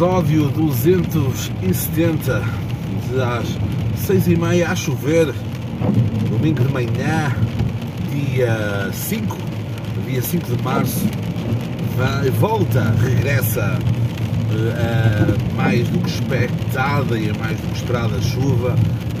episódio 0.00 0.48
270 0.52 2.42
às 3.22 3.58
6 4.06 4.28
e 4.28 4.36
meia 4.36 4.70
a 4.70 4.74
chover, 4.74 5.26
domingo 6.30 6.64
de 6.64 6.72
manhã, 6.72 7.36
dia 8.10 8.88
5, 8.94 9.36
dia 10.06 10.22
5 10.22 10.56
de 10.56 10.62
março, 10.62 11.06
vai, 11.98 12.30
volta, 12.30 12.94
regressa 13.02 13.78
uh, 14.52 15.54
mais 15.54 15.86
do 15.88 15.98
que 15.98 16.08
expectada 16.08 17.18
e 17.18 17.28
a 17.28 17.34
mais 17.34 17.60
do 17.60 17.68
que 17.68 17.76
esperada 17.76 18.22
chuva. 18.22 18.74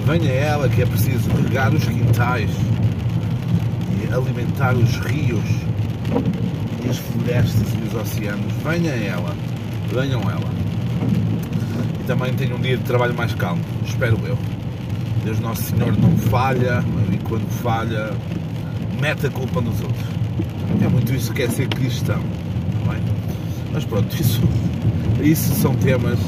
Venha 0.06 0.32
ela 0.32 0.66
que 0.66 0.80
é 0.80 0.86
preciso 0.86 1.28
regar 1.42 1.74
os 1.74 1.84
quintais 1.84 2.50
e 4.02 4.10
alimentar 4.14 4.74
os 4.74 4.96
rios 4.96 5.44
e 6.82 6.88
as 6.88 6.96
florestas 6.96 7.68
e 7.74 7.86
os 7.86 7.94
oceanos. 7.94 8.50
Venha 8.64 8.92
ela, 8.92 9.36
venham 9.92 10.22
ela. 10.22 10.59
Também 12.10 12.34
tenho 12.34 12.56
um 12.56 12.60
dia 12.60 12.76
de 12.76 12.82
trabalho 12.82 13.14
mais 13.14 13.32
calmo, 13.34 13.62
espero 13.86 14.18
eu. 14.26 14.36
Deus 15.22 15.38
Nosso 15.38 15.62
Senhor 15.62 15.96
não 15.96 16.10
falha 16.18 16.82
e 17.12 17.16
quando 17.18 17.48
falha, 17.62 18.10
mete 19.00 19.28
a 19.28 19.30
culpa 19.30 19.60
nos 19.60 19.80
outros. 19.80 20.04
É 20.84 20.88
muito 20.88 21.14
isso 21.14 21.32
que 21.32 21.42
é 21.42 21.48
ser 21.48 21.68
cristão. 21.68 22.20
É? 22.88 23.00
Mas 23.72 23.84
pronto, 23.84 24.12
isso, 24.20 24.42
isso 25.22 25.54
são 25.54 25.72
temas 25.76 26.18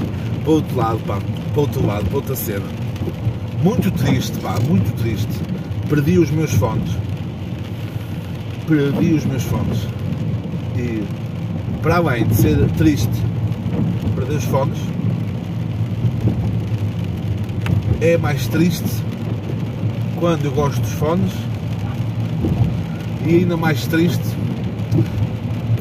para 0.44 0.52
outro 0.52 0.76
lado, 0.76 1.00
pá, 1.00 1.18
para 1.52 1.60
outro 1.60 1.84
lado, 1.84 2.04
para 2.04 2.16
outra 2.16 2.36
cena. 2.36 2.66
Muito 3.60 3.90
triste, 3.90 4.38
pá, 4.38 4.60
muito 4.60 4.94
triste. 5.02 5.32
Perdi 5.88 6.16
os 6.16 6.30
meus 6.30 6.52
fones. 6.52 6.96
Perdi 8.68 9.14
os 9.14 9.24
meus 9.24 9.42
fones. 9.42 9.80
E 10.76 11.02
para 11.82 11.96
além 11.96 12.24
de 12.24 12.36
ser 12.36 12.70
triste 12.76 13.10
perder 14.14 14.36
os 14.36 14.44
fones, 14.44 14.78
é 18.02 18.18
mais 18.18 18.48
triste 18.48 18.90
quando 20.18 20.46
eu 20.46 20.50
gosto 20.50 20.80
dos 20.80 20.90
fones 20.94 21.32
e 23.24 23.36
ainda 23.36 23.56
mais 23.56 23.86
triste 23.86 24.24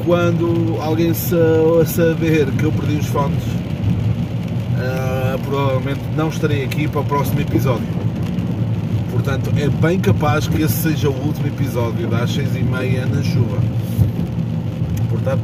quando 0.06 0.80
alguém 0.80 1.12
se, 1.12 1.34
a 1.34 1.84
saber 1.84 2.46
que 2.52 2.62
eu 2.62 2.70
perdi 2.72 2.96
os 2.96 3.06
fones. 3.06 3.42
Uh, 3.42 5.38
provavelmente 5.44 6.00
não 6.16 6.28
estarei 6.28 6.64
aqui 6.64 6.86
para 6.86 7.00
o 7.00 7.04
próximo 7.04 7.40
episódio. 7.40 7.86
Portanto 9.10 9.52
é 9.56 9.68
bem 9.68 9.98
capaz 9.98 10.46
que 10.46 10.62
esse 10.62 10.74
seja 10.74 11.10
o 11.10 11.26
último 11.26 11.48
episódio 11.48 12.06
das 12.06 12.32
seis 12.32 12.54
e 12.54 12.62
meia 12.62 13.04
na 13.04 13.20
chuva. 13.24 13.58
Portanto 15.10 15.42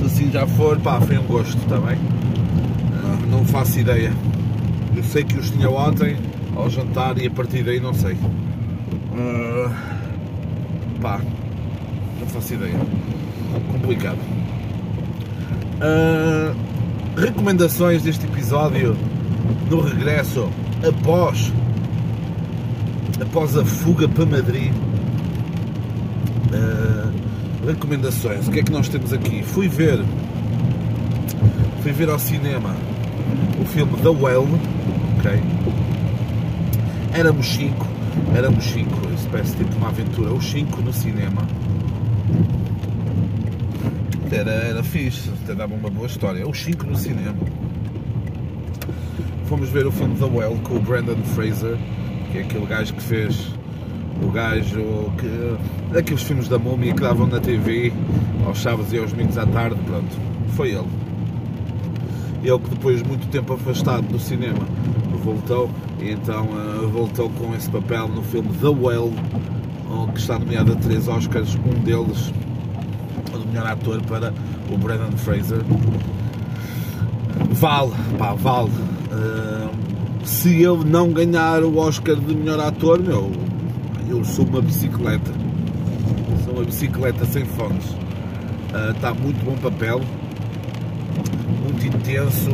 se 0.00 0.04
assim 0.04 0.30
já 0.32 0.44
for 0.44 0.76
pá, 0.80 1.00
foi 1.00 1.18
um 1.18 1.24
gosto 1.24 1.56
também 1.68 1.96
uh, 1.96 3.26
não 3.30 3.44
faço 3.44 3.78
ideia 3.78 4.12
sei 5.06 5.24
que 5.24 5.38
os 5.38 5.50
tinha 5.50 5.70
ontem 5.70 6.16
ao 6.54 6.68
jantar 6.68 7.18
e 7.18 7.26
a 7.26 7.30
partir 7.30 7.62
daí 7.62 7.80
não 7.80 7.94
sei. 7.94 8.14
Uh, 8.14 9.70
pá, 11.00 11.20
não 12.20 12.26
faço 12.26 12.54
ideia. 12.54 12.74
Complicado. 13.72 14.18
Uh, 15.76 16.54
recomendações 17.18 18.02
deste 18.02 18.26
episódio 18.26 18.96
no 19.70 19.80
regresso 19.80 20.48
após 20.86 21.52
após 23.20 23.56
a 23.56 23.64
fuga 23.64 24.08
para 24.08 24.26
Madrid. 24.26 24.72
Uh, 26.52 27.66
recomendações. 27.66 28.46
O 28.48 28.50
que 28.50 28.60
é 28.60 28.62
que 28.62 28.72
nós 28.72 28.88
temos 28.88 29.12
aqui? 29.12 29.42
Fui 29.42 29.68
ver 29.68 30.04
fui 31.82 31.92
ver 31.92 32.10
ao 32.10 32.18
cinema 32.18 32.74
o 33.60 33.64
filme 33.64 33.96
The 33.98 34.08
Well, 34.08 34.46
Éramos 37.12 37.54
cinco, 37.54 37.86
éramos 38.34 38.64
cinco, 38.64 38.94
isso 39.14 39.28
parece 39.30 39.56
tipo 39.56 39.74
uma 39.76 39.88
aventura, 39.88 40.32
os 40.32 40.44
cinco 40.44 40.80
no 40.82 40.92
cinema. 40.92 41.42
Era, 44.30 44.50
era 44.50 44.82
fixe, 44.82 45.30
até 45.42 45.54
dava 45.54 45.74
uma 45.74 45.88
boa 45.88 46.06
história. 46.06 46.46
Os 46.46 46.62
cinco 46.62 46.84
no 46.84 46.96
cinema. 46.96 47.34
Fomos 49.46 49.70
ver 49.70 49.86
o 49.86 49.92
filme 49.92 50.14
The 50.16 50.24
Well 50.24 50.58
com 50.62 50.76
o 50.76 50.80
Brandon 50.80 51.22
Fraser, 51.34 51.76
que 52.30 52.38
é 52.38 52.40
aquele 52.42 52.66
gajo 52.66 52.92
que 52.94 53.02
fez 53.02 53.48
o 54.22 54.30
gajo 54.30 55.12
que. 55.18 55.92
daqueles 55.92 56.22
filmes 56.22 56.48
da 56.48 56.58
múmia 56.58 56.92
que 56.92 57.00
davam 57.00 57.26
na 57.26 57.40
TV 57.40 57.92
aos 58.44 58.60
sábados 58.60 58.92
e 58.92 58.98
aos 58.98 59.12
domingos 59.12 59.38
à 59.38 59.46
tarde, 59.46 59.80
pronto. 59.86 60.16
Foi 60.54 60.70
ele 60.70 61.05
ele 62.42 62.58
que 62.58 62.70
depois 62.70 63.02
de 63.02 63.08
muito 63.08 63.26
tempo 63.28 63.52
afastado 63.54 64.06
do 64.08 64.18
cinema 64.18 64.66
voltou. 65.22 65.70
E 66.00 66.10
então 66.10 66.44
uh, 66.44 66.88
voltou 66.88 67.28
com 67.30 67.54
esse 67.54 67.68
papel 67.68 68.08
no 68.08 68.22
filme 68.22 68.48
The 68.60 68.68
Whale 68.68 69.12
que 70.12 70.20
está 70.20 70.38
nomeado 70.38 70.72
a 70.72 70.76
três 70.76 71.08
Oscars. 71.08 71.56
Um 71.56 71.82
deles 71.82 72.32
o 73.34 73.48
melhor 73.48 73.66
ator 73.66 74.00
para 74.02 74.32
o 74.72 74.78
Brendan 74.78 75.12
Fraser. 75.16 75.62
Vale, 77.50 77.92
pá, 78.18 78.34
vale. 78.34 78.70
Uh, 78.70 79.70
se 80.24 80.62
ele 80.62 80.84
não 80.84 81.12
ganhar 81.12 81.62
o 81.62 81.76
Oscar 81.78 82.16
de 82.16 82.34
melhor 82.34 82.60
ator 82.60 83.00
meu, 83.00 83.30
eu 84.08 84.24
sou 84.24 84.44
uma 84.46 84.60
bicicleta. 84.60 85.30
Sou 86.44 86.54
uma 86.54 86.64
bicicleta 86.64 87.24
sem 87.26 87.44
fones. 87.44 87.84
Uh, 87.84 88.92
está 88.94 89.12
muito 89.14 89.44
bom 89.44 89.56
papel 89.56 90.00
muito 91.76 91.86
intenso, 91.86 92.50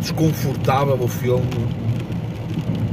desconfortável 0.00 0.98
o 1.00 1.08
filme. 1.08 1.44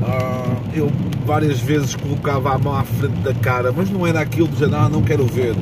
Uh, 0.02 0.62
eu 0.74 0.92
várias 1.26 1.60
vezes 1.60 1.96
colocava 1.96 2.54
a 2.54 2.58
mão 2.58 2.76
à 2.76 2.84
frente 2.84 3.16
da 3.22 3.34
cara, 3.36 3.72
mas 3.72 3.90
não 3.90 4.06
era 4.06 4.20
aquilo 4.20 4.48
de 4.48 4.66
ah, 4.66 4.90
não 4.90 5.02
quero 5.02 5.26
ver. 5.26 5.56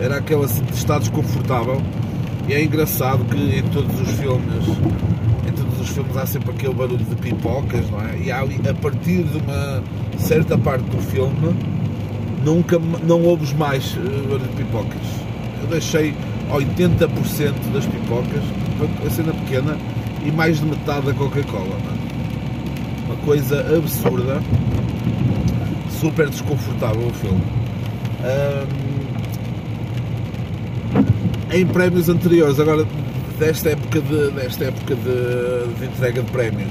Era 0.00 0.16
aquela 0.16 0.44
assim 0.44 0.62
de 0.62 0.74
estar 0.74 0.98
desconfortável. 0.98 1.80
E 2.48 2.52
é 2.52 2.62
engraçado 2.62 3.24
que 3.24 3.58
em 3.58 3.62
todos 3.70 4.00
os 4.00 4.10
filmes, 4.12 4.68
em 5.48 5.52
todos 5.52 5.80
os 5.80 5.88
filmes 5.88 6.16
há 6.16 6.26
sempre 6.26 6.50
aquele 6.50 6.74
barulho 6.74 6.98
de 6.98 7.14
pipocas, 7.16 7.88
não 7.90 8.00
é? 8.00 8.18
E 8.18 8.30
há, 8.32 8.40
a 8.40 8.74
partir 8.74 9.22
de 9.22 9.38
uma 9.38 9.82
certa 10.18 10.58
parte 10.58 10.84
do 10.84 10.98
filme 10.98 11.54
nunca 12.44 12.78
não 12.78 13.22
ouves 13.22 13.52
mais 13.52 13.96
eh, 13.96 14.28
barulho 14.28 14.48
de 14.48 14.56
pipocas. 14.56 15.06
Eu 15.62 15.68
deixei 15.68 16.14
80% 16.50 17.72
das 17.72 17.86
pipocas 17.86 18.42
a 19.06 19.10
cena 19.10 19.32
pequena 19.32 19.76
e 20.24 20.30
mais 20.30 20.58
de 20.58 20.66
metade 20.66 21.06
da 21.06 21.14
Coca-Cola. 21.14 21.76
Uma 23.06 23.16
coisa 23.24 23.60
absurda, 23.76 24.40
super 26.00 26.28
desconfortável 26.28 27.06
o 27.06 27.12
filme. 27.12 27.42
Um, 28.22 28.90
em 31.52 31.66
prémios 31.66 32.08
anteriores, 32.08 32.60
agora 32.60 32.86
desta 33.38 33.70
época 33.70 34.00
de, 34.00 34.30
desta 34.30 34.64
época 34.66 34.94
de, 34.94 35.74
de 35.78 35.86
entrega 35.86 36.22
de 36.22 36.30
prémios, 36.30 36.70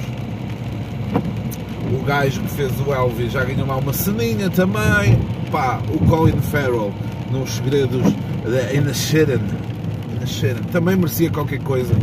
o 1.91 2.03
gajo 2.05 2.39
que 2.41 2.49
fez 2.49 2.71
o 2.85 2.93
Elvis 2.93 3.31
já 3.31 3.43
ganhou 3.43 3.67
lá 3.67 3.77
uma 3.77 3.93
ceninha 3.93 4.49
também. 4.49 5.19
Pá, 5.51 5.81
o 5.89 5.99
Colin 6.05 6.39
Farrell 6.41 6.93
nos 7.31 7.55
segredos 7.55 8.13
da 8.45 8.73
Também 10.71 10.95
merecia 10.95 11.29
qualquer 11.29 11.59
coisa. 11.59 11.93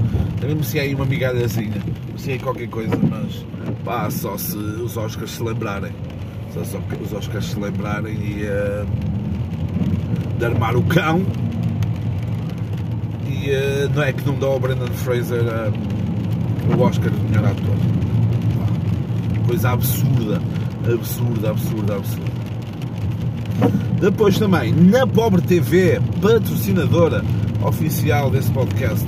Também 0.40 0.56
merecia 0.56 0.82
aí 0.82 0.94
uma 0.94 1.04
migalhazinha. 1.04 1.80
Merecia 2.06 2.34
aí 2.34 2.38
qualquer 2.38 2.68
coisa, 2.68 2.96
mas 2.96 3.44
pá, 3.84 4.10
só 4.10 4.36
se 4.36 4.56
os 4.56 4.96
Oscars 4.96 5.30
se 5.30 5.42
lembrarem. 5.42 5.92
Só, 6.52 6.64
só 6.64 6.78
os 7.02 7.12
Oscars 7.12 7.46
se 7.46 7.58
lembrarem 7.58 8.14
e 8.14 8.44
uh, 8.44 8.86
de 10.38 10.44
armar 10.44 10.76
o 10.76 10.82
cão. 10.82 11.22
E 13.26 13.50
uh, 13.50 13.90
não 13.94 14.02
é 14.02 14.12
que 14.12 14.26
não 14.26 14.38
dá 14.38 14.46
ao 14.46 14.58
Brendan 14.58 14.88
Fraser 14.88 15.42
uh, 15.42 16.76
o 16.76 16.82
Oscar 16.82 17.10
de 17.10 17.20
melhor 17.20 17.44
ator. 17.44 17.76
Pá, 18.58 19.46
coisa 19.46 19.70
absurda. 19.70 20.42
Absurda, 20.92 21.50
absurda, 21.50 21.96
absurda. 21.96 22.36
Depois 24.00 24.38
também, 24.38 24.72
na 24.72 25.06
Pobre 25.06 25.40
TV, 25.40 26.00
patrocinadora 26.20 27.24
oficial 27.66 28.30
desse 28.30 28.50
podcast, 28.52 29.04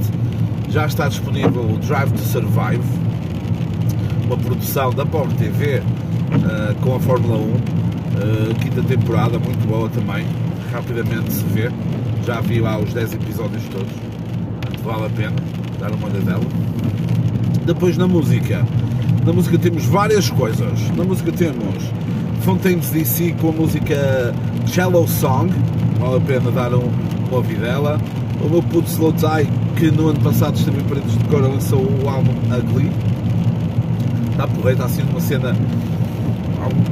já 0.69 0.87
está 0.87 1.08
disponível 1.08 1.62
o 1.62 1.78
Drive 1.78 2.10
to 2.10 2.19
Survive, 2.19 2.82
uma 4.26 4.37
produção 4.37 4.90
da 4.93 5.06
Pobre 5.06 5.34
TV 5.37 5.78
uh, 5.78 5.82
eh, 5.82 6.75
com 6.82 6.96
a 6.96 7.00
Fórmula 7.00 7.37
1, 7.37 7.40
uh, 7.40 7.55
eh, 8.50 8.55
quinta 8.60 8.82
temporada, 8.82 9.38
muito 9.38 9.66
boa 9.66 9.88
também, 9.88 10.26
rapidamente 10.72 11.32
se 11.32 11.44
vê. 11.44 11.70
Já 12.26 12.40
vi 12.40 12.60
lá 12.60 12.78
os 12.78 12.93
10 12.93 13.14
episódios 13.14 13.62
todos, 13.69 13.93
vale 14.84 15.06
a 15.06 15.11
pena 15.11 15.37
dar 15.78 15.93
uma 15.93 16.08
olhadela. 16.08 16.44
Depois 17.64 17.96
na 17.96 18.06
música, 18.06 18.66
na 19.25 19.32
música 19.32 19.56
temos 19.56 19.84
várias 19.87 20.28
coisas. 20.31 20.81
Na 20.96 21.04
música 21.04 21.32
temos 21.32 21.84
Fontaines 22.43 22.90
DC 22.90 23.34
com 23.40 23.50
a 23.50 23.52
música 23.52 24.34
Shallow 24.66 25.06
Song, 25.06 25.50
vale 25.99 26.16
a 26.16 26.20
pena 26.20 26.50
dar 26.50 26.75
um, 26.75 26.90
uma 27.28 27.37
ouvidela. 27.37 27.99
O 28.44 28.49
meu 28.49 28.62
puto 28.62 28.88
Slow 28.88 29.12
Tie, 29.12 29.49
que 29.76 29.90
no 29.90 30.08
ano 30.08 30.20
passado 30.20 30.56
esteve 30.56 30.82
Paredes 30.85 31.17
de 31.17 31.25
Cora, 31.25 31.49
lançou 31.49 31.81
o 31.81 32.08
álbum 32.08 32.32
Ugly. 32.56 32.90
Está 34.31 34.46
porreiro, 34.46 34.70
está 34.70 34.85
assim 34.85 35.02
uma 35.02 35.20
cena 35.20 35.56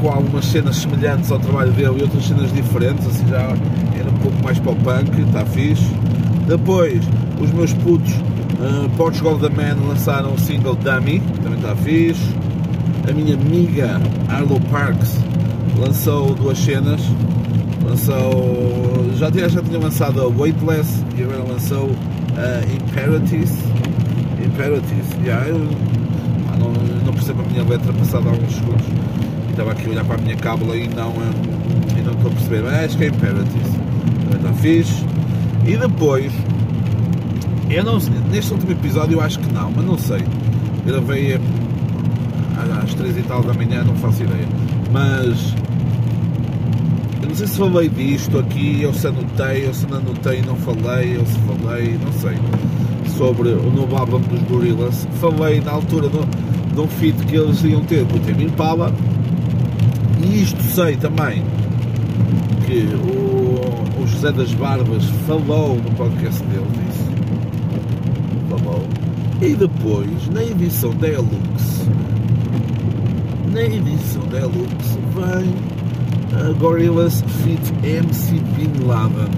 com 0.00 0.08
algumas 0.08 0.44
cenas 0.46 0.76
semelhantes 0.76 1.30
ao 1.30 1.38
trabalho 1.38 1.72
dele 1.72 1.98
e 1.98 2.02
outras 2.02 2.24
cenas 2.24 2.52
diferentes, 2.52 3.06
assim 3.06 3.26
já 3.28 3.56
era 3.98 4.10
um 4.10 4.18
pouco 4.22 4.42
mais 4.42 4.58
para 4.58 4.72
o 4.72 4.76
punk, 4.76 5.20
está 5.20 5.44
fixe. 5.44 5.90
Depois, 6.46 7.02
os 7.40 7.50
meus 7.52 7.72
putos 7.74 8.12
uh, 8.12 8.88
Portugal 8.96 9.38
The 9.38 9.48
Man 9.48 9.86
lançaram 9.88 10.34
o 10.34 10.38
single 10.38 10.76
Dummy, 10.76 11.20
também 11.42 11.58
está 11.58 11.74
fixe. 11.76 12.34
A 13.08 13.12
minha 13.12 13.34
amiga 13.34 14.00
Arlo 14.28 14.60
Parks 14.70 15.16
lançou 15.78 16.34
duas 16.34 16.58
cenas. 16.58 17.00
Lançou. 17.84 18.95
Já 19.18 19.30
tinha, 19.30 19.48
já 19.48 19.62
tinha 19.62 19.78
lançado 19.78 20.20
a 20.20 20.26
Weightless 20.26 21.02
e 21.16 21.22
agora 21.22 21.42
lançou 21.44 21.90
a 22.36 22.64
Imperatrice. 22.70 23.58
Imperatrice, 24.44 25.16
yeah, 25.24 25.48
eu 25.48 25.58
não, 26.58 26.70
não 27.06 27.12
percebo 27.14 27.40
a 27.42 27.44
minha 27.44 27.64
letra 27.64 27.92
passada 27.94 28.28
há 28.28 28.32
alguns 28.32 28.54
segundos. 28.54 28.86
Estava 29.50 29.72
aqui 29.72 29.86
a 29.86 29.90
olhar 29.90 30.04
para 30.04 30.16
a 30.16 30.18
minha 30.18 30.36
cábula 30.36 30.76
e 30.76 30.86
não, 30.88 31.14
e 31.96 32.02
não 32.02 32.12
estou 32.12 32.30
a 32.30 32.34
perceber. 32.34 32.62
Mas 32.62 32.74
acho 32.74 32.98
que 32.98 33.04
é. 33.04 33.10
Também 33.10 33.42
está 34.36 34.52
fixe. 34.60 35.04
E 35.66 35.76
depois, 35.78 36.30
eu 37.70 37.84
não 37.84 37.98
neste 38.30 38.52
último 38.52 38.72
episódio 38.72 39.14
eu 39.14 39.20
acho 39.22 39.38
que 39.38 39.50
não, 39.52 39.72
mas 39.74 39.84
não 39.84 39.96
sei. 39.96 40.22
Gravei 40.84 41.40
às 42.82 42.94
três 42.94 43.16
e 43.16 43.22
tal 43.22 43.42
da 43.42 43.54
manhã, 43.54 43.82
não 43.82 43.94
faço 43.96 44.22
ideia. 44.22 44.46
Mas 44.92 45.54
sei 47.36 47.46
se 47.46 47.58
falei 47.58 47.88
disto 47.90 48.38
aqui, 48.38 48.82
ou 48.86 48.94
se 48.94 49.06
anotei, 49.06 49.66
ou 49.66 49.74
se 49.74 49.86
não 49.86 49.98
anotei 49.98 50.40
não 50.40 50.56
falei, 50.56 51.18
ou 51.18 51.26
se 51.26 51.38
falei, 51.40 51.98
não 52.02 52.12
sei. 52.14 52.34
Sobre 53.14 53.50
o 53.50 53.70
novo 53.70 53.94
álbum 53.94 54.20
dos 54.20 54.40
Gorillaz. 54.44 55.06
Falei 55.20 55.60
na 55.60 55.72
altura 55.72 56.08
de, 56.08 56.80
um 56.80 56.88
feat 56.88 57.14
que 57.26 57.36
eles 57.36 57.62
iam 57.62 57.84
ter 57.84 58.06
com 58.06 58.16
o 58.16 58.20
Tame 58.20 58.44
Impala. 58.44 58.90
E 60.22 60.42
isto 60.42 60.62
sei 60.62 60.96
também 60.96 61.42
que 62.66 62.86
o, 62.94 64.02
o 64.02 64.06
José 64.06 64.32
das 64.32 64.52
Barbas 64.54 65.04
falou 65.26 65.76
no 65.76 65.90
podcast 65.92 66.42
dele 66.44 66.66
disso. 66.72 67.04
Falou. 68.48 68.86
E 69.42 69.54
depois, 69.54 70.28
na 70.32 70.42
edição 70.42 70.90
Deluxe, 70.94 71.86
na 73.52 73.62
edição 73.62 74.22
Deluxe 74.22 74.98
vem 75.14 75.75
a 76.36 76.52
Gorillaz 76.52 77.22
Fit 77.42 77.72
MC 77.82 78.38
Bin 78.56 78.86
Laden. 78.86 79.28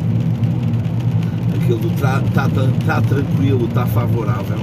Aquilo 1.55 1.79
do 1.79 1.91
tá, 2.00 2.23
tá, 2.35 2.49
tá 2.87 3.00
tranquilo, 3.03 3.67
está 3.67 3.87
favorável. 3.87 4.59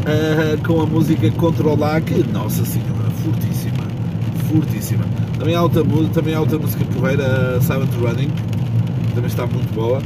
Uh, 0.00 0.66
com 0.66 0.80
a 0.80 0.86
música 0.86 1.30
Controlar, 1.32 2.00
que, 2.00 2.22
nossa 2.32 2.64
senhora, 2.64 3.10
fortíssima. 3.22 3.84
Fortíssima. 4.50 5.04
Também 5.38 5.54
há 5.54 5.62
outra, 5.62 5.84
também 6.12 6.34
há 6.34 6.40
outra 6.40 6.58
música 6.58 6.84
porreira, 6.86 7.60
Silent 7.60 7.92
Running, 7.94 8.30
também 9.14 9.28
está 9.28 9.46
muito 9.46 9.72
boa. 9.74 10.02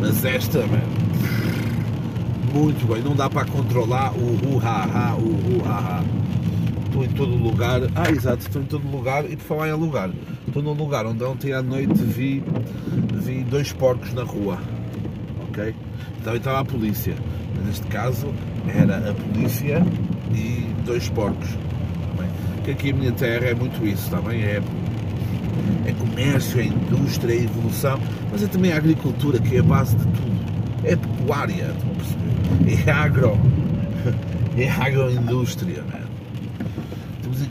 Mas 0.00 0.24
esta, 0.24 0.58
mano, 0.60 0.82
muito 2.52 2.86
bem. 2.92 3.02
Não 3.02 3.14
dá 3.14 3.30
para 3.30 3.46
controlar 3.46 4.12
o 4.12 4.56
uh-ha-ha, 4.56 5.14
o 5.14 5.58
uh-ha-ha 5.58 6.23
estou 6.94 7.04
em 7.04 7.08
todo 7.08 7.34
lugar. 7.34 7.80
Ah, 7.94 8.10
exato, 8.10 8.42
estou 8.42 8.62
em 8.62 8.66
todo 8.66 8.88
lugar. 8.88 9.24
E 9.24 9.36
por 9.36 9.44
falar 9.44 9.68
em 9.68 9.72
lugar, 9.72 10.10
estou 10.46 10.62
num 10.62 10.72
lugar 10.72 11.04
onde 11.06 11.24
ontem 11.24 11.52
à 11.52 11.62
noite 11.62 11.94
vi, 11.94 12.42
vi 13.14 13.42
dois 13.42 13.72
porcos 13.72 14.12
na 14.14 14.22
rua. 14.22 14.58
Ok? 15.48 15.74
Então 16.20 16.36
estava 16.36 16.60
a 16.60 16.64
polícia. 16.64 17.14
Neste 17.64 17.86
caso 17.86 18.32
era 18.68 19.10
a 19.10 19.14
polícia 19.14 19.84
e 20.32 20.72
dois 20.84 21.08
porcos. 21.08 21.48
Também. 21.48 22.30
Que 22.64 22.70
aqui 22.70 22.90
a 22.90 22.94
minha 22.94 23.12
terra 23.12 23.46
é 23.46 23.54
muito 23.54 23.84
isso, 23.86 24.10
também 24.10 24.42
é, 24.42 24.62
é 25.86 25.92
comércio, 25.92 26.60
é 26.60 26.64
indústria, 26.64 27.34
é 27.34 27.42
evolução, 27.42 27.98
mas 28.30 28.42
é 28.42 28.46
também 28.46 28.72
a 28.72 28.76
agricultura 28.76 29.38
que 29.38 29.56
é 29.56 29.60
a 29.60 29.62
base 29.62 29.96
de 29.96 30.04
tudo. 30.04 30.34
É 30.84 30.96
pecuária, 30.96 31.74
estão 31.74 31.90
a 31.90 31.94
perceber? 31.94 32.88
É 32.88 32.92
agro. 32.92 33.38
É 34.56 34.70
agroindústria, 34.70 35.82
né? 35.82 36.03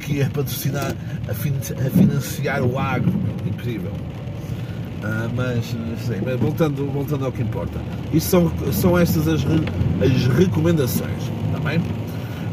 Aqui 0.03 0.21
a 0.21 0.29
patrocinar, 0.29 0.95
a, 1.29 1.33
fin 1.33 1.53
a 1.53 1.89
financiar 1.89 2.61
o 2.61 2.77
agro, 2.77 3.13
incrível. 3.45 3.91
Uh, 3.91 5.29
mas, 5.35 5.65
sim, 5.65 6.21
mas 6.23 6.39
voltando, 6.39 6.85
voltando 6.91 7.25
ao 7.25 7.31
que 7.31 7.41
importa, 7.41 7.79
isto 8.13 8.29
são, 8.29 8.51
são 8.71 8.97
estas 8.97 9.27
as, 9.27 9.41
as 9.41 10.27
recomendações, 10.38 11.23
também. 11.51 11.79
Tá 11.79 11.85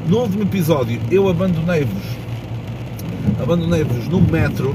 no 0.09 0.21
último 0.23 0.43
episódio 0.43 1.01
eu 1.11 1.29
abandonei-vos, 1.29 2.03
abandonei-vos 3.41 4.09
no 4.09 4.21
metro, 4.21 4.75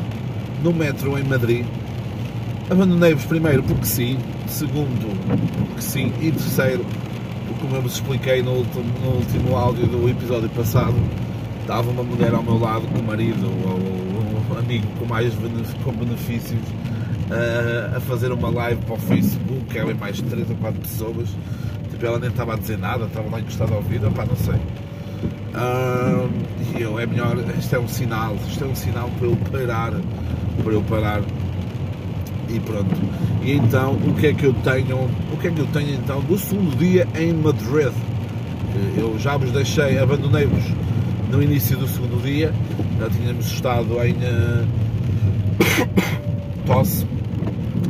no 0.63 0.73
metro 0.73 1.17
em 1.17 1.23
Madrid. 1.23 1.65
Abandonei-vos 2.69 3.25
primeiro 3.25 3.61
porque 3.61 3.85
sim, 3.85 4.17
segundo 4.47 5.15
porque 5.67 5.81
sim 5.81 6.11
e 6.19 6.31
terceiro 6.31 6.83
porque 7.47 7.61
como 7.61 7.75
eu 7.75 7.81
vos 7.81 7.93
expliquei 7.93 8.41
no 8.41 8.53
último, 8.53 8.85
no 9.03 9.17
último 9.17 9.55
áudio 9.55 9.85
do 9.85 10.09
episódio 10.09 10.49
passado, 10.49 10.95
estava 11.65 11.89
uma 11.89 12.03
mulher 12.03 12.31
ao 12.31 12.43
meu 12.43 12.59
lado 12.59 12.87
com 12.87 12.99
o 12.99 13.03
marido 13.03 13.47
ou 13.67 14.55
um 14.55 14.59
amigo 14.59 14.85
com 14.99 15.05
mais 15.05 15.33
com 15.83 15.91
benefícios 15.91 16.61
uh, 16.61 17.97
a 17.97 17.99
fazer 18.01 18.31
uma 18.31 18.51
live 18.51 18.79
para 18.83 18.93
o 18.93 18.97
Facebook, 18.99 19.75
ela 19.75 19.89
e 19.89 19.95
mais 19.95 20.21
3 20.21 20.47
ou 20.51 20.55
4 20.57 20.79
pessoas. 20.79 21.27
Tipo, 21.89 22.05
ela 22.05 22.19
nem 22.19 22.29
estava 22.29 22.53
a 22.53 22.55
dizer 22.55 22.77
nada, 22.77 23.05
estava 23.05 23.31
lá 23.31 23.39
encostada 23.39 23.73
ao 23.73 23.81
vidro, 23.81 24.11
pá, 24.11 24.25
não 24.25 24.35
sei. 24.35 24.53
Uh, 25.55 26.29
e 26.77 26.81
eu, 26.83 26.99
é 26.99 27.07
melhor, 27.07 27.35
isto 27.57 27.75
é 27.75 27.79
um 27.79 27.87
sinal, 27.87 28.35
isto 28.47 28.63
é 28.63 28.67
um 28.67 28.75
sinal 28.75 29.09
para 29.17 29.27
eu 29.27 29.35
parar, 29.51 29.93
para 30.63 30.71
eu 30.73 30.81
parar 30.83 31.21
e 32.47 32.59
pronto. 32.59 32.95
E 33.41 33.53
então, 33.53 33.93
o 33.93 34.13
que 34.13 34.27
é 34.27 34.33
que 34.35 34.43
eu 34.43 34.53
tenho, 34.53 35.09
o 35.33 35.37
que 35.41 35.47
é 35.47 35.51
que 35.51 35.59
eu 35.59 35.67
tenho 35.73 35.95
então 35.95 36.21
do 36.21 36.37
segundo 36.37 36.77
dia 36.77 37.07
em 37.17 37.33
Madrid? 37.33 37.91
Eu 38.95 39.17
já 39.17 39.35
vos 39.35 39.51
deixei, 39.51 39.97
abandonei-vos 39.97 40.84
no 41.35 41.43
início 41.43 41.77
do 41.77 41.85
segundo 41.85 42.23
dia, 42.23 42.53
já 42.97 43.09
tínhamos 43.09 43.47
estado 43.47 44.01
em 44.05 44.13
uh, 44.23 44.67
Tosse, 46.65 47.05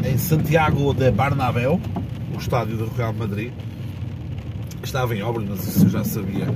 em 0.04 0.18
Santiago 0.18 0.92
de 0.96 1.12
Barnabéu, 1.12 1.80
o 2.34 2.38
estádio 2.40 2.76
do 2.76 2.88
Real 2.96 3.14
Madrid, 3.14 3.52
estava 4.84 5.16
em 5.16 5.22
obras, 5.22 5.48
mas 5.48 5.68
isso 5.68 5.86
eu 5.86 5.90
já 5.90 6.04
sabia, 6.04 6.48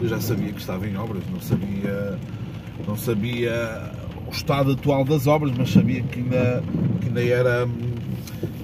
eu 0.00 0.08
já 0.08 0.18
sabia 0.22 0.50
que 0.50 0.58
estava 0.58 0.88
em 0.88 0.96
obras, 0.96 1.22
não 1.30 1.38
sabia, 1.38 2.18
não 2.86 2.96
sabia 2.96 3.92
o 4.26 4.30
estado 4.30 4.72
atual 4.72 5.04
das 5.04 5.26
obras, 5.26 5.52
mas 5.54 5.70
sabia 5.70 6.02
que 6.02 6.18
ainda, 6.20 6.64
que 7.02 7.08
ainda, 7.08 7.24
era, 7.24 7.68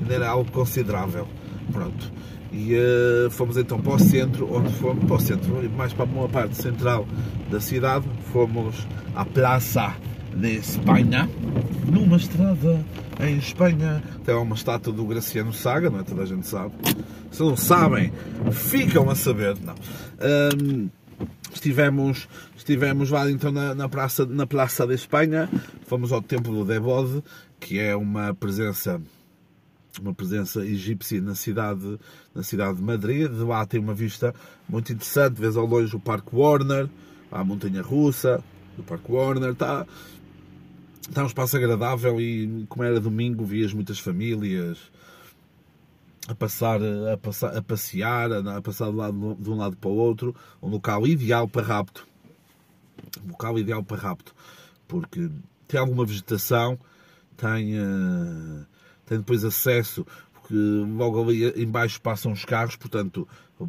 ainda 0.00 0.14
era 0.14 0.28
algo 0.30 0.50
considerável. 0.50 1.28
Pronto. 1.70 2.10
E 2.56 2.76
uh, 2.76 3.30
fomos 3.30 3.56
então 3.56 3.80
para 3.80 3.94
o 3.94 3.99
centro, 3.99 4.49
onde 4.54 4.73
fomos, 4.75 5.04
para 5.04 5.16
o 5.16 5.20
centro, 5.20 5.70
mais 5.70 5.92
para 5.92 6.04
uma 6.04 6.28
parte 6.28 6.56
central 6.56 7.04
da 7.50 7.61
cidade, 7.61 8.06
fomos 8.32 8.87
à 9.12 9.25
Plaça 9.25 9.92
de 10.37 10.54
Espanha, 10.54 11.28
numa 11.84 12.16
estrada 12.16 12.84
em 13.18 13.38
Espanha. 13.38 14.00
Tem 14.25 14.37
uma 14.37 14.54
estátua 14.54 14.92
do 14.92 15.04
Graciano 15.04 15.52
Saga, 15.52 15.90
não 15.90 15.99
é? 15.99 16.02
Toda 16.04 16.23
a 16.23 16.26
gente 16.26 16.46
sabe. 16.46 16.73
Se 17.32 17.40
não 17.40 17.56
sabem, 17.56 18.12
ficam 18.52 19.11
a 19.11 19.16
saber. 19.16 19.56
Não. 19.61 19.75
Um, 20.56 20.88
estivemos, 21.52 22.28
estivemos 22.56 23.11
lá 23.11 23.28
então 23.28 23.50
na, 23.50 23.75
na, 23.75 23.88
praça, 23.88 24.25
na 24.26 24.46
Plaça 24.46 24.87
de 24.87 24.94
Espanha, 24.94 25.50
fomos 25.88 26.12
ao 26.12 26.23
Templo 26.23 26.54
do 26.54 26.64
Debode, 26.64 27.20
que 27.58 27.80
é 27.80 27.96
uma 27.96 28.32
presença 28.32 29.00
uma 30.00 30.14
presença 30.14 30.64
egípcia 30.64 31.20
na 31.20 31.34
cidade, 31.34 31.98
na 32.34 32.42
cidade 32.42 32.76
de 32.76 32.82
Madrid. 32.82 33.30
Lá 33.30 33.64
tem 33.66 33.80
uma 33.80 33.94
vista 33.94 34.34
muito 34.68 34.92
interessante. 34.92 35.40
Vês 35.40 35.56
ao 35.56 35.66
longe 35.66 35.94
o 35.94 36.00
Parque 36.00 36.34
Warner, 36.34 36.88
a 37.30 37.44
montanha 37.44 37.82
russa 37.82 38.42
do 38.76 38.82
Parque 38.82 39.10
Warner. 39.10 39.50
Está, 39.50 39.86
está 41.08 41.22
um 41.22 41.26
espaço 41.26 41.56
agradável 41.56 42.20
e, 42.20 42.66
como 42.68 42.84
era 42.84 43.00
domingo, 43.00 43.44
vias 43.44 43.72
muitas 43.72 43.98
famílias 43.98 44.78
a 46.26 46.34
passar, 46.34 46.80
a, 47.12 47.16
passar, 47.16 47.56
a 47.56 47.62
passear, 47.62 48.32
a 48.32 48.62
passar 48.62 48.90
de, 48.90 48.96
lado, 48.96 49.36
de 49.38 49.50
um 49.50 49.56
lado 49.56 49.76
para 49.76 49.90
o 49.90 49.94
outro. 49.94 50.34
Um 50.62 50.68
local 50.68 51.06
ideal 51.06 51.46
para 51.46 51.66
rapto. 51.66 52.06
Um 53.24 53.28
local 53.28 53.58
ideal 53.58 53.82
para 53.82 53.96
rapto. 53.96 54.34
Porque 54.88 55.30
tem 55.68 55.80
alguma 55.80 56.04
vegetação, 56.04 56.78
tem. 57.36 57.78
Uh, 57.78 58.74
tem 59.06 59.18
depois 59.18 59.44
acesso, 59.44 60.06
porque 60.32 60.54
logo 60.54 61.23
ali 61.23 61.62
embaixo 61.62 62.00
passam 62.00 62.32
os 62.32 62.44
carros, 62.44 62.76
portanto 62.76 63.26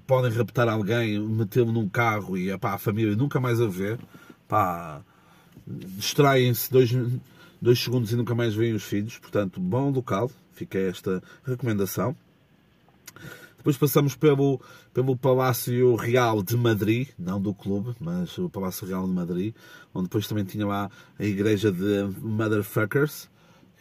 podem 0.08 0.32
raptar 0.32 0.68
alguém, 0.68 1.20
metê-lo 1.20 1.72
num 1.72 1.88
carro 1.88 2.38
e 2.38 2.56
pá, 2.58 2.74
a 2.74 2.77
família 2.77 3.15
nunca 3.15 3.39
mais 3.39 3.62
a 3.62 3.68
ver, 3.68 4.00
pá, 4.48 5.01
distraem-se 5.68 6.72
dois, 6.72 6.92
dois 7.62 7.80
segundos 7.80 8.12
e 8.12 8.15
nunca 8.15 8.36
mais 8.36 8.54
veem 8.54 8.74
os 8.74 8.84
filhos, 8.84 9.18
portanto, 9.18 9.60
bom 9.60 9.92
local, 9.92 10.30
fica 10.54 10.77
esta 10.77 11.22
recomendação. 11.44 12.15
Depois 13.58 13.77
passamos 13.77 14.15
pelo, 14.15 14.62
pelo 14.94 15.18
Palácio 15.18 15.96
Real 15.96 16.44
de 16.44 16.56
Madrid, 16.56 17.08
não 17.18 17.42
do 17.42 17.51
clube, 17.51 17.96
mas 18.00 18.38
o 18.38 18.48
Palácio 18.48 18.86
Real 18.86 19.08
de 19.08 19.13
Madrid, 19.13 19.56
onde 19.92 20.04
depois 20.06 20.27
também 20.27 20.44
tinha 20.44 20.68
lá 20.68 20.89
a 21.18 21.24
igreja 21.24 21.72
de 21.72 22.04
Motherfuckers, 22.20 23.27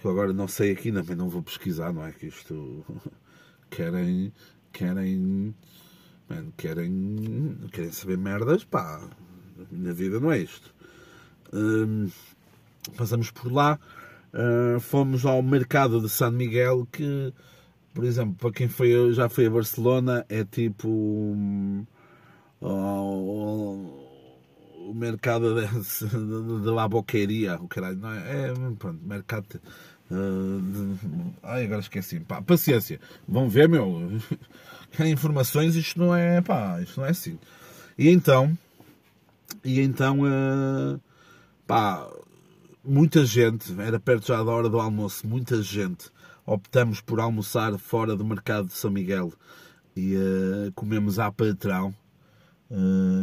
que 0.04 0.08
agora 0.08 0.34
não 0.34 0.46
sei 0.46 0.72
aqui, 0.72 0.92
também 0.92 1.16
não 1.16 1.30
vou 1.30 1.42
pesquisar, 1.42 1.90
não 1.92 2.04
é 2.04 2.12
que 2.12 2.26
isto 2.26 2.84
querem, 3.70 4.30
querem, 4.70 5.54
man, 6.28 6.50
querem, 6.58 7.58
querem 7.72 7.90
saber 7.90 8.18
merdas, 8.18 8.64
pá, 8.64 9.00
a 9.58 9.74
minha 9.74 9.94
vida 9.94 10.20
não 10.20 10.30
é 10.30 10.40
isto. 10.40 10.74
Hum, 11.52 12.10
passamos 12.98 13.30
por 13.30 13.50
lá, 13.50 13.78
uh, 14.34 14.78
fomos 14.78 15.24
ao 15.24 15.42
mercado 15.42 16.02
de 16.02 16.10
San 16.10 16.32
Miguel, 16.32 16.86
que 16.92 17.32
por 17.94 18.04
exemplo, 18.04 18.34
para 18.34 18.52
quem 18.52 18.68
foi, 18.68 19.12
já 19.14 19.28
foi 19.28 19.46
a 19.46 19.50
Barcelona, 19.50 20.26
é 20.28 20.44
tipo 20.44 20.88
um, 20.88 21.86
o, 22.60 24.04
o 24.90 24.94
mercado 24.94 25.54
de, 25.64 26.70
la 26.70 26.88
boqueria, 26.88 27.56
o 27.56 27.68
caralho, 27.68 27.98
não 27.98 28.10
é? 28.10 28.48
É, 28.48 28.54
pronto, 28.78 29.00
mercado. 29.02 29.60
Uh, 30.10 30.60
de, 30.60 30.98
ai, 31.42 31.64
agora 31.64 31.80
esqueci. 31.80 32.20
Pá, 32.20 32.42
paciência, 32.42 33.00
vão 33.26 33.48
ver, 33.48 33.68
meu. 33.68 34.20
Querem 34.92 35.12
informações, 35.12 35.74
isto 35.74 35.98
não 35.98 36.14
é, 36.14 36.40
pá, 36.40 36.80
isto 36.80 37.00
não 37.00 37.06
é 37.06 37.10
assim. 37.10 37.38
E 37.98 38.08
então, 38.08 38.56
e 39.64 39.80
então, 39.80 40.20
uh, 40.20 41.00
pá, 41.66 42.08
muita 42.84 43.24
gente, 43.24 43.74
era 43.80 43.98
perto 43.98 44.28
já 44.28 44.42
da 44.42 44.50
hora 44.52 44.68
do 44.68 44.78
almoço, 44.78 45.26
muita 45.26 45.62
gente 45.62 46.12
optamos 46.46 47.00
por 47.00 47.20
almoçar 47.20 47.76
fora 47.78 48.14
do 48.14 48.24
mercado 48.24 48.66
de 48.66 48.74
São 48.74 48.90
Miguel 48.90 49.32
e 49.96 50.16
uh, 50.16 50.72
comemos 50.74 51.18
à 51.18 51.30
patrão. 51.32 51.94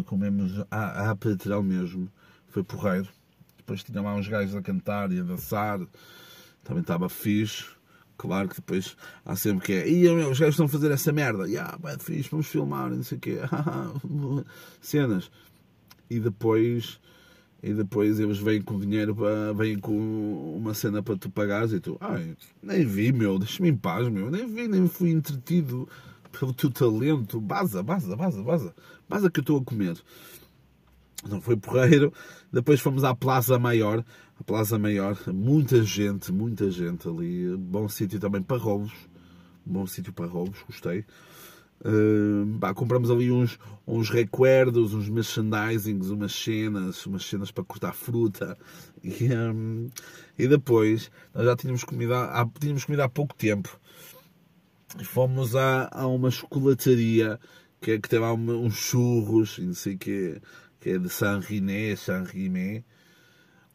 Comemos 0.05 0.63
à, 0.71 1.09
à 1.09 1.15
patrão 1.15 1.61
mesmo. 1.61 2.09
Foi 2.47 2.63
porreiro. 2.63 3.09
Depois 3.57 3.83
tinha 3.83 4.01
lá 4.01 4.15
uns 4.15 4.27
gajos 4.27 4.55
a 4.55 4.61
cantar 4.61 5.11
e 5.11 5.19
a 5.19 5.23
dançar. 5.23 5.79
Também 6.71 6.83
estava 6.83 7.09
fixe. 7.09 7.65
Claro 8.17 8.47
que 8.47 8.55
depois 8.55 8.95
há 9.25 9.35
sempre 9.35 9.65
que 9.65 9.73
é. 9.73 9.89
E 9.89 10.07
os 10.07 10.39
gajos 10.39 10.53
estão 10.53 10.67
a 10.67 10.69
fazer 10.69 10.89
essa 10.89 11.11
merda. 11.11 11.49
E 11.49 11.57
ah, 11.57 11.77
bem 11.83 11.99
fixe, 11.99 12.29
vamos 12.29 12.47
filmar, 12.47 12.89
não 12.89 13.03
sei 13.03 13.17
o 13.17 13.21
quê. 13.21 13.39
Cenas. 14.79 15.29
E 16.09 16.17
depois 16.17 16.97
e 17.61 17.73
depois 17.73 18.21
eles 18.21 18.37
vêm 18.39 18.61
com 18.61 18.79
dinheiro, 18.79 19.13
para, 19.13 19.51
vêm 19.51 19.77
com 19.77 20.55
uma 20.55 20.73
cena 20.73 21.03
para 21.03 21.17
tu 21.17 21.29
pagares 21.29 21.73
e 21.73 21.79
tu, 21.81 21.97
ai, 21.99 22.35
nem 22.63 22.85
vi, 22.85 23.11
meu, 23.11 23.37
deixa-me 23.37 23.69
em 23.69 23.75
paz, 23.75 24.07
meu, 24.07 24.31
nem 24.31 24.47
vi, 24.47 24.67
nem 24.67 24.87
fui 24.87 25.11
entretido 25.11 25.87
pelo 26.31 26.53
teu 26.53 26.71
talento, 26.71 27.39
baza, 27.39 27.83
baza, 27.83 28.15
baza, 28.15 28.41
baza, 28.41 28.75
baza 29.09 29.29
que 29.29 29.41
eu 29.41 29.43
estou 29.43 29.57
a 29.59 29.63
comer. 29.63 29.95
Não 31.29 31.39
foi 31.41 31.55
porreiro. 31.55 32.11
Depois 32.51 32.79
fomos 32.79 33.03
à 33.03 33.13
Plaza 33.13 33.59
Maior, 33.59 34.03
a 34.41 34.43
Plaza 34.43 34.79
Maior, 34.79 35.15
muita 35.31 35.83
gente, 35.83 36.31
muita 36.31 36.71
gente 36.71 37.07
ali, 37.07 37.55
bom 37.55 37.87
sítio 37.87 38.19
também 38.19 38.41
para 38.41 38.57
roubos, 38.57 38.91
bom 39.63 39.85
sítio 39.85 40.11
para 40.11 40.25
roubos, 40.25 40.63
gostei. 40.65 41.05
Uh, 41.83 42.73
compramos 42.73 43.11
ali 43.11 43.31
uns, 43.31 43.59
uns 43.87 44.09
recuerdos, 44.09 44.95
uns 44.95 45.09
merchandisings, 45.09 46.09
umas 46.09 46.33
cenas, 46.33 47.05
umas 47.05 47.23
cenas 47.23 47.51
para 47.51 47.63
cortar 47.63 47.93
fruta. 47.93 48.57
E, 49.03 49.33
um, 49.33 49.89
e 50.37 50.47
depois, 50.47 51.09
nós 51.33 51.43
já 51.43 51.55
tínhamos 51.55 51.83
comido, 51.83 52.13
há, 52.13 52.47
tínhamos 52.59 52.85
comido 52.85 53.01
há 53.01 53.09
pouco 53.09 53.33
tempo. 53.33 53.79
Fomos 55.03 55.55
a, 55.55 55.89
a 55.91 56.05
uma 56.05 56.29
chocolataria 56.29 57.39
que, 57.81 57.91
é, 57.93 57.99
que 57.99 58.07
tem 58.07 58.19
lá 58.19 58.31
uns 58.31 58.75
churros, 58.75 59.57
não 59.57 59.73
sei 59.73 59.97
que, 59.97 60.39
que 60.79 60.91
é 60.91 60.97
de 60.99 61.09
San 61.09 61.39
Riné, 61.39 61.95
San 61.95 62.23
Rimé. 62.23 62.83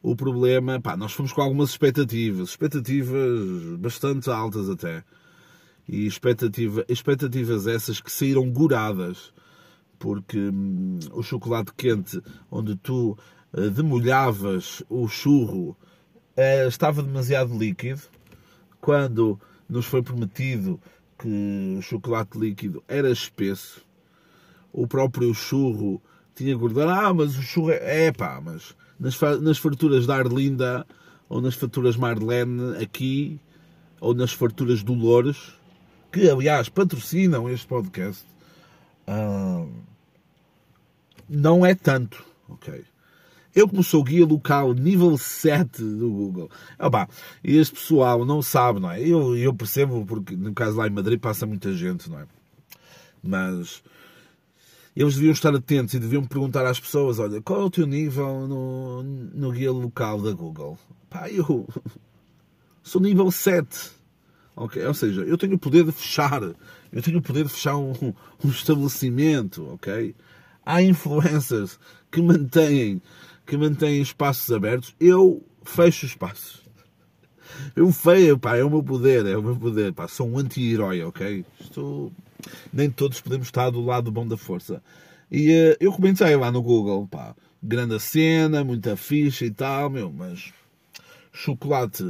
O 0.03 0.15
problema, 0.15 0.81
pá, 0.81 0.97
nós 0.97 1.13
fomos 1.13 1.33
com 1.33 1.43
algumas 1.43 1.71
expectativas, 1.71 2.51
expectativas 2.51 3.79
bastante 3.79 4.31
altas 4.31 4.69
até 4.69 5.03
e 5.89 6.07
expectativa, 6.07 6.85
expectativas 6.89 7.67
essas 7.67 8.01
que 8.01 8.11
saíram 8.11 8.51
goradas, 8.51 9.33
porque 9.99 10.39
hum, 10.39 10.99
o 11.13 11.23
chocolate 11.23 11.73
quente, 11.77 12.21
onde 12.51 12.77
tu 12.77 13.17
uh, 13.53 13.71
demolhavas 13.71 14.83
o 14.89 15.07
churro, 15.09 15.77
uh, 16.37 16.69
estava 16.69 17.03
demasiado 17.03 17.57
líquido. 17.57 18.03
Quando 18.81 19.41
nos 19.69 19.87
foi 19.87 20.03
prometido 20.03 20.81
que 21.19 21.77
o 21.79 21.83
chocolate 21.83 22.39
líquido 22.39 22.83
era 22.87 23.11
espesso, 23.11 23.85
o 24.73 24.87
próprio 24.87 25.33
churro 25.33 26.03
tinha 26.35 26.57
gordura. 26.57 26.93
Ah, 26.93 27.15
mas 27.15 27.37
o 27.37 27.43
churro 27.43 27.71
é, 27.71 28.07
é 28.07 28.13
pá, 28.13 28.41
mas 28.45 28.77
nas, 28.99 29.19
nas 29.41 29.59
farturas 29.59 30.07
da 30.07 30.17
Arlinda 30.17 30.87
ou 31.29 31.41
nas 31.41 31.55
farturas 31.55 31.97
Marlene 31.97 32.77
aqui 32.83 33.41
ou 34.01 34.15
nas 34.15 34.33
farturas 34.33 34.83
Dolores 34.83 35.57
que 36.17 36.31
aliás 36.31 36.69
patrocinam 36.71 37.49
este 37.51 37.67
podcast, 37.67 38.25
uh, 39.07 39.71
não 41.29 41.67
é 41.67 41.75
tanto, 41.75 42.25
ok? 42.49 42.85
Eu 43.55 43.69
como 43.69 43.83
sou 43.83 44.03
guia 44.03 44.25
local 44.25 44.73
nível 44.73 45.17
7 45.19 45.83
do 45.83 46.11
Google, 46.11 46.51
opa, 46.79 47.09
este 47.45 47.75
pessoal 47.75 48.25
não 48.25 48.41
sabe, 48.41 48.81
não 48.81 48.91
é? 48.91 49.01
Eu, 49.01 49.37
eu 49.37 49.53
percebo, 49.53 50.07
porque 50.07 50.35
no 50.35 50.55
caso 50.55 50.77
lá 50.79 50.87
em 50.87 50.91
Madrid 50.91 51.21
passa 51.21 51.47
muita 51.47 51.73
gente, 51.75 52.09
não 52.09 52.21
é? 52.21 52.27
Mas 53.23 53.83
eles 54.97 55.15
deviam 55.15 55.33
estar 55.33 55.55
atentos 55.55 55.95
e 55.95 55.99
deviam 55.99 56.25
perguntar 56.25 56.67
às 56.67 56.81
pessoas: 56.81 57.19
olha, 57.19 57.41
qual 57.43 57.61
é 57.61 57.65
o 57.65 57.71
teu 57.71 57.87
nível 57.87 58.49
no, 58.49 59.03
no 59.03 59.53
guia 59.53 59.71
local 59.71 60.23
da 60.23 60.33
Google? 60.33 60.79
Pá, 61.11 61.31
eu 61.31 61.69
sou 62.83 63.01
nível 63.01 63.31
7. 63.31 63.97
Okay? 64.57 64.85
Ou 64.87 64.95
seja, 64.95 65.21
eu 65.21 65.37
tenho 65.37 65.57
o 65.57 65.59
poder 65.59 65.85
de 65.85 65.93
fechar, 65.93 66.43
eu 66.43 67.03
tenho 67.03 67.19
o 67.19 67.23
poder 67.23 67.45
de 67.45 67.51
fechar 67.51 67.77
um, 67.77 67.93
um 68.43 68.49
estabelecimento, 68.49 69.75
ok? 69.75 70.15
Há 70.65 70.83
influencers 70.83 71.79
que 72.11 72.23
mantêm, 72.23 73.03
que 73.45 73.57
mantêm 73.57 74.01
espaços 74.01 74.51
abertos, 74.51 74.95
eu 74.99 75.45
fecho 75.63 76.07
espaços. 76.07 76.65
Eu 77.75 77.93
feio, 77.93 78.39
pá, 78.39 78.57
é 78.57 78.65
o 78.65 78.71
meu 78.71 78.83
poder, 78.83 79.27
é 79.27 79.37
o 79.37 79.43
meu 79.43 79.57
poder, 79.57 79.93
pá, 79.93 80.09
sou 80.09 80.29
um 80.29 80.39
anti-herói, 80.39 81.03
ok? 81.03 81.45
Estou... 81.61 82.11
Nem 82.73 82.91
todos 82.91 83.21
podemos 83.21 83.49
estar 83.49 83.71
do 83.71 83.81
lado 83.81 84.11
bom 84.11 84.27
da 84.27 84.37
força. 84.37 84.83
E 85.31 85.51
uh, 85.51 85.77
eu 85.81 85.93
comentei 85.93 86.37
lá 86.37 86.51
no 86.53 86.63
Google, 86.63 87.07
pá, 87.09 87.35
grande 87.63 87.99
cena, 88.01 88.65
muita 88.65 88.97
ficha 88.97 89.45
e 89.45 89.51
tal, 89.51 89.91
meu, 89.91 90.13
mas 90.13 90.53
chocolate 91.33 92.05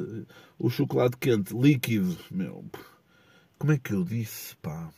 o 0.59 0.71
chocolate 0.71 1.16
quente 1.18 1.54
líquido, 1.54 2.16
meu, 2.30 2.64
como 3.59 3.73
é 3.73 3.78
que 3.78 3.92
eu 3.92 4.04
disse, 4.04 4.56
pá? 4.56 4.90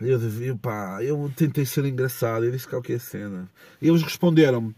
Eu, 0.00 0.18
devia, 0.18 0.56
pá, 0.56 1.02
eu 1.02 1.30
tentei 1.36 1.66
ser 1.66 1.84
engraçado, 1.84 2.44
eu 2.44 2.52
disse 2.52 2.66
qualquer 2.66 2.98
cena. 2.98 3.50
E 3.82 3.88
eles 3.88 4.02
responderam-me, 4.02 4.74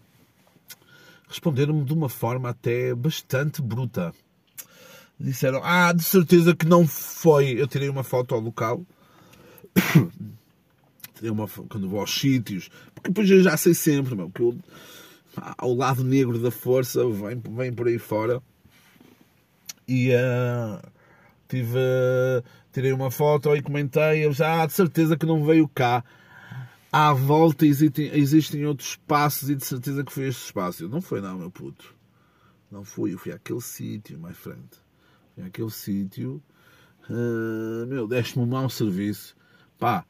responderam-me 1.28 1.84
de 1.84 1.92
uma 1.92 2.08
forma 2.08 2.48
até 2.48 2.94
bastante 2.94 3.62
bruta. 3.62 4.12
Disseram, 5.22 5.60
ah, 5.62 5.92
de 5.92 6.02
certeza 6.02 6.54
que 6.54 6.66
não 6.66 6.84
foi. 6.84 7.52
Eu 7.52 7.68
tirei 7.68 7.88
uma 7.88 8.02
foto 8.02 8.34
ao 8.34 8.40
local. 8.40 8.84
tirei 11.14 11.30
uma 11.30 11.46
quando 11.46 11.88
vou 11.88 12.00
aos 12.00 12.12
sítios, 12.12 12.68
porque 12.92 13.10
depois 13.10 13.30
eu 13.30 13.40
já 13.40 13.56
sei 13.56 13.72
sempre, 13.72 14.16
meu, 14.16 14.28
que 14.28 14.42
eu, 14.42 14.58
ao 15.56 15.72
lado 15.74 16.02
negro 16.02 16.40
da 16.40 16.50
força 16.50 17.08
vem, 17.08 17.40
vem 17.56 17.72
por 17.72 17.86
aí 17.86 17.98
fora 17.98 18.42
e 19.86 20.10
uh, 20.10 20.90
tive, 21.48 21.78
tirei 22.72 22.92
uma 22.92 23.10
foto 23.10 23.54
e 23.54 23.62
comentei, 23.62 24.26
eu 24.26 24.32
ah, 24.44 24.66
de 24.66 24.72
certeza 24.72 25.16
que 25.16 25.24
não 25.24 25.44
veio 25.44 25.68
cá. 25.68 26.04
À 26.90 27.12
volta 27.12 27.64
existem, 27.64 28.10
existem 28.12 28.66
outros 28.66 28.90
espaços 28.90 29.48
e 29.48 29.54
de 29.54 29.64
certeza 29.64 30.04
que 30.04 30.12
foi 30.12 30.26
este 30.26 30.44
espaço. 30.44 30.82
Eu, 30.82 30.88
não 30.88 31.00
foi 31.00 31.20
não, 31.20 31.38
meu 31.38 31.50
puto. 31.50 31.94
Não 32.70 32.84
fui, 32.84 33.14
eu 33.14 33.18
fui 33.18 33.32
àquele 33.32 33.60
sítio, 33.60 34.18
my 34.18 34.34
friend. 34.34 34.81
Fui 35.34 35.44
àquele 35.44 35.70
sítio. 35.70 36.42
Uh, 37.08 37.86
meu, 37.86 38.06
deste-me 38.06 38.44
um 38.44 38.48
mau 38.48 38.68
serviço. 38.70 39.34
Pá, 39.78 40.04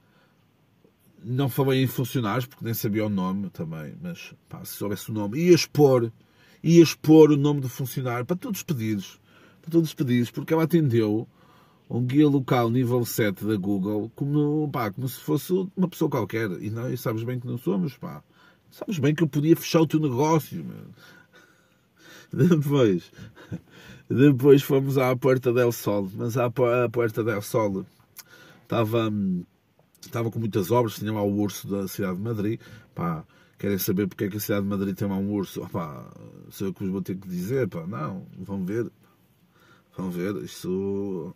não 1.23 1.49
falei 1.49 1.83
em 1.83 1.87
funcionários 1.87 2.47
porque 2.47 2.65
nem 2.65 2.75
sabia 2.75 3.07
o 3.07 3.09
nome 3.09 3.49
também, 3.51 3.95
mas 4.01 4.35
pá, 4.49 4.65
se 4.65 4.77
soubesse 4.77 5.11
o 5.11 5.15
nome, 5.15 5.39
ia 5.39 5.55
expor, 5.55 6.13
ia 6.63 6.83
expor 6.83 7.31
o 7.31 7.37
nome 7.37 7.61
do 7.61 7.69
funcionário 7.69 8.27
para 8.27 8.37
todos 8.37 8.59
os 8.59 8.63
pedidos 8.63 9.21
para 9.63 9.71
todos 9.71 9.91
os 9.91 9.95
pedidos, 9.95 10.31
porque 10.31 10.53
ela 10.53 10.65
atendeu 10.65 11.27
um 11.89 12.05
guia 12.05 12.29
local 12.29 12.69
nível 12.69 13.05
7 13.05 13.45
da 13.45 13.57
Google 13.57 14.11
como, 14.15 14.69
pá, 14.71 14.91
como 14.91 15.09
se 15.09 15.21
fosse 15.21 15.53
uma 15.77 15.89
pessoa 15.89 16.11
qualquer. 16.11 16.51
E 16.61 16.69
nós 16.69 17.01
sabes 17.01 17.23
bem 17.23 17.39
que 17.39 17.47
não 17.47 17.57
somos, 17.57 17.97
pá. 17.97 18.23
Sabes 18.71 18.99
bem 18.99 19.15
que 19.15 19.23
eu 19.23 19.29
podia 19.29 19.55
fechar 19.55 19.83
o 19.83 19.87
teu 19.87 20.01
negócio, 20.01 20.65
meu. 20.65 20.87
Depois, 22.49 23.13
depois 24.09 24.63
fomos 24.63 24.99
à 24.99 25.15
Porta 25.17 25.53
del 25.53 25.73
Sol, 25.73 26.11
mas 26.15 26.37
à 26.37 26.51
Porta 26.51 27.25
del 27.25 27.43
Sol 27.43 27.87
estava, 28.63 29.13
estava 30.01 30.31
com 30.31 30.39
muitas 30.39 30.71
obras, 30.71 30.97
tinha 30.97 31.13
lá 31.13 31.23
o 31.23 31.35
urso 31.35 31.69
da 31.69 31.89
cidade 31.89 32.17
de 32.17 32.23
Madrid. 32.23 32.61
Pá, 32.95 33.25
querem 33.59 33.79
saber 33.79 34.07
porque 34.07 34.25
é 34.25 34.29
que 34.29 34.37
a 34.37 34.41
cidade 34.41 34.63
de 34.63 34.69
Madrid 34.69 34.97
tem 34.97 35.09
lá 35.09 35.17
um 35.17 35.31
urso? 35.31 35.63
Opá, 35.63 36.11
sei 36.51 36.69
o 36.69 36.75
que 36.75 36.83
vos 36.83 36.93
vou 36.93 37.03
ter 37.03 37.17
que 37.17 37.29
dizer, 37.29 37.69
pá, 37.69 37.87
não, 37.87 38.27
vão 38.39 38.65
ver. 38.65 38.91
Vão 39.97 40.11
ver, 40.11 40.37
isso 40.37 41.35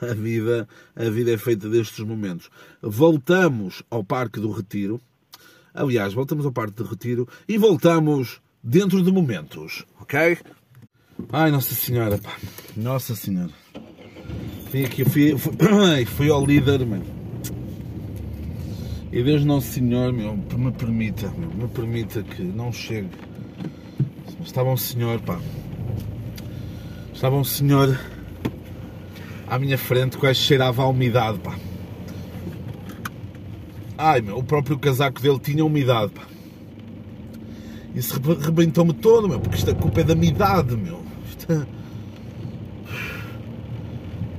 a 0.00 0.14
vida, 0.14 0.68
a 0.94 1.10
vida 1.10 1.32
é 1.32 1.38
feita 1.38 1.68
destes 1.68 2.04
momentos. 2.04 2.50
Voltamos 2.80 3.82
ao 3.90 4.04
Parque 4.04 4.40
do 4.40 4.50
Retiro. 4.50 5.00
Aliás, 5.74 6.14
voltamos 6.14 6.46
ao 6.46 6.52
Parque 6.52 6.82
do 6.82 6.84
Retiro 6.84 7.28
e 7.48 7.58
voltamos 7.58 8.40
dentro 8.62 9.02
de 9.02 9.12
momentos, 9.12 9.84
ok? 10.00 10.38
Ai, 11.32 11.50
Nossa 11.50 11.74
Senhora, 11.74 12.18
pá. 12.18 12.36
Nossa 12.76 13.14
Senhora. 13.14 13.50
Vim 14.72 14.84
aqui, 14.84 15.04
fui, 15.04 15.36
fui, 15.36 15.52
fui 16.06 16.30
ao 16.30 16.44
líder, 16.44 16.86
mano. 16.86 17.04
E 19.10 19.22
Deus 19.22 19.44
Nosso 19.44 19.68
Senhor, 19.72 20.12
meu, 20.12 20.36
me 20.36 20.72
permita, 20.72 21.32
meu, 21.36 21.50
me 21.50 21.68
permita 21.68 22.22
que 22.22 22.42
não 22.42 22.72
chegue. 22.72 23.10
Estava 24.44 24.70
um 24.70 24.76
senhor, 24.76 25.20
pá. 25.20 25.38
Estava 27.12 27.36
um 27.36 27.44
senhor 27.44 27.98
à 29.46 29.58
minha 29.58 29.76
frente 29.76 30.16
que 30.16 30.34
cheirava 30.34 30.82
a 30.82 30.88
umidade, 30.88 31.38
pá. 31.38 31.58
Ai, 33.96 34.20
meu, 34.20 34.38
o 34.38 34.44
próprio 34.44 34.78
casaco 34.78 35.20
dele 35.20 35.38
tinha 35.38 35.64
umidade, 35.64 36.12
pá. 36.12 36.22
Isso 37.94 38.20
rebentou-me 38.40 38.92
todo, 38.92 39.28
meu, 39.28 39.40
porque 39.40 39.56
isto 39.56 39.70
a 39.70 39.74
culpa 39.74 40.00
é 40.00 40.04
da 40.04 40.14
minha 40.14 40.30
idade, 40.30 40.76
meu. 40.76 41.07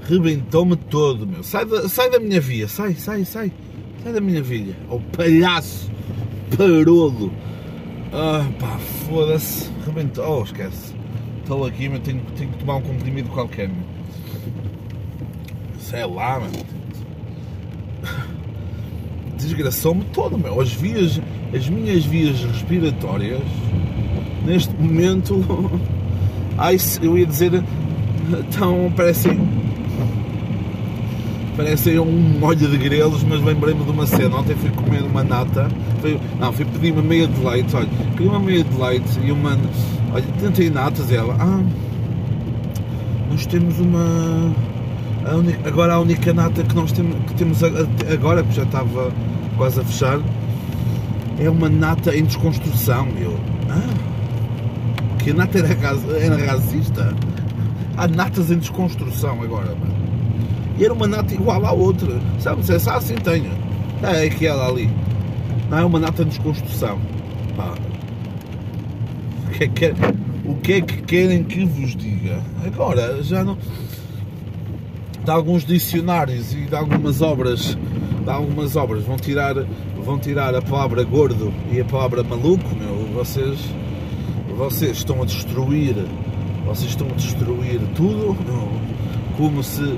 Rebentou-me 0.04 0.76
todo, 0.76 1.26
meu. 1.28 1.44
Sai 1.44 1.66
da, 1.66 1.88
sai 1.88 2.10
da 2.10 2.20
minha 2.20 2.42
via, 2.42 2.68
sai, 2.68 2.96
sai, 2.96 3.26
sai. 3.26 3.52
Sai 4.04 4.14
da 4.14 4.22
minha 4.22 4.42
via. 4.42 4.76
Ó 4.90 4.96
oh, 4.96 5.00
palhaço, 5.16 5.90
parolo. 6.58 7.32
Ah, 8.12 8.48
pá, 8.60 8.78
foda-se. 9.08 9.70
Rebentou. 9.86 10.40
Oh, 10.40 10.44
esquece. 10.44 10.96
Estou 11.42 11.66
aqui, 11.66 11.90
mas 11.90 12.00
tenho, 12.02 12.22
tenho 12.38 12.52
que 12.52 12.58
tomar 12.60 12.76
um 12.76 12.82
comprimido 12.82 13.30
qualquer, 13.30 13.68
meu. 13.68 13.84
Sei 15.80 16.06
lá, 16.06 16.40
mano. 16.40 16.54
Desgraçou-me 19.38 20.04
todo, 20.06 20.38
meu. 20.38 20.60
As 20.60 20.72
vias, 20.72 21.20
as 21.56 21.70
minhas 21.70 22.06
vias 22.06 22.40
respiratórias, 22.44 23.42
neste 24.46 24.74
momento, 24.74 25.44
ai, 26.60 26.78
eu 27.02 27.18
ia 27.18 27.26
dizer, 27.26 27.64
estão, 28.50 28.92
parecem, 28.96 29.40
parecem 31.56 32.00
um 32.00 32.40
molho 32.40 32.68
de 32.68 32.78
grelos, 32.78 33.24
mas 33.24 33.42
lembrei-me 33.42 33.84
de 33.84 33.92
uma 33.92 34.06
cena. 34.06 34.36
Ontem 34.38 34.56
fui 34.56 34.70
comer 34.72 35.02
uma 35.02 35.24
nata, 35.24 35.70
fui, 36.02 36.20
não, 36.40 36.52
fui 36.52 36.66
pedir 36.66 36.92
uma 36.92 37.02
meia 37.02 37.28
de 37.28 37.44
leite, 37.44 37.76
olha, 37.76 37.90
queria 38.16 38.30
uma 38.30 38.40
meia 38.40 38.64
de 38.64 38.78
leite 38.78 39.20
e 39.24 39.32
uma, 39.32 39.58
olha, 40.14 40.26
tentei 40.40 40.70
natas 40.70 41.10
e 41.10 41.16
ela, 41.16 41.36
ah, 41.40 41.64
nós 43.32 43.46
temos 43.46 43.80
uma 43.80 44.54
a 45.26 45.68
agora 45.68 45.94
a 45.94 46.00
única 46.00 46.34
nata 46.34 46.64
que 46.64 46.76
nós 46.76 46.92
temos, 46.92 47.16
que 47.28 47.34
temos 47.36 47.62
agora, 47.64 48.44
que 48.44 48.54
já 48.54 48.64
estava 48.64 49.12
quase 49.58 49.80
a 49.80 49.84
fechar, 49.84 50.20
é 51.38 51.50
uma 51.50 51.70
nata 51.70 52.16
em 52.16 52.24
desconstrução. 52.24 53.08
Eu, 53.20 53.38
ah, 53.70 54.09
que 55.20 55.32
a 55.32 55.34
nata 55.34 55.60
era, 55.60 55.70
era 56.18 56.52
racista. 56.52 57.16
Há 57.98 58.08
natas 58.08 58.50
em 58.50 58.58
desconstrução 58.58 59.42
agora, 59.42 59.76
mano. 59.76 60.00
E 60.78 60.86
era 60.86 60.94
uma 60.94 61.08
nata 61.08 61.34
igual 61.34 61.66
à 61.66 61.72
outra. 61.72 62.20
Sabe, 62.40 62.66
se 62.66 62.74
é 62.74 62.76
assim 62.76 63.16
tenho. 63.16 63.52
É 64.02 64.26
aquela 64.26 64.68
ali. 64.68 64.90
Não 65.70 65.78
é 65.78 65.86
uma 65.86 66.00
nata 66.00 66.24
em 66.24 66.28
desconstrução. 66.28 67.00
Pá. 67.56 67.76
O 69.46 69.52
que, 69.52 69.64
é 69.66 69.68
que, 69.68 69.94
o 70.46 70.56
que 70.56 70.74
é 70.74 70.82
que 70.82 71.02
querem 71.02 71.44
que 71.44 71.66
vos 71.66 71.96
diga? 71.96 72.42
Agora 72.66 73.22
já 73.22 73.44
não 73.44 73.58
de 75.30 75.32
alguns 75.32 75.64
dicionários 75.64 76.54
e 76.54 76.62
de 76.62 76.76
algumas 76.76 77.22
obras, 77.22 77.78
de 78.24 78.30
algumas 78.30 78.76
obras 78.76 79.04
vão 79.04 79.18
tirar, 79.18 79.54
vão 80.04 80.18
tirar 80.18 80.56
a 80.56 80.62
palavra 80.62 81.04
gordo 81.04 81.54
e 81.72 81.80
a 81.80 81.86
palavra 81.86 82.24
maluco, 82.24 82.64
meu, 82.76 83.06
vocês, 83.14 83.60
vocês 84.60 84.98
estão 84.98 85.24
a 85.24 85.26
destruir, 85.26 85.96
vocês 86.66 86.90
estão 86.90 87.08
a 87.08 87.14
destruir 87.14 87.80
tudo, 87.96 88.36
como 89.38 89.64
se 89.64 89.98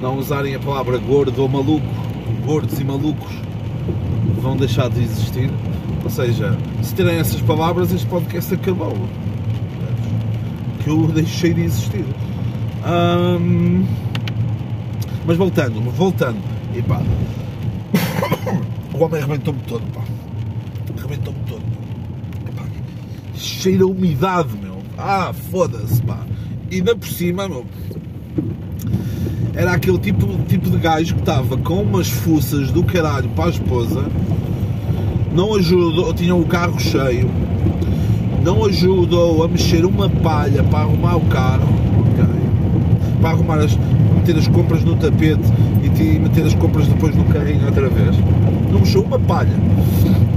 não 0.00 0.16
usarem 0.16 0.54
a 0.54 0.58
palavra 0.58 0.96
gordo 0.96 1.42
ou 1.42 1.46
maluco, 1.46 1.86
gordos 2.46 2.80
e 2.80 2.84
malucos 2.84 3.30
vão 4.40 4.56
deixar 4.56 4.88
de 4.88 5.02
existir. 5.02 5.50
Ou 6.02 6.08
seja, 6.08 6.56
se 6.82 6.94
tirem 6.94 7.16
essas 7.18 7.42
palavras, 7.42 7.92
este 7.92 8.06
podcast 8.06 8.54
acabou. 8.54 8.96
Que 10.82 10.88
eu 10.88 11.06
deixei 11.08 11.52
de 11.52 11.64
existir. 11.64 12.06
Mas 15.26 15.36
voltando, 15.36 15.82
voltando. 15.90 16.38
E 16.74 16.80
pá. 16.80 17.02
O 18.94 19.04
homem 19.04 19.20
arrebentou-me 19.20 19.60
todo, 19.60 19.82
pá. 19.92 20.00
Arrebentou-me 20.98 21.38
todo. 21.46 21.62
Epá, 22.48 22.64
cheira 23.38 23.84
a 23.84 23.86
umidade, 23.86 24.48
meu. 24.60 24.78
Ah, 24.96 25.32
foda-se, 25.50 26.02
pá. 26.02 26.18
E 26.70 26.76
ainda 26.76 26.94
por 26.96 27.08
cima, 27.08 27.48
meu. 27.48 27.64
Era 29.54 29.72
aquele 29.72 29.98
tipo, 29.98 30.26
tipo 30.46 30.70
de 30.70 30.78
gajo 30.78 31.14
que 31.14 31.20
estava 31.20 31.56
com 31.56 31.82
umas 31.82 32.08
fuças 32.08 32.70
do 32.70 32.84
caralho 32.84 33.28
para 33.30 33.46
a 33.46 33.50
esposa. 33.50 34.04
Não 35.32 35.54
ajudou, 35.54 36.12
tinha 36.14 36.34
o 36.34 36.44
carro 36.44 36.78
cheio. 36.78 37.28
Não 38.44 38.64
ajudou 38.64 39.42
a 39.42 39.48
mexer 39.48 39.84
uma 39.84 40.08
palha 40.08 40.62
para 40.64 40.80
arrumar 40.80 41.16
o 41.16 41.20
carro. 41.22 41.68
Okay? 42.12 43.20
Para 43.20 43.30
arrumar 43.30 43.58
as, 43.58 43.76
meter 44.16 44.36
as 44.36 44.46
compras 44.48 44.84
no 44.84 44.96
tapete 44.96 45.42
e 45.82 46.18
meter 46.18 46.44
as 46.46 46.54
compras 46.54 46.86
depois 46.86 47.14
no 47.14 47.24
carrinho 47.24 47.66
outra 47.66 47.88
vez. 47.88 48.16
Não 48.70 48.80
mexeu 48.80 49.02
uma 49.02 49.18
palha. 49.18 49.54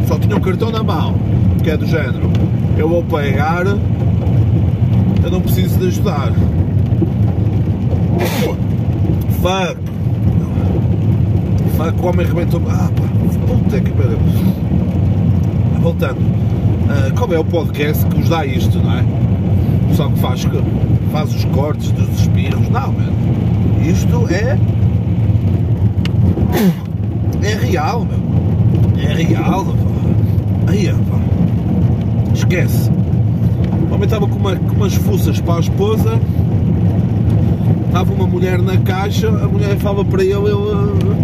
Só 0.08 0.18
tinha 0.18 0.36
o 0.36 0.42
cartão 0.42 0.72
na 0.72 0.84
mão, 0.84 1.16
que 1.64 1.70
é 1.70 1.78
do 1.78 1.86
género. 1.86 2.32
Eu 2.78 2.90
vou 2.90 3.04
pagar, 3.04 3.66
eu 3.66 5.32
não 5.32 5.42
preciso 5.42 5.78
de 5.80 5.88
ajudar. 5.88 6.32
Fuck! 9.42 9.78
Fuck, 11.78 12.02
o 12.02 12.08
homem 12.08 12.26
arrebentou. 12.26 12.62
Ah, 12.70 12.90
pá, 12.96 13.04
puta 13.48 13.80
que 13.80 13.92
pariu. 13.92 14.18
Voltando. 15.82 16.20
Uh, 16.20 17.14
qual 17.16 17.32
é 17.34 17.40
o 17.40 17.46
podcast 17.46 18.06
que 18.06 18.18
vos 18.18 18.30
dá 18.30 18.46
isto, 18.46 18.78
não 18.80 18.94
é? 18.94 19.02
O 19.02 19.88
pessoal 19.90 20.12
que 20.12 20.20
faz, 20.20 20.48
faz 21.12 21.36
os 21.36 21.46
cortes 21.46 21.92
dos 21.92 22.10
espirros. 22.20 22.70
Não, 22.70 22.92
mano 22.92 23.12
isto 23.84 24.28
é. 24.30 24.58
É 27.44 27.56
real, 27.56 28.06
meu. 28.06 28.20
É 29.04 29.14
real, 29.14 29.66
pá. 29.66 30.72
Aí, 30.72 30.88
pá. 30.88 31.20
Esquece. 32.42 32.90
O 33.90 33.94
homem 33.94 34.06
estava 34.06 34.28
com, 34.28 34.36
uma, 34.36 34.56
com 34.56 34.76
umas 34.76 34.96
fuças 34.96 35.40
para 35.40 35.56
a 35.56 35.60
esposa. 35.60 36.20
Estava 37.86 38.12
uma 38.14 38.26
mulher 38.26 38.60
na 38.62 38.78
caixa, 38.78 39.28
a 39.30 39.48
mulher 39.48 39.78
falava 39.78 40.04
para 40.04 40.24
ele, 40.24 40.34
ele 40.34 41.22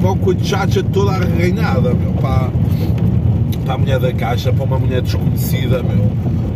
com 0.00 0.30
a 0.30 0.34
chacha 0.42 0.82
toda 0.82 1.12
arreganhada, 1.12 1.92
meu, 1.94 2.12
para, 2.12 2.50
para 3.64 3.74
a 3.74 3.78
mulher 3.78 3.98
da 3.98 4.12
caixa, 4.12 4.52
para 4.52 4.64
uma 4.64 4.78
mulher 4.78 5.02
desconhecida, 5.02 5.82
meu 5.82 6.10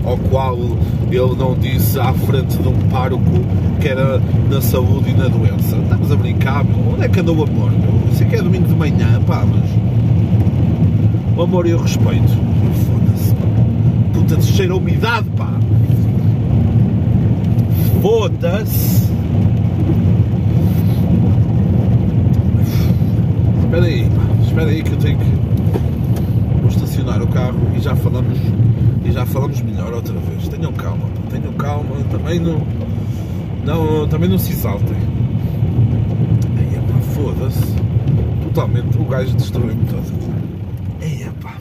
ao 0.05 0.19
qual 0.19 0.59
ele 1.11 1.35
não 1.37 1.55
disse 1.55 1.99
à 1.99 2.13
frente 2.13 2.59
de 2.59 2.69
um 2.69 2.79
pároco 2.91 3.25
que 3.81 3.89
era 3.89 4.21
na 4.51 4.61
saúde 4.61 5.11
e 5.11 5.15
na 5.15 5.29
doença. 5.29 5.77
Estamos 5.77 6.13
a 6.13 6.17
brincar, 6.17 6.65
meu. 6.65 6.95
Onde 6.95 7.05
é 7.05 7.09
que 7.09 7.21
andou 7.21 7.37
o 7.39 7.43
amor, 7.43 7.71
meu? 7.71 8.13
Isso 8.13 8.23
aqui 8.23 8.37
é 8.37 8.43
domingo 8.43 8.69
de 8.69 8.75
manhã, 8.75 9.21
pá, 9.27 9.45
mas... 9.47 9.65
O 11.37 11.43
amor 11.43 11.67
e 11.67 11.75
o 11.75 11.79
respeito. 11.79 12.54
Pá. 14.15 14.21
Puta 14.21 14.37
de 14.37 14.47
cheiro 14.47 14.75
a 14.75 14.77
umidade, 14.77 15.29
pá. 15.31 15.51
Foda-se. 18.01 19.11
Espera 23.65 23.87
aí, 23.87 24.09
pá. 24.09 24.43
Espera 24.43 24.71
aí 24.71 24.83
que 24.83 24.93
eu 24.93 24.99
tenho 24.99 25.19
que... 25.19 25.25
Vou 26.61 26.69
estacionar 26.69 27.23
o 27.23 27.27
carro 27.27 27.59
e 27.77 27.81
já 27.81 27.95
falamos 27.97 28.39
e 29.05 29.13
já 29.13 29.27
falamos 29.27 29.61
melhor 29.61 29.93
outra 29.93 30.15
vez. 30.19 30.49
Tenham 30.49 30.73
calma, 30.73 31.05
tenham 31.31 31.53
calma, 31.55 31.97
também 32.11 32.41
não, 32.41 32.63
não, 33.65 34.09
também 34.09 34.29
não 34.29 34.39
se 34.39 34.53
exaltem. 34.53 34.97
Aí, 36.57 36.81
pá, 36.89 36.99
foda-se. 37.15 37.75
Totalmente, 38.45 38.97
o 38.97 39.05
gajo 39.05 39.35
destruiu-me 39.37 39.85
todo. 39.87 40.35
Aí, 41.03 41.27
pá. 41.43 41.55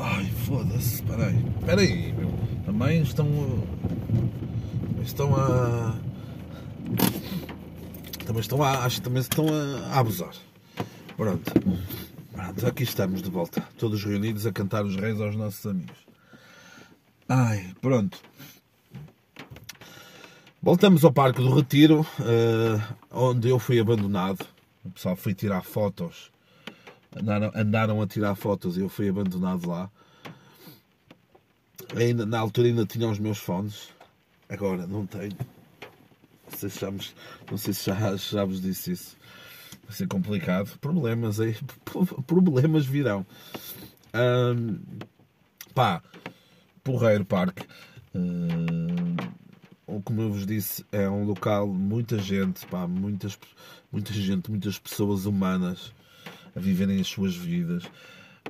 Ai, 0.00 0.26
foda-se, 0.46 1.02
peraí. 1.16 1.44
Peraí, 1.64 2.12
meu. 2.12 2.30
Também 2.64 3.02
estão. 3.02 3.26
Estão 5.02 5.34
a. 5.36 5.94
Também 8.26 8.40
estão 8.40 8.62
a, 8.62 8.84
acho 8.84 8.96
que 8.96 9.02
também 9.02 9.20
estão 9.20 9.46
a, 9.48 9.94
a 9.94 10.00
abusar. 10.00 10.34
Pronto. 11.16 11.52
Pronto, 12.32 12.66
aqui 12.66 12.82
estamos 12.82 13.22
de 13.22 13.30
volta. 13.30 13.62
Todos 13.78 14.04
reunidos 14.04 14.46
a 14.46 14.52
cantar 14.52 14.84
os 14.84 14.96
reis 14.96 15.20
aos 15.20 15.36
nossos 15.36 15.64
amigos. 15.64 15.96
Ai, 17.28 17.72
pronto. 17.80 18.18
Voltamos 20.62 21.04
ao 21.04 21.12
Parque 21.12 21.40
do 21.40 21.54
Retiro, 21.54 22.00
uh, 22.00 22.94
onde 23.10 23.48
eu 23.48 23.58
fui 23.58 23.78
abandonado. 23.78 24.44
O 24.84 24.90
pessoal 24.90 25.16
foi 25.16 25.32
tirar 25.32 25.62
fotos. 25.62 26.30
Andaram, 27.14 27.52
andaram 27.54 28.02
a 28.02 28.06
tirar 28.06 28.34
fotos 28.34 28.76
e 28.76 28.80
eu 28.80 28.88
fui 28.88 29.08
abandonado 29.08 29.68
lá. 29.68 29.90
Ainda, 31.94 32.26
na 32.26 32.38
altura 32.38 32.68
ainda 32.68 32.86
tinha 32.86 33.08
os 33.08 33.18
meus 33.18 33.38
fones. 33.38 33.88
Agora 34.48 34.86
não 34.86 35.06
tenho. 35.06 35.36
Não 36.50 36.58
sei 36.58 36.70
se 36.70 36.80
já, 36.80 36.90
não 36.90 37.58
sei 37.58 37.74
se 37.74 37.86
já, 37.86 38.16
já 38.16 38.44
vos 38.44 38.60
disse 38.60 38.92
isso. 38.92 39.16
Vai 39.84 39.94
ser 39.94 40.06
complicado. 40.06 40.78
Problemas 40.78 41.40
aí. 41.40 41.56
Problemas 42.26 42.86
virão. 42.86 43.26
Um, 44.14 44.78
pá, 45.74 46.02
Porreiro 46.82 47.24
Parque. 47.24 47.66
Uh, 48.14 49.36
como 50.02 50.22
eu 50.22 50.32
vos 50.32 50.46
disse, 50.46 50.84
é 50.92 51.08
um 51.08 51.24
local, 51.24 51.66
muita 51.66 52.18
gente, 52.18 52.64
pá, 52.66 52.86
muitas, 52.86 53.38
muita 53.90 54.12
gente, 54.12 54.50
muitas 54.50 54.78
pessoas 54.78 55.26
humanas 55.26 55.92
a 56.54 56.60
viverem 56.60 57.00
as 57.00 57.08
suas 57.08 57.34
vidas. 57.34 57.82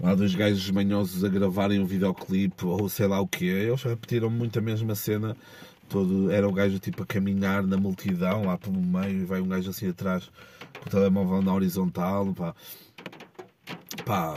Há 0.02 0.14
dois 0.14 0.34
gajos 0.34 0.70
manhosos 0.70 1.24
a 1.24 1.28
gravarem 1.28 1.80
um 1.80 1.86
videoclipe 1.86 2.64
ou 2.66 2.88
sei 2.88 3.06
lá 3.06 3.20
o 3.20 3.26
que 3.26 3.46
Eles 3.46 3.82
repetiram 3.82 4.30
muito 4.30 4.58
a 4.58 4.62
mesma 4.62 4.94
cena. 4.94 5.36
Todo, 5.88 6.30
era 6.30 6.48
o 6.48 6.52
gajo 6.52 6.78
tipo 6.78 7.02
a 7.02 7.06
caminhar 7.06 7.62
na 7.62 7.76
multidão 7.76 8.44
lá 8.44 8.58
pelo 8.58 8.80
meio 8.80 9.22
e 9.22 9.24
vai 9.24 9.40
um 9.40 9.48
gajo 9.48 9.70
assim 9.70 9.88
atrás 9.88 10.28
com 10.80 10.88
o 10.88 10.90
telemóvel 10.90 11.42
na 11.42 11.54
horizontal. 11.54 12.34
Pá, 12.34 12.54
pá 14.04 14.34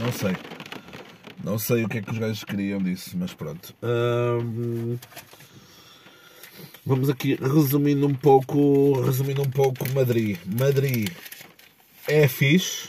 não 0.00 0.10
sei. 0.12 0.36
Não 1.44 1.58
sei 1.58 1.84
o 1.84 1.88
que 1.88 1.98
é 1.98 2.02
que 2.02 2.10
os 2.10 2.18
gajos 2.18 2.44
queriam 2.44 2.80
disso, 2.80 3.16
mas 3.16 3.34
pronto. 3.34 3.74
Hum, 3.82 4.96
Vamos 6.84 7.08
aqui 7.08 7.36
resumindo 7.36 8.08
um 8.08 8.14
pouco, 8.14 9.00
resumindo 9.02 9.40
um 9.40 9.50
pouco 9.50 9.88
Madrid. 9.94 10.36
Madrid 10.44 11.10
é 12.08 12.26
fixe, 12.26 12.88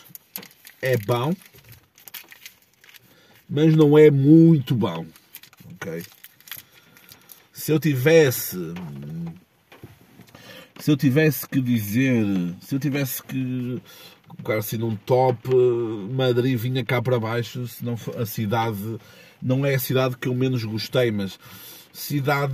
é 0.83 0.97
bom, 0.97 1.33
mas 3.49 3.73
não 3.75 3.97
é 3.97 4.11
muito 4.11 4.75
bom. 4.75 5.05
Ok? 5.73 6.03
Se 7.53 7.71
eu 7.71 7.79
tivesse 7.79 8.57
se 10.79 10.91
eu 10.91 10.97
tivesse 10.97 11.47
que 11.47 11.61
dizer, 11.61 12.25
se 12.59 12.75
eu 12.75 12.79
tivesse 12.79 13.23
que 13.23 13.81
colocar 14.27 14.57
assim 14.57 14.75
num 14.75 14.97
top, 14.97 15.47
Madrid 16.13 16.57
vinha 16.57 16.83
cá 16.83 17.01
para 17.01 17.17
baixo, 17.17 17.65
se 17.67 17.85
não 17.85 17.95
a 18.17 18.25
cidade 18.25 18.99
não 19.41 19.65
é 19.65 19.75
a 19.75 19.79
cidade 19.79 20.17
que 20.17 20.27
eu 20.27 20.35
menos 20.35 20.63
gostei, 20.65 21.11
mas 21.11 21.39
cidade, 21.93 22.53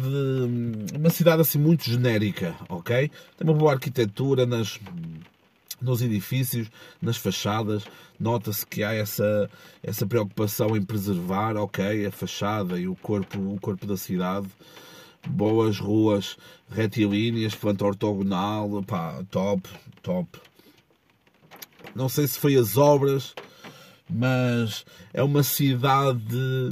uma 0.95 1.09
cidade 1.09 1.41
assim 1.41 1.57
muito 1.57 1.85
genérica, 1.89 2.55
ok? 2.67 3.09
Tem 3.37 3.47
uma 3.47 3.53
boa 3.53 3.73
arquitetura 3.73 4.45
nas, 4.45 4.79
nos 5.81 6.01
edifícios, 6.01 6.69
nas 7.01 7.17
fachadas, 7.17 7.83
nota-se 8.19 8.65
que 8.65 8.83
há 8.83 8.93
essa, 8.93 9.49
essa 9.81 10.05
preocupação 10.05 10.75
em 10.75 10.81
preservar, 10.81 11.55
ok, 11.55 12.05
a 12.05 12.11
fachada 12.11 12.79
e 12.79 12.87
o 12.87 12.95
corpo, 12.95 13.39
o 13.39 13.59
corpo 13.59 13.85
da 13.85 13.97
cidade. 13.97 14.47
Boas 15.27 15.79
ruas 15.79 16.37
retilíneas, 16.69 17.53
planta 17.53 17.85
ortogonal, 17.85 18.81
pá, 18.83 19.23
top, 19.29 19.69
top. 20.01 20.39
Não 21.95 22.07
sei 22.07 22.27
se 22.27 22.39
foi 22.39 22.55
as 22.55 22.77
obras, 22.77 23.33
mas 24.09 24.85
é 25.13 25.21
uma 25.21 25.43
cidade 25.43 26.69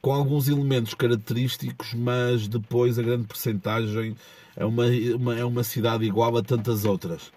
com 0.00 0.12
alguns 0.12 0.48
elementos 0.48 0.92
característicos, 0.92 1.94
mas 1.94 2.46
depois 2.46 2.98
a 2.98 3.02
grande 3.02 3.26
percentagem 3.26 4.14
é 4.54 4.64
uma, 4.64 4.84
uma, 5.16 5.38
é 5.38 5.44
uma 5.44 5.64
cidade 5.64 6.04
igual 6.04 6.36
a 6.36 6.42
tantas 6.42 6.84
outras. 6.84 7.32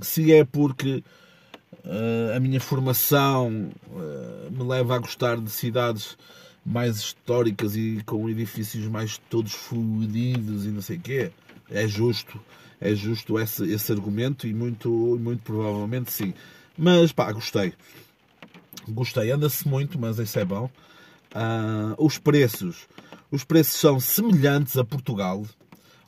Se 0.00 0.32
é 0.32 0.44
porque 0.44 1.02
uh, 1.84 2.36
a 2.36 2.40
minha 2.40 2.60
formação 2.60 3.70
uh, 3.90 4.50
me 4.50 4.62
leva 4.64 4.96
a 4.96 4.98
gostar 4.98 5.36
de 5.38 5.50
cidades 5.50 6.16
mais 6.64 6.96
históricas 6.96 7.76
e 7.76 8.02
com 8.04 8.28
edifícios 8.28 8.86
mais 8.88 9.18
todos 9.30 9.52
fluidos 9.52 10.66
e 10.66 10.68
não 10.68 10.82
sei 10.82 10.96
o 10.96 11.00
quê, 11.00 11.30
é 11.70 11.86
justo, 11.86 12.40
é 12.80 12.94
justo 12.94 13.38
esse, 13.38 13.64
esse 13.70 13.92
argumento 13.92 14.46
e 14.46 14.52
muito, 14.52 14.88
muito 15.20 15.42
provavelmente 15.42 16.12
sim. 16.12 16.34
Mas 16.76 17.12
pá, 17.12 17.30
gostei. 17.32 17.72
Gostei, 18.88 19.30
anda-se 19.30 19.66
muito, 19.66 19.98
mas 19.98 20.18
isso 20.18 20.38
é 20.38 20.44
bom. 20.44 20.70
Uh, 21.34 22.04
os 22.04 22.18
preços. 22.18 22.88
Os 23.30 23.44
preços 23.44 23.80
são 23.80 23.98
semelhantes 23.98 24.76
a 24.76 24.84
Portugal. 24.84 25.44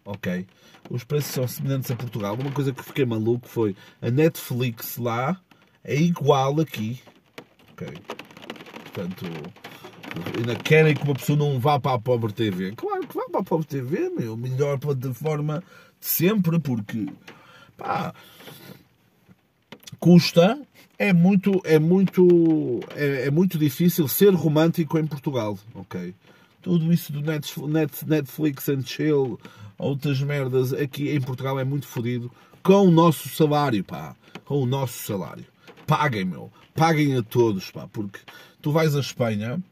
Ok? 0.09 0.47
Os 0.89 1.05
preços 1.05 1.33
são 1.33 1.47
semelhantes 1.47 1.91
a 1.91 1.95
Portugal. 1.95 2.35
Uma 2.35 2.51
coisa 2.51 2.73
que 2.73 2.83
fiquei 2.83 3.05
maluco 3.05 3.47
foi 3.47 3.77
a 4.01 4.11
Netflix 4.11 4.97
lá 4.97 5.39
é 5.85 5.95
igual 5.95 6.59
aqui. 6.61 6.99
Ok? 7.73 7.89
Portanto, 8.85 9.27
ainda 10.35 10.57
querem 10.57 10.95
que 10.95 11.03
uma 11.03 11.13
pessoa 11.13 11.39
não 11.39 11.61
vá 11.61 11.79
para 11.79 11.95
a 11.95 11.99
Pobre 11.99 12.33
TV. 12.33 12.73
Claro 12.73 13.07
que 13.07 13.15
vá 13.15 13.27
para 13.31 13.41
a 13.41 13.45
Pobre 13.45 13.67
TV, 13.67 14.09
meu. 14.09 14.35
Melhor 14.35 14.79
plataforma 14.79 15.63
de 16.01 16.07
sempre, 16.07 16.59
porque 16.59 17.07
pá, 17.77 18.15
custa 20.01 20.59
é 20.99 21.13
muito, 21.13 21.61
é 21.65 21.79
muito, 21.79 22.81
é, 22.97 23.27
é, 23.27 23.31
muito 23.31 23.59
difícil 23.59 24.09
ser 24.09 24.33
romântico 24.33 24.99
em 24.99 25.07
Portugal, 25.07 25.59
ok? 25.75 26.15
Tudo 26.63 26.93
isso 26.93 27.13
do 27.13 27.21
Netflix 27.21 28.69
and 28.69 28.83
chill, 28.83 29.39
outras 29.79 30.21
merdas 30.21 30.73
aqui 30.73 31.11
em 31.11 31.21
Portugal 31.21 31.59
é 31.59 31.65
muito 31.65 31.87
fodido 31.87 32.31
com 32.63 32.87
o 32.87 32.91
nosso 32.91 33.29
salário, 33.29 33.83
pá, 33.85 34.15
com 34.45 34.63
o 34.63 34.67
nosso 34.67 35.07
salário. 35.07 35.47
Paguem, 35.87 36.25
meu, 36.25 36.53
paguem 36.75 37.17
a 37.17 37.23
todos, 37.23 37.71
pá, 37.71 37.89
porque 37.89 38.19
tu 38.61 38.73
vais 38.73 38.95
à 38.95 39.01
Espanha, 39.01 39.63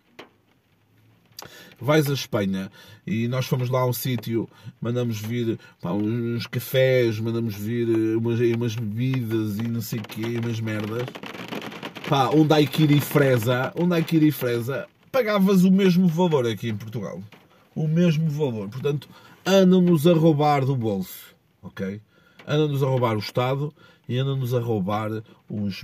vais 1.81 2.09
à 2.09 2.15
Espanha 2.15 2.71
e 3.07 3.29
nós 3.29 3.47
fomos 3.47 3.69
lá 3.69 3.81
a 3.81 3.87
um 3.87 3.93
sítio, 3.93 4.49
mandamos 4.81 5.21
vir 5.21 5.59
pá, 5.81 5.93
uns 5.93 6.47
cafés, 6.47 7.21
mandamos 7.21 7.55
vir 7.55 7.89
eh, 7.89 8.17
umas, 8.17 8.41
umas 8.41 8.77
bebidas 8.77 9.59
e 9.59 9.69
não 9.69 9.83
sei 9.83 9.99
o 9.99 10.03
quê, 10.03 10.39
umas 10.43 10.61
merdas. 10.61 11.07
Pá, 12.09 12.31
um 12.31 12.47
daiquiri 12.47 13.01
fresa, 13.01 13.73
um 13.77 13.89
daiquiri 13.89 14.31
fresa, 14.31 14.87
pagavas 15.17 15.65
o 15.65 15.71
mesmo 15.71 16.07
valor 16.07 16.47
aqui 16.47 16.69
em 16.69 16.77
Portugal. 16.77 17.23
O 17.75 17.89
mesmo 17.89 18.29
valor. 18.29 18.69
Portanto, 18.69 19.09
andam-nos 19.47 20.07
a 20.07 20.13
roubar 20.13 20.63
do 20.63 20.77
bolso, 20.77 21.35
ok? 21.63 22.03
Andam-nos 22.47 22.83
a 22.83 22.87
roubar 22.87 23.17
o 23.17 23.21
Estado 23.21 23.73
e 24.07 24.19
andam-nos 24.19 24.53
a 24.53 24.61
roubar 24.61 25.11
os 25.49 25.83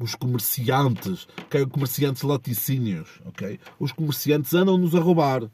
os 0.00 0.16
comerciantes, 0.16 1.28
que 1.48 1.58
é 1.58 1.64
comerciantes 1.64 2.24
laticínios, 2.24 3.20
ok? 3.24 3.60
Os 3.78 3.92
comerciantes 3.92 4.52
andam-nos 4.52 4.96
a 4.96 4.98
roubar. 4.98 5.48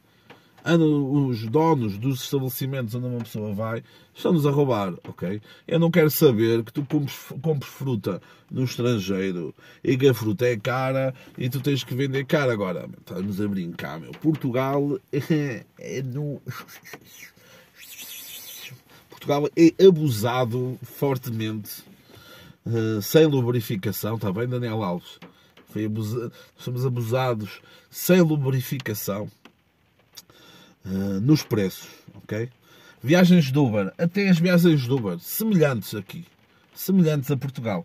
Os 0.64 1.46
donos 1.46 1.96
dos 1.96 2.22
estabelecimentos 2.22 2.94
onde 2.94 3.06
uma 3.06 3.20
pessoa 3.20 3.54
vai 3.54 3.82
estão-nos 4.14 4.46
a 4.46 4.50
roubar, 4.50 4.92
ok? 5.08 5.40
Eu 5.66 5.78
não 5.78 5.90
quero 5.90 6.10
saber 6.10 6.62
que 6.62 6.72
tu 6.72 6.84
compres, 6.84 7.16
compres 7.40 7.72
fruta 7.72 8.20
no 8.50 8.64
estrangeiro 8.64 9.54
e 9.82 9.96
que 9.96 10.08
a 10.08 10.14
fruta 10.14 10.46
é 10.46 10.56
cara 10.56 11.14
e 11.38 11.48
tu 11.48 11.60
tens 11.60 11.82
que 11.82 11.94
vender 11.94 12.24
cara 12.26 12.52
agora. 12.52 12.88
Estamos 12.98 13.40
a 13.40 13.48
brincar, 13.48 13.98
meu. 13.98 14.12
Portugal 14.12 14.98
é, 15.12 16.02
no... 16.02 16.40
Portugal 19.08 19.48
é 19.56 19.86
abusado 19.86 20.78
fortemente 20.82 21.82
uh, 22.66 23.00
sem 23.00 23.26
lubrificação, 23.26 24.16
está 24.16 24.32
bem, 24.32 24.48
Daniel 24.48 24.82
Alves? 24.82 25.18
Foi. 25.68 25.88
Somos 26.56 26.84
abusados 26.84 27.60
sem 27.88 28.20
lubrificação 28.20 29.30
uh, 30.84 31.20
nos 31.20 31.42
preços, 31.42 31.88
ok? 32.14 32.48
Viagens 33.02 33.50
de 33.50 33.58
Uber, 33.58 33.92
até 33.96 34.28
as 34.28 34.38
viagens 34.38 34.82
de 34.82 34.92
Uber, 34.92 35.18
semelhantes 35.18 35.94
aqui, 35.94 36.24
semelhantes 36.74 37.30
a 37.30 37.36
Portugal. 37.36 37.84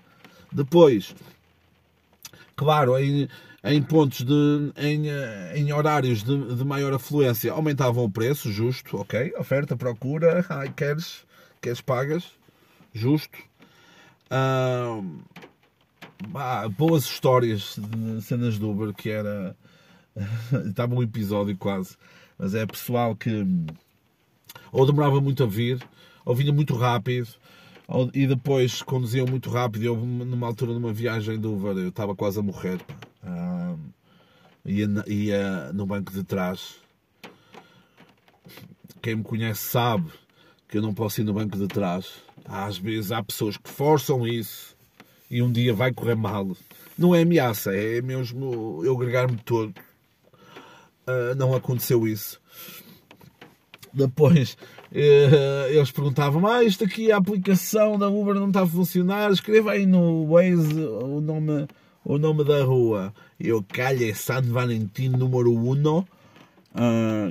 Depois, 0.51 1.15
claro, 2.55 2.97
em, 2.97 3.27
em 3.63 3.81
pontos 3.81 4.21
de. 4.21 4.71
em, 4.77 5.05
em 5.55 5.71
horários 5.71 6.23
de, 6.23 6.55
de, 6.55 6.65
maior 6.65 6.93
afluência 6.93 7.51
aumentavam 7.51 8.03
o 8.03 8.11
preço, 8.11 8.51
justo, 8.51 8.97
ok? 8.97 9.33
Oferta, 9.37 9.75
procura, 9.75 10.45
ai, 10.49 10.71
queres, 10.75 11.25
queres 11.61 11.81
pagas, 11.81 12.25
justo. 12.93 13.37
Ah, 14.29 14.99
boas 16.77 17.03
histórias 17.03 17.77
de 17.77 18.21
cenas 18.21 18.57
de 18.57 18.65
Uber 18.65 18.93
que 18.93 19.09
era. 19.09 19.55
Estava 20.67 20.95
um 20.95 21.03
episódio 21.03 21.57
quase, 21.57 21.97
mas 22.37 22.55
é 22.55 22.65
pessoal 22.65 23.15
que 23.15 23.45
ou 24.71 24.85
demorava 24.85 25.21
muito 25.21 25.43
a 25.43 25.47
vir, 25.47 25.81
ou 26.25 26.35
vinha 26.35 26.51
muito 26.51 26.75
rápido, 26.75 27.29
ou, 27.87 28.09
e 28.13 28.27
depois 28.27 28.81
conduziam 28.81 29.25
muito 29.25 29.49
rápido. 29.49 29.83
Eu, 29.83 29.95
numa 29.95 30.47
altura, 30.47 30.73
numa 30.73 30.91
viagem 30.91 31.39
do 31.39 31.53
Uber, 31.53 31.77
eu 31.77 31.89
estava 31.89 32.15
quase 32.15 32.39
a 32.39 32.43
morrer. 32.43 32.79
Uh, 33.23 33.79
ia, 34.65 34.87
ia 35.07 35.73
no 35.73 35.85
banco 35.85 36.11
de 36.11 36.23
trás. 36.23 36.75
Quem 39.01 39.15
me 39.15 39.23
conhece 39.23 39.61
sabe 39.61 40.11
que 40.67 40.77
eu 40.77 40.81
não 40.81 40.93
posso 40.93 41.21
ir 41.21 41.23
no 41.23 41.33
banco 41.33 41.57
de 41.57 41.67
trás. 41.67 42.07
Às 42.43 42.77
vezes 42.77 43.11
há 43.11 43.23
pessoas 43.23 43.55
que 43.55 43.69
forçam 43.69 44.27
isso 44.27 44.75
e 45.29 45.41
um 45.41 45.51
dia 45.51 45.73
vai 45.73 45.93
correr 45.93 46.15
mal. 46.15 46.55
Não 46.97 47.13
é 47.13 47.21
ameaça, 47.21 47.75
é 47.75 48.01
mesmo 48.01 48.81
eu 48.83 48.95
agregar-me 48.95 49.37
todo. 49.37 49.73
Uh, 51.07 51.35
não 51.35 51.53
aconteceu 51.53 52.07
isso. 52.07 52.41
Depois 53.93 54.57
uh, 54.91 55.67
eles 55.69 55.91
perguntavam: 55.91 56.45
Ah, 56.45 56.63
isto 56.63 56.83
aqui, 56.83 57.11
a 57.11 57.17
aplicação 57.17 57.97
da 57.97 58.09
Uber 58.09 58.35
não 58.35 58.47
está 58.47 58.63
a 58.63 58.67
funcionar. 58.67 59.31
Escreva 59.31 59.71
aí 59.71 59.85
no 59.85 60.27
Waze 60.27 60.79
o 60.83 61.21
nome, 61.21 61.67
o 62.03 62.17
nome 62.17 62.43
da 62.43 62.63
rua. 62.63 63.13
Eu, 63.39 63.63
Calha 63.63 64.13
San 64.15 64.41
Valentim 64.41 65.09
número 65.09 65.53
1, 65.53 65.99
uh, 65.99 66.05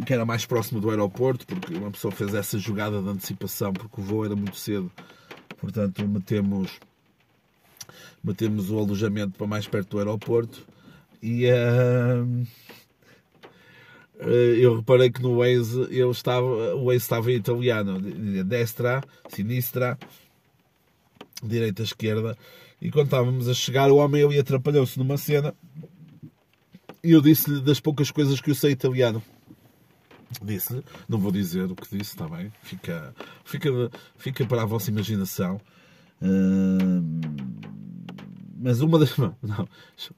que 0.06 0.14
era 0.14 0.24
mais 0.24 0.46
próximo 0.46 0.80
do 0.80 0.90
aeroporto, 0.90 1.46
porque 1.46 1.74
uma 1.74 1.90
pessoa 1.90 2.12
fez 2.12 2.34
essa 2.34 2.58
jogada 2.58 3.02
de 3.02 3.08
antecipação, 3.08 3.72
porque 3.72 4.00
o 4.00 4.04
voo 4.04 4.24
era 4.24 4.37
muito 4.37 4.56
cedo. 4.56 4.90
Portanto, 5.58 6.06
metemos 6.06 6.70
metemos 8.22 8.70
o 8.70 8.78
alojamento 8.78 9.37
para 9.37 9.46
mais 9.46 9.68
perto 9.68 9.90
do 9.90 9.98
aeroporto 9.98 10.66
e 11.22 11.44
uh, 11.46 12.46
eu 14.18 14.77
reparei 14.77 15.11
que 15.11 15.22
no 15.22 15.38
Waze 15.38 15.88
eu 15.90 16.11
estava, 16.11 16.74
o 16.74 16.87
Waze 16.87 16.98
estava 16.98 17.33
em 17.33 17.37
italiano, 17.37 18.00
destra, 18.44 19.03
sinistra, 19.29 19.98
direita, 21.42 21.83
esquerda, 21.83 22.37
e 22.81 22.90
quando 22.90 23.07
estávamos 23.07 23.48
a 23.48 23.55
chegar, 23.55 23.90
o 23.90 23.96
homem 23.96 24.22
ali 24.22 24.38
atrapalhou-se 24.38 24.98
numa 24.98 25.16
cena 25.16 25.55
e 27.03 27.12
eu 27.12 27.20
disse-lhe 27.20 27.61
das 27.61 27.81
poucas 27.81 28.11
coisas 28.11 28.40
que 28.40 28.50
eu 28.50 28.55
sei 28.55 28.72
italiano. 28.72 29.22
Disse-lhe, 30.42 30.83
não 31.09 31.18
vou 31.18 31.31
dizer 31.31 31.70
o 31.70 31.77
que 31.77 31.96
disse, 31.96 32.12
está 32.12 32.27
bem? 32.27 32.50
Fica, 32.62 33.14
fica, 33.44 33.70
fica 34.16 34.46
para 34.46 34.62
a 34.62 34.64
vossa 34.64 34.90
imaginação. 34.90 35.61
Uh, 36.20 37.05
mas 38.64 38.81
uma 38.81 38.98
das, 38.98 39.14
não, 39.18 39.35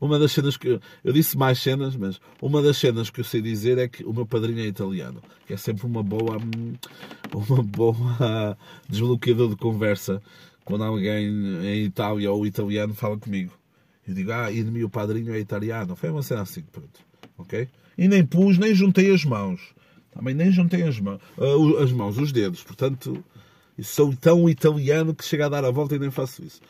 uma 0.01 0.21
das 0.21 0.31
cenas 0.31 0.57
que 0.57 0.81
eu, 1.03 1.13
disse 1.13 1.37
mais 1.37 1.59
cenas, 1.59 1.97
mas 1.97 2.21
uma 2.41 2.63
das 2.63 2.77
cenas 2.77 3.11
que 3.11 3.19
eu 3.19 3.25
sei 3.25 3.43
dizer 3.43 3.77
é 3.77 3.89
que 3.89 4.05
o 4.05 4.13
meu 4.13 4.25
padrinho 4.25 4.61
é 4.61 4.67
italiano, 4.67 5.21
que 5.45 5.53
é 5.53 5.57
sempre 5.57 5.85
uma 5.85 6.01
boa, 6.01 6.39
uma 7.35 7.63
boa 7.65 8.57
desbloqueador 8.89 9.49
de 9.49 9.57
conversa 9.57 10.23
quando 10.65 10.85
alguém 10.85 11.27
em 11.27 11.85
Itália 11.87 12.31
ou 12.31 12.47
italiano 12.47 12.95
fala 12.95 13.19
comigo. 13.19 13.53
Eu 14.07 14.15
digo, 14.15 14.31
ah, 14.31 14.49
e 14.53 14.63
meu 14.63 14.89
padrinho 14.89 15.35
é 15.35 15.41
italiano. 15.41 15.97
Foi 15.97 16.09
uma 16.11 16.23
cena 16.23 16.43
assim, 16.43 16.63
pronto, 16.71 17.01
ok? 17.37 17.69
E 17.99 18.07
nem 18.07 18.25
pus, 18.25 18.59
nem 18.59 18.73
juntei 18.73 19.13
as 19.13 19.25
mãos. 19.25 19.61
Também 20.13 20.35
nem 20.35 20.53
juntei 20.53 20.85
as 20.85 21.01
mãos, 21.01 21.21
uh, 21.37 21.79
as 21.79 21.91
mãos, 21.91 22.17
os 22.17 22.31
dedos. 22.31 22.63
Portanto, 22.63 23.25
sou 23.83 24.15
tão 24.15 24.49
italiano 24.49 25.13
que 25.13 25.25
chega 25.25 25.47
a 25.47 25.49
dar 25.49 25.65
a 25.65 25.71
volta 25.73 25.97
e 25.97 25.99
nem 25.99 26.13
faço 26.13 26.45
isso. 26.45 26.61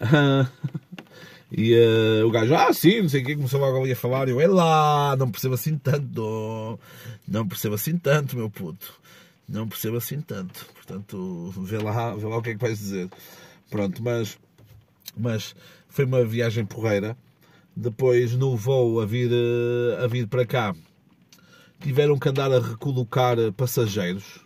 E 1.56 1.72
uh, 1.76 2.26
o 2.26 2.30
gajo, 2.32 2.52
ah, 2.52 2.72
sim, 2.72 3.02
não 3.02 3.08
sei 3.08 3.22
o 3.22 3.24
que, 3.24 3.36
começou 3.36 3.60
logo 3.60 3.78
ali 3.78 3.92
a 3.92 3.96
falar. 3.96 4.26
E 4.26 4.32
eu, 4.32 4.40
é 4.40 4.46
lá, 4.48 5.14
não 5.16 5.30
percebo 5.30 5.54
assim 5.54 5.78
tanto. 5.78 6.80
Não 7.28 7.46
percebo 7.46 7.76
assim 7.76 7.96
tanto, 7.96 8.36
meu 8.36 8.50
puto. 8.50 8.92
Não 9.48 9.68
percebo 9.68 9.98
assim 9.98 10.20
tanto. 10.20 10.66
Portanto, 10.74 11.54
vê 11.58 11.78
lá, 11.78 12.12
vê 12.16 12.26
lá 12.26 12.38
o 12.38 12.42
que 12.42 12.50
é 12.50 12.54
que 12.54 12.60
vais 12.60 12.76
dizer. 12.76 13.08
Pronto, 13.70 14.02
mas, 14.02 14.36
mas 15.16 15.54
foi 15.88 16.04
uma 16.04 16.24
viagem 16.24 16.66
porreira. 16.66 17.16
Depois, 17.76 18.34
no 18.34 18.56
voo 18.56 19.00
a 19.00 19.06
vir, 19.06 19.30
eh, 19.32 20.04
a 20.04 20.08
vir 20.08 20.26
para 20.26 20.44
cá, 20.44 20.74
tiveram 21.80 22.18
que 22.18 22.28
andar 22.28 22.52
a 22.52 22.58
recolocar 22.58 23.36
passageiros. 23.56 24.40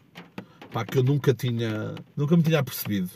Pá, 0.71 0.85
que 0.85 0.99
eu 0.99 1.03
nunca 1.03 1.33
tinha, 1.33 1.95
nunca 2.15 2.37
me 2.37 2.43
tinha 2.43 2.63
percebido 2.63 3.11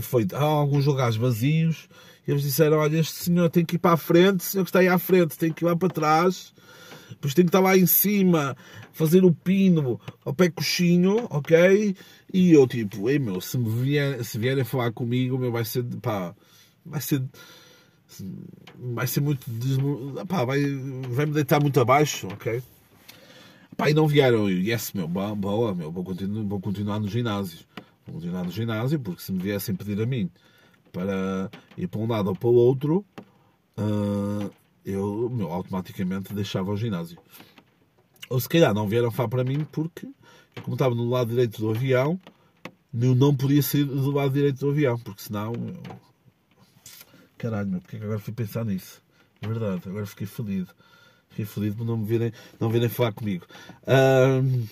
foi, 0.00 0.26
há 0.32 0.42
alguns 0.42 0.86
lugares 0.86 1.16
vazios, 1.16 1.88
e 2.26 2.30
eles 2.30 2.42
disseram, 2.42 2.78
olha, 2.78 2.98
este 2.98 3.14
senhor 3.14 3.48
tem 3.48 3.64
que 3.64 3.76
ir 3.76 3.78
para 3.78 3.94
a 3.94 3.96
frente, 3.96 4.40
o 4.40 4.42
senhor 4.42 4.64
que 4.64 4.68
está 4.68 4.80
aí 4.80 4.88
à 4.88 4.98
frente 4.98 5.38
tem 5.38 5.52
que 5.52 5.64
ir 5.64 5.66
lá 5.66 5.74
para 5.74 5.88
trás, 5.88 6.52
depois 7.08 7.32
tem 7.32 7.44
que 7.44 7.48
estar 7.48 7.60
lá 7.60 7.76
em 7.76 7.86
cima, 7.86 8.56
fazer 8.92 9.24
o 9.24 9.32
pino 9.32 9.98
ao 10.24 10.34
pé 10.34 10.50
coxinho, 10.50 11.26
ok? 11.30 11.96
E 12.32 12.52
eu 12.52 12.66
tipo, 12.66 13.08
ei 13.08 13.18
meu, 13.18 13.40
se, 13.40 13.56
me 13.56 13.68
vier, 13.82 14.22
se 14.24 14.38
vierem 14.38 14.64
falar 14.64 14.92
comigo, 14.92 15.38
meu, 15.38 15.50
vai 15.50 15.64
ser, 15.64 15.84
pá, 16.02 16.34
vai 16.84 17.00
ser, 17.00 17.22
vai 18.78 19.06
ser 19.06 19.20
muito, 19.20 19.46
pá, 20.28 20.44
vai, 20.44 20.60
vai 21.08 21.24
me 21.24 21.32
deitar 21.32 21.60
muito 21.60 21.80
abaixo, 21.80 22.26
ok? 22.26 22.62
Pá, 23.74 23.88
e 23.88 23.94
não 23.94 24.06
vieram, 24.06 24.50
yes, 24.50 24.92
meu, 24.92 25.08
boa, 25.08 25.74
meu, 25.74 25.90
vou 25.90 26.04
continuar, 26.04 26.44
vou 26.44 26.60
continuar 26.60 27.00
no 27.00 27.08
ginásio 27.08 27.60
continuar 28.12 28.44
no 28.44 28.50
ginásio, 28.50 28.98
porque 29.00 29.22
se 29.22 29.32
me 29.32 29.38
viessem 29.38 29.74
pedir 29.74 30.00
a 30.00 30.06
mim 30.06 30.30
para 30.92 31.50
ir 31.76 31.86
para 31.86 32.00
um 32.00 32.06
lado 32.06 32.28
ou 32.28 32.36
para 32.36 32.48
o 32.48 32.54
outro, 32.54 33.04
uh, 33.78 34.50
eu 34.84 35.30
meu, 35.30 35.52
automaticamente 35.52 36.34
deixava 36.34 36.70
o 36.70 36.76
ginásio. 36.76 37.18
Ou 38.28 38.40
se 38.40 38.48
calhar 38.48 38.74
não 38.74 38.88
vieram 38.88 39.10
falar 39.10 39.28
para 39.28 39.44
mim 39.44 39.66
porque, 39.70 40.06
eu, 40.56 40.62
como 40.62 40.74
estava 40.74 40.94
no 40.94 41.08
lado 41.08 41.30
direito 41.30 41.60
do 41.60 41.70
avião, 41.70 42.20
eu 42.94 43.14
não 43.14 43.34
podia 43.34 43.62
sair 43.62 43.84
do 43.84 44.10
lado 44.10 44.32
direito 44.32 44.60
do 44.60 44.70
avião, 44.70 44.98
porque 44.98 45.22
senão. 45.22 45.52
Eu... 45.54 45.98
Caralho, 47.36 47.68
meu, 47.68 47.80
porque 47.80 47.96
é 47.96 47.98
que 47.98 48.04
agora 48.04 48.18
fui 48.18 48.32
pensar 48.32 48.64
nisso? 48.64 49.00
É 49.40 49.46
verdade, 49.46 49.82
agora 49.86 50.06
fiquei 50.06 50.26
fodido. 50.26 50.68
Fiquei 51.30 51.44
fodido 51.44 51.76
por 51.76 51.84
não 51.86 51.96
me 51.96 52.06
virem, 52.06 52.32
não 52.58 52.68
virem 52.68 52.88
falar 52.88 53.12
comigo. 53.12 53.46
Uh, 53.82 54.66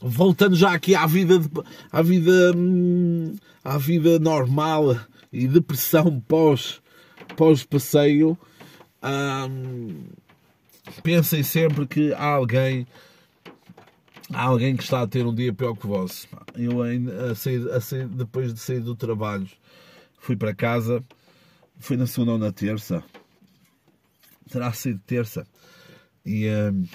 voltando 0.00 0.54
já 0.54 0.72
aqui 0.72 0.94
à 0.94 1.06
vida, 1.06 1.34
à 1.90 2.02
vida, 2.02 2.52
hum, 2.56 3.36
à 3.64 3.78
vida 3.78 4.18
normal 4.18 4.98
e 5.32 5.46
depressão 5.46 6.20
pós, 6.20 6.80
pós 7.36 7.64
passeio, 7.64 8.38
hum, 9.02 10.04
pensem 11.02 11.42
sempre 11.42 11.86
que 11.86 12.12
há 12.12 12.24
alguém, 12.24 12.86
há 14.32 14.42
alguém 14.42 14.76
que 14.76 14.82
está 14.82 15.02
a 15.02 15.06
ter 15.06 15.26
um 15.26 15.34
dia 15.34 15.52
pior 15.52 15.74
que 15.74 15.86
o 15.86 15.90
vosso. 15.90 16.28
Eu 16.54 16.82
ainda, 16.82 17.32
a 17.32 17.34
sair, 17.34 17.68
a 17.70 17.80
sair, 17.80 18.06
depois 18.06 18.54
de 18.54 18.60
sair 18.60 18.80
do 18.80 18.94
trabalho, 18.94 19.48
fui 20.18 20.36
para 20.36 20.54
casa, 20.54 21.02
fui 21.78 21.96
na 21.96 22.06
segunda 22.06 22.32
ou 22.32 22.38
na 22.38 22.52
terça, 22.52 23.02
terá 24.50 24.72
sido 24.72 25.00
terça, 25.06 25.46
e 26.24 26.48
hum, 26.48 26.86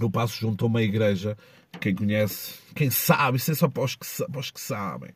eu 0.00 0.10
passo 0.10 0.38
junto 0.38 0.64
a 0.64 0.68
uma 0.68 0.82
igreja 0.82 1.36
quem 1.78 1.94
conhece, 1.94 2.54
quem 2.74 2.90
sabe, 2.90 3.38
isso 3.38 3.50
é 3.50 3.54
só 3.54 3.68
para 3.68 3.84
os 3.84 3.94
que, 3.94 4.06
para 4.26 4.40
os 4.40 4.50
que 4.50 4.60
sabem. 4.60 5.10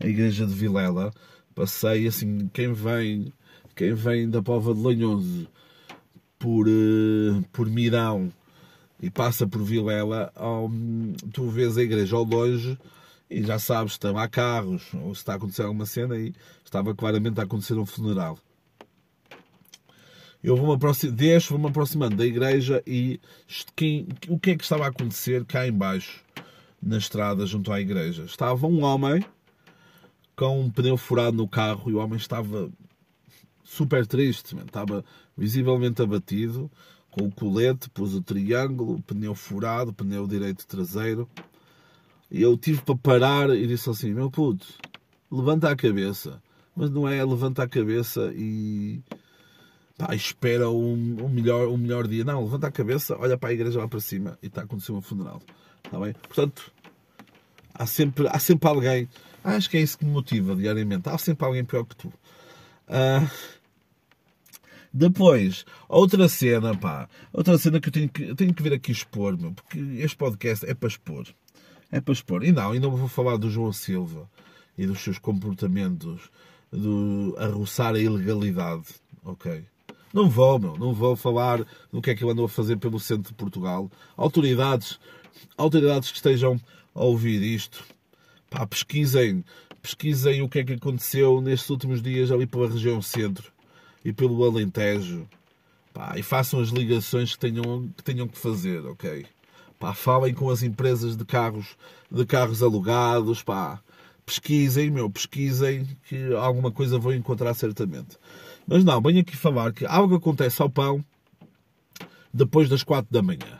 A 0.00 0.06
igreja 0.06 0.46
de 0.46 0.54
Vilela, 0.54 1.12
passei 1.54 2.06
assim, 2.06 2.48
quem 2.52 2.72
vem, 2.72 3.32
quem 3.74 3.94
vem 3.94 4.28
da 4.28 4.42
Pova 4.42 4.74
de 4.74 4.80
Lanhoso 4.80 5.48
por, 6.38 6.66
uh, 6.68 7.42
por 7.52 7.68
Mirão 7.68 8.32
e 9.00 9.10
passa 9.10 9.46
por 9.46 9.62
Vilela, 9.62 10.32
um, 10.40 11.12
tu 11.32 11.48
vês 11.48 11.76
a 11.76 11.82
igreja 11.82 12.16
ao 12.16 12.24
longe 12.24 12.78
e 13.28 13.42
já 13.42 13.58
sabes, 13.58 13.92
estão 13.92 14.12
lá 14.12 14.28
carros, 14.28 14.92
ou 14.94 15.14
se 15.14 15.20
está 15.20 15.32
a 15.32 15.36
acontecer 15.36 15.62
alguma 15.62 15.86
cena 15.86 16.16
e 16.16 16.32
estava 16.64 16.94
claramente 16.94 17.40
a 17.40 17.44
acontecer 17.44 17.74
um 17.74 17.86
funeral. 17.86 18.38
Eu 20.42 20.56
vou-me 20.56 20.74
aproximando, 20.74 21.18
vou-me 21.50 21.66
aproximando 21.68 22.16
da 22.16 22.26
igreja 22.26 22.82
e 22.86 23.20
quem, 23.74 24.06
o 24.28 24.38
que 24.38 24.50
é 24.50 24.56
que 24.56 24.62
estava 24.62 24.84
a 24.84 24.88
acontecer 24.88 25.44
cá 25.44 25.66
embaixo, 25.66 26.22
na 26.80 26.98
estrada 26.98 27.46
junto 27.46 27.72
à 27.72 27.80
igreja? 27.80 28.24
Estava 28.24 28.66
um 28.66 28.84
homem 28.84 29.24
com 30.36 30.60
um 30.60 30.70
pneu 30.70 30.96
furado 30.96 31.36
no 31.36 31.48
carro 31.48 31.90
e 31.90 31.94
o 31.94 31.98
homem 31.98 32.16
estava 32.16 32.70
super 33.64 34.06
triste, 34.06 34.56
estava 34.56 35.04
visivelmente 35.36 36.00
abatido, 36.00 36.70
com 37.10 37.24
o 37.26 37.32
colete, 37.32 37.88
pus 37.90 38.14
o 38.14 38.20
triângulo, 38.20 39.02
pneu 39.02 39.34
furado, 39.34 39.92
pneu 39.92 40.26
direito 40.26 40.66
traseiro. 40.66 41.28
E 42.30 42.42
eu 42.42 42.56
tive 42.56 42.82
para 42.82 42.96
parar 42.96 43.50
e 43.50 43.66
disse 43.66 43.88
assim: 43.88 44.12
Meu 44.12 44.30
puto, 44.30 44.66
levanta 45.30 45.70
a 45.70 45.76
cabeça. 45.76 46.42
Mas 46.74 46.90
não 46.90 47.08
é 47.08 47.24
levanta 47.24 47.62
a 47.62 47.68
cabeça 47.68 48.30
e 48.36 49.00
pá, 49.96 50.14
espera 50.14 50.70
um, 50.70 51.24
um, 51.24 51.28
melhor, 51.28 51.68
um 51.68 51.76
melhor 51.76 52.06
dia. 52.06 52.24
Não, 52.24 52.44
levanta 52.44 52.66
a 52.66 52.72
cabeça, 52.72 53.16
olha 53.18 53.36
para 53.36 53.50
a 53.50 53.52
igreja 53.52 53.78
lá 53.78 53.88
para 53.88 54.00
cima 54.00 54.38
e 54.42 54.46
está 54.46 54.62
a 54.62 54.64
acontecer 54.64 54.92
um 54.92 55.00
funeral. 55.00 55.40
Está 55.84 55.98
bem? 55.98 56.12
Portanto, 56.12 56.72
há 57.74 57.86
sempre, 57.86 58.28
há 58.28 58.38
sempre 58.38 58.68
alguém. 58.68 59.08
Acho 59.42 59.70
que 59.70 59.76
é 59.76 59.80
isso 59.80 59.98
que 59.98 60.04
me 60.04 60.10
motiva 60.10 60.54
diariamente. 60.56 61.08
Há 61.08 61.16
sempre 61.18 61.46
alguém 61.46 61.64
pior 61.64 61.84
que 61.84 61.96
tu. 61.96 62.08
Uh, 62.08 63.28
depois, 64.92 65.64
outra 65.88 66.28
cena, 66.28 66.76
pá. 66.76 67.08
Outra 67.32 67.56
cena 67.58 67.80
que 67.80 67.88
eu 67.88 67.92
tenho 67.92 68.08
que, 68.08 68.22
eu 68.22 68.34
tenho 68.34 68.54
que 68.54 68.62
vir 68.62 68.72
aqui 68.72 68.92
expor, 68.92 69.38
meu, 69.38 69.52
porque 69.52 69.78
este 69.98 70.16
podcast 70.16 70.66
é 70.66 70.74
para 70.74 70.88
expor. 70.88 71.26
É 71.90 72.00
para 72.00 72.12
expor. 72.12 72.42
E 72.42 72.50
não, 72.50 72.74
não 72.74 72.96
vou 72.96 73.08
falar 73.08 73.36
do 73.36 73.50
João 73.50 73.72
Silva 73.72 74.28
e 74.76 74.86
dos 74.86 75.00
seus 75.00 75.18
comportamentos 75.18 76.30
do 76.72 77.34
arroçar 77.38 77.94
a 77.94 77.98
ilegalidade, 77.98 78.86
ok? 79.24 79.64
Não 80.16 80.30
vou, 80.30 80.58
meu, 80.58 80.78
não 80.78 80.94
vou 80.94 81.14
falar 81.14 81.62
do 81.92 82.00
que 82.00 82.08
é 82.08 82.14
que 82.14 82.24
ele 82.24 82.32
andou 82.32 82.46
a 82.46 82.48
fazer 82.48 82.78
pelo 82.78 82.98
centro 82.98 83.32
de 83.32 83.34
Portugal. 83.34 83.90
Autoridades, 84.16 84.98
autoridades 85.58 86.10
que 86.10 86.16
estejam 86.16 86.58
a 86.94 87.04
ouvir 87.04 87.42
isto, 87.42 87.84
pá, 88.48 88.66
pesquisem, 88.66 89.44
pesquisem 89.82 90.40
o 90.40 90.48
que 90.48 90.60
é 90.60 90.64
que 90.64 90.72
aconteceu 90.72 91.42
nestes 91.42 91.68
últimos 91.68 92.00
dias 92.00 92.30
ali 92.30 92.46
pela 92.46 92.66
região 92.66 93.02
centro 93.02 93.52
e 94.02 94.10
pelo 94.10 94.42
Alentejo. 94.42 95.28
Pá, 95.92 96.14
e 96.16 96.22
façam 96.22 96.60
as 96.60 96.70
ligações 96.70 97.34
que 97.34 97.38
tenham, 97.38 97.86
que 97.94 98.02
tenham 98.02 98.26
que 98.26 98.38
fazer, 98.38 98.86
ok? 98.86 99.26
Pá, 99.78 99.92
falem 99.92 100.32
com 100.32 100.48
as 100.48 100.62
empresas 100.62 101.14
de 101.14 101.26
carros, 101.26 101.76
de 102.10 102.24
carros 102.24 102.62
alugados, 102.62 103.42
pá. 103.42 103.82
Pesquisem, 104.24 104.90
meu, 104.90 105.10
pesquisem 105.10 105.86
que 106.08 106.32
alguma 106.32 106.72
coisa 106.72 106.98
vão 106.98 107.12
encontrar 107.12 107.52
certamente. 107.52 108.16
Mas 108.66 108.84
não, 108.84 109.00
venho 109.00 109.20
aqui 109.20 109.36
falar 109.36 109.72
que 109.72 109.86
algo 109.86 110.16
acontece 110.16 110.60
ao 110.60 110.68
pão 110.68 111.04
depois 112.32 112.68
das 112.68 112.82
quatro 112.82 113.12
da 113.12 113.22
manhã. 113.22 113.58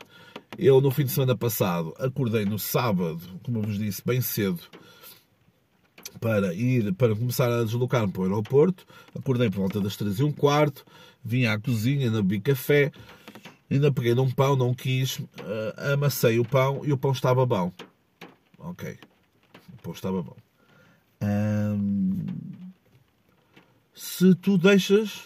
Eu, 0.59 0.81
no 0.81 0.91
fim 0.91 1.05
de 1.05 1.13
semana 1.13 1.37
passado, 1.37 1.95
acordei 1.99 2.45
no 2.45 2.59
sábado, 2.59 3.21
como 3.43 3.63
vos 3.63 3.79
disse, 3.79 4.03
bem 4.05 4.21
cedo, 4.21 4.61
para 6.19 6.55
ir, 6.55 6.95
para 6.95 7.15
começar 7.15 7.51
a 7.51 7.63
deslocar-me 7.63 8.11
para 8.11 8.23
o 8.23 8.25
aeroporto. 8.25 8.87
Acordei 9.15 9.51
por 9.51 9.59
volta 9.59 9.81
das 9.81 9.97
três 9.97 10.19
e 10.19 10.25
um 10.25 10.33
quarto, 10.33 10.85
vim 11.23 11.45
à 11.45 11.59
cozinha, 11.59 12.07
ainda 12.07 12.23
bebi 12.23 12.41
café, 12.41 12.91
ainda 13.71 13.93
peguei 13.93 14.15
num 14.15 14.31
pão, 14.31 14.57
não 14.57 14.75
quis, 14.75 15.19
uh, 15.19 15.93
amassei 15.93 16.39
o 16.39 16.45
pão 16.45 16.81
e 16.85 16.93
o 16.93 16.99
pão 16.99 17.13
estava 17.13 17.45
bom. 17.45 17.71
Ok. 18.59 18.99
O 19.75 19.83
pão 19.83 19.93
estava 19.93 20.23
bom. 20.23 20.37
Se 23.97 24.35
tu 24.35 24.59
deixas 24.59 25.25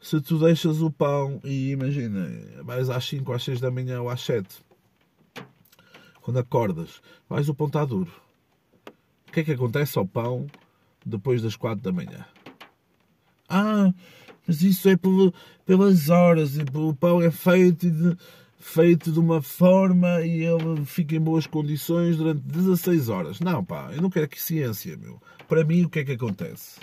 se 0.00 0.20
tu 0.22 0.38
deixas 0.38 0.80
o 0.80 0.90
pão 0.90 1.38
e 1.44 1.70
imagina, 1.70 2.26
vais 2.62 2.88
às 2.88 3.04
5, 3.04 3.30
às 3.30 3.42
6 3.42 3.60
da 3.60 3.70
manhã 3.70 4.00
ou 4.00 4.08
às 4.08 4.22
7, 4.22 4.48
quando 6.22 6.38
acordas, 6.38 7.02
vais 7.28 7.48
o 7.48 7.54
pão 7.54 7.66
está 7.66 7.84
duro. 7.84 8.10
O 9.26 9.32
que 9.32 9.40
é 9.40 9.44
que 9.44 9.52
acontece 9.52 9.98
ao 9.98 10.06
pão 10.06 10.46
depois 11.04 11.42
das 11.42 11.56
4 11.56 11.82
da 11.82 11.92
manhã? 11.92 12.24
Ah, 13.48 13.92
mas 14.46 14.62
isso 14.62 14.88
é 14.88 14.96
pelas 15.66 16.08
horas, 16.08 16.56
e 16.56 16.62
o 16.72 16.94
pão 16.94 17.20
é 17.20 17.30
feito 17.30 17.90
de, 17.90 18.16
feito 18.58 19.12
de 19.12 19.18
uma 19.18 19.42
forma 19.42 20.22
e 20.22 20.42
ele 20.42 20.86
fica 20.86 21.16
em 21.16 21.20
boas 21.20 21.46
condições 21.46 22.16
durante 22.16 22.40
16 22.40 23.08
horas. 23.10 23.40
Não, 23.40 23.62
pá, 23.62 23.90
eu 23.92 24.00
não 24.00 24.08
quero 24.08 24.28
que 24.28 24.40
ciência, 24.40 24.96
meu. 24.96 25.20
Para 25.46 25.64
mim, 25.64 25.84
o 25.84 25.90
que 25.90 25.98
é 25.98 26.04
que 26.04 26.12
acontece? 26.12 26.80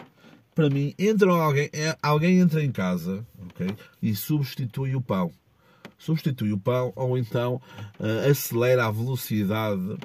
Para 0.56 0.70
mim, 0.70 0.96
entra 0.98 1.30
alguém, 1.30 1.70
é, 1.74 1.98
alguém 2.02 2.40
entra 2.40 2.64
em 2.64 2.72
casa 2.72 3.28
okay, 3.50 3.68
e 4.02 4.16
substitui 4.16 4.96
o 4.96 5.02
pão. 5.02 5.30
Substitui 5.98 6.54
o 6.54 6.58
pão 6.58 6.94
ou 6.96 7.18
então 7.18 7.62
uh, 8.00 8.32
acelera 8.32 8.86
a 8.86 8.92
velocidade 8.92 9.98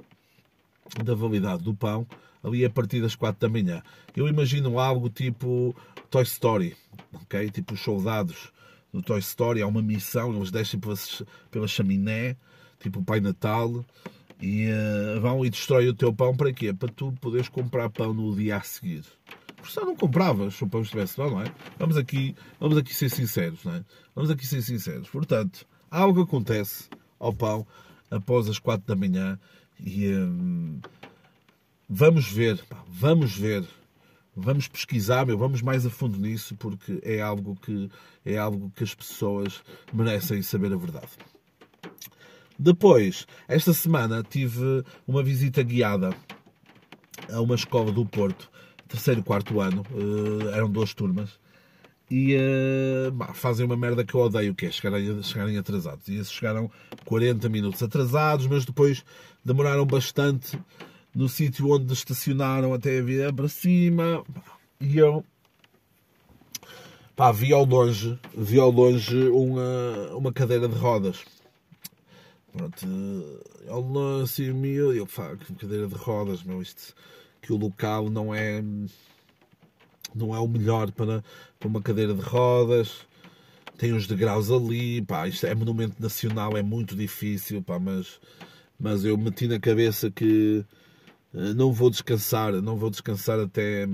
da 1.05 1.15
validade 1.15 1.63
do 1.63 1.73
pão 1.73 2.05
ali 2.43 2.65
a 2.65 2.71
partir 2.71 3.01
das 3.01 3.15
4 3.15 3.41
da 3.41 3.49
manhã. 3.49 3.81
Eu 4.17 4.27
imagino 4.27 4.81
algo 4.81 5.09
tipo 5.09 5.75
Toy 6.11 6.25
Story, 6.25 6.77
ok? 7.13 7.49
Tipo 7.51 7.75
os 7.75 7.81
soldados 7.81 8.51
do 8.93 9.01
Toy 9.01 9.21
Story, 9.21 9.63
há 9.63 9.69
uma 9.69 9.83
missão, 9.83 10.35
eles 10.35 10.51
descem 10.51 10.81
pela, 10.81 10.97
pela 11.49 11.69
chaminé, 11.69 12.37
tipo 12.81 12.99
o 12.99 13.05
Pai 13.05 13.21
Natal, 13.21 13.85
e 14.41 14.67
uh, 14.69 15.21
vão 15.21 15.45
e 15.45 15.51
destroem 15.51 15.89
o 15.89 15.95
teu 15.95 16.13
pão 16.13 16.37
para 16.37 16.53
quê? 16.53 16.73
Para 16.73 16.89
tu 16.89 17.13
poderes 17.21 17.49
comprar 17.49 17.89
pão 17.91 18.13
no 18.13 18.35
dia 18.35 18.57
a 18.57 18.63
seguir. 18.63 19.05
Porque 19.61 19.81
não 19.81 19.93
o 19.93 20.69
pão 20.69 20.83
estivesse 20.83 21.21
lá, 21.21 21.31
não 21.31 21.43
é? 21.43 21.53
Vamos 21.79 21.97
aqui, 21.97 22.35
vamos 22.59 22.79
aqui 22.79 22.95
ser 22.95 23.11
sinceros, 23.11 23.65
não 23.65 23.75
é? 23.75 23.85
Vamos 24.15 24.31
aqui 24.31 24.47
ser 24.47 24.63
sinceros. 24.63 25.09
Portanto, 25.09 25.67
algo 25.91 26.23
acontece 26.23 26.89
ao 27.19 27.33
pão 27.33 27.67
após 28.11 28.49
as 28.49 28.59
4 28.59 28.87
da 28.87 28.97
manhã 28.97 29.39
e. 29.79 30.09
Hum, 30.15 30.81
Vamos 31.93 32.31
ver, 32.31 32.65
vamos 32.87 33.37
ver, 33.37 33.65
vamos 34.37 34.69
pesquisar, 34.69 35.27
meu, 35.27 35.37
vamos 35.37 35.61
mais 35.61 35.85
a 35.85 35.91
fundo 35.91 36.21
nisso 36.21 36.55
porque 36.55 37.01
é 37.03 37.21
algo 37.21 37.57
que 37.57 37.91
é 38.25 38.39
algo 38.39 38.71
que 38.77 38.85
as 38.85 38.95
pessoas 38.95 39.61
merecem 39.93 40.41
saber 40.41 40.73
a 40.73 40.77
verdade. 40.77 41.09
Depois, 42.57 43.27
esta 43.49 43.73
semana 43.73 44.23
tive 44.23 44.85
uma 45.05 45.21
visita 45.21 45.65
guiada 45.65 46.15
a 47.29 47.41
uma 47.41 47.57
escola 47.57 47.91
do 47.91 48.07
Porto, 48.07 48.49
terceiro 48.91 49.23
quarto 49.23 49.61
ano, 49.61 49.87
uh, 49.93 50.49
eram 50.51 50.71
duas 50.71 50.93
turmas, 50.93 51.31
e 52.11 52.37
uh, 52.37 53.13
bah, 53.13 53.33
fazem 53.33 53.65
uma 53.65 53.77
merda 53.77 54.05
que 54.05 54.15
eu 54.15 54.21
odeio, 54.21 54.55
que 54.55 54.67
é 54.67 54.71
chegarem, 54.71 55.23
chegarem 55.23 55.57
atrasados. 55.57 56.09
E 56.09 56.17
esses 56.17 56.33
chegaram 56.33 56.69
40 57.05 57.49
minutos 57.49 57.83
atrasados, 57.83 58.49
mas 58.49 58.65
depois 58.65 59.05
demoraram 59.45 59.87
bastante 59.87 60.59
no 61.15 61.29
sítio 61.29 61.71
onde 61.71 61.93
estacionaram 61.93 62.75
até 62.75 63.01
vir 63.01 63.33
para 63.33 63.49
cima. 63.49 64.25
E 64.81 64.99
eu 64.99 65.25
pá, 67.15 67.31
vi 67.31 67.53
ao 67.53 67.65
longe, 67.65 68.19
vi 68.37 68.59
ao 68.59 68.71
longe 68.71 69.29
uma, 69.29 70.17
uma 70.17 70.33
cadeira 70.33 70.67
de 70.67 70.75
rodas. 70.75 71.19
Pronto, 72.53 72.87
ao 73.69 73.81
longe 73.81 74.25
assim, 74.25 74.53
meu, 74.53 74.93
eu 74.93 75.07
que 75.07 75.55
cadeira 75.55 75.87
de 75.87 75.95
rodas, 75.95 76.43
meu, 76.43 76.61
isto, 76.61 76.93
que 77.41 77.53
o 77.53 77.57
local 77.57 78.11
não 78.11 78.35
é 78.35 78.63
não 80.15 80.35
é 80.35 80.39
o 80.39 80.49
melhor 80.49 80.91
para, 80.93 81.23
para 81.59 81.69
uma 81.69 81.81
cadeira 81.81 82.15
de 82.15 82.21
rodas. 82.21 83.07
Tem 83.79 83.93
uns 83.93 84.07
degraus 84.07 84.51
ali, 84.51 85.01
pá, 85.03 85.27
isto 85.27 85.47
é 85.47 85.55
monumento 85.55 86.01
nacional, 86.03 86.57
é 86.57 86.63
muito 86.63 86.95
difícil, 86.95 87.63
pá, 87.63 87.79
mas, 87.79 88.21
mas 88.79 89.05
eu 89.05 89.17
meti 89.17 89.47
na 89.47 89.59
cabeça 89.59 90.11
que 90.11 90.65
eh, 91.35 91.55
não 91.55 91.73
vou 91.73 91.91
descansar, 91.91 92.53
não 92.55 92.77
vou 92.77 92.91
descansar 92.91 93.39
até 93.41 93.87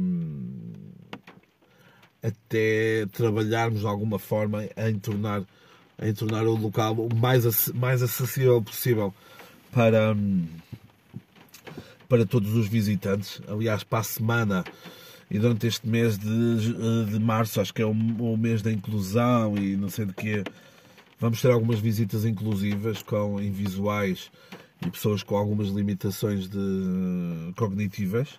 até 2.23 3.07
trabalharmos 3.13 3.81
de 3.81 3.87
alguma 3.87 4.19
forma 4.19 4.65
em 4.77 4.99
tornar 4.99 5.45
em 6.03 6.13
tornar 6.13 6.45
o 6.47 6.57
local 6.57 6.95
o 6.95 7.15
mais 7.15 7.69
mais 7.73 8.03
acessível 8.03 8.61
possível 8.61 9.15
para 9.71 10.17
para 12.09 12.27
todos 12.27 12.55
os 12.55 12.69
visitantes. 12.69 13.40
Aliás, 13.49 13.85
para 13.85 14.01
a 14.01 14.05
semana 14.05 14.64
e 15.31 15.38
durante 15.38 15.66
este 15.66 15.87
mês 15.88 16.19
de, 16.19 16.29
eh, 16.29 17.11
de 17.11 17.19
março, 17.19 17.61
acho 17.61 17.75
que 17.75 17.83
é 17.83 17.87
o, 17.87 17.90
o 17.90 18.37
mês 18.37 18.62
da 18.62 18.73
inclusão 18.73 19.57
e 19.59 19.77
não 19.77 19.88
sei 19.88 20.07
de 20.07 20.12
quê, 20.12 20.45
vamos 21.19 21.40
ter 21.40 21.51
algumas 21.51 21.81
visitas 21.81 22.25
inclusivas 22.25 23.03
com 23.03 23.40
em 23.40 23.51
visuais 23.51 24.31
e 24.85 24.90
pessoas 24.90 25.23
com 25.23 25.37
algumas 25.37 25.69
limitações 25.69 26.49
de, 26.49 27.53
cognitivas. 27.57 28.35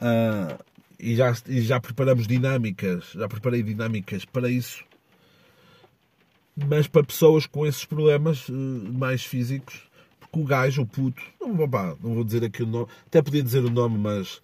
Uh, 0.00 0.58
e, 0.98 1.16
já, 1.16 1.34
e 1.46 1.60
já 1.60 1.78
preparamos 1.80 2.26
dinâmicas, 2.26 3.12
já 3.14 3.28
preparei 3.28 3.62
dinâmicas 3.62 4.24
para 4.24 4.48
isso, 4.48 4.82
mas 6.56 6.86
para 6.86 7.04
pessoas 7.04 7.46
com 7.46 7.66
esses 7.66 7.84
problemas 7.84 8.48
uh, 8.48 8.52
mais 8.52 9.22
físicos, 9.22 9.82
porque 10.30 10.40
o 10.40 10.44
gajo, 10.44 10.82
o 10.82 10.86
puto, 10.86 11.22
não, 11.40 11.68
pá, 11.68 11.96
não 12.02 12.14
vou 12.14 12.24
dizer 12.24 12.44
aqui 12.44 12.62
o 12.62 12.66
nome, 12.66 12.86
até 13.06 13.20
podia 13.20 13.42
dizer 13.42 13.64
o 13.64 13.70
nome, 13.70 13.98
mas 13.98 14.40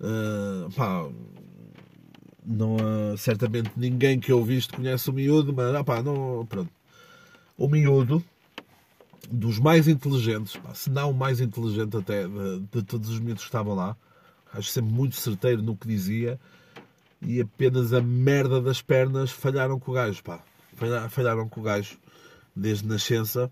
uh, 0.00 0.70
pá, 0.76 1.08
não, 2.44 2.76
certamente 3.16 3.72
ninguém 3.76 4.18
que 4.18 4.32
eu 4.32 4.42
visto 4.42 4.76
conhece 4.76 5.10
o 5.10 5.12
miúdo, 5.12 5.52
mas 5.52 5.82
pá, 5.82 6.02
não, 6.02 6.46
pronto. 6.46 6.70
O 7.56 7.68
miúdo 7.68 8.22
dos 9.30 9.58
mais 9.58 9.88
inteligentes, 9.88 10.56
pá, 10.56 10.74
se 10.74 10.88
não 10.88 11.10
o 11.10 11.14
mais 11.14 11.40
inteligente 11.40 11.96
até 11.96 12.26
de, 12.26 12.60
de, 12.72 12.82
todos 12.82 13.08
os 13.10 13.18
miúdos 13.18 13.42
que 13.42 13.48
estavam 13.48 13.74
lá. 13.74 13.96
Acho 14.52 14.70
sempre 14.70 14.90
muito 14.90 15.16
certeiro 15.16 15.62
no 15.62 15.76
que 15.76 15.86
dizia. 15.86 16.40
E 17.20 17.40
apenas 17.40 17.92
a 17.92 18.00
merda 18.00 18.60
das 18.62 18.80
pernas 18.80 19.30
falharam 19.30 19.78
com 19.78 19.90
o 19.90 19.94
gajo, 19.94 20.22
pá. 20.22 20.40
Falharam 21.10 21.48
com 21.48 21.60
o 21.60 21.62
gajo 21.62 21.98
desde 22.54 22.86
nascença. 22.86 23.50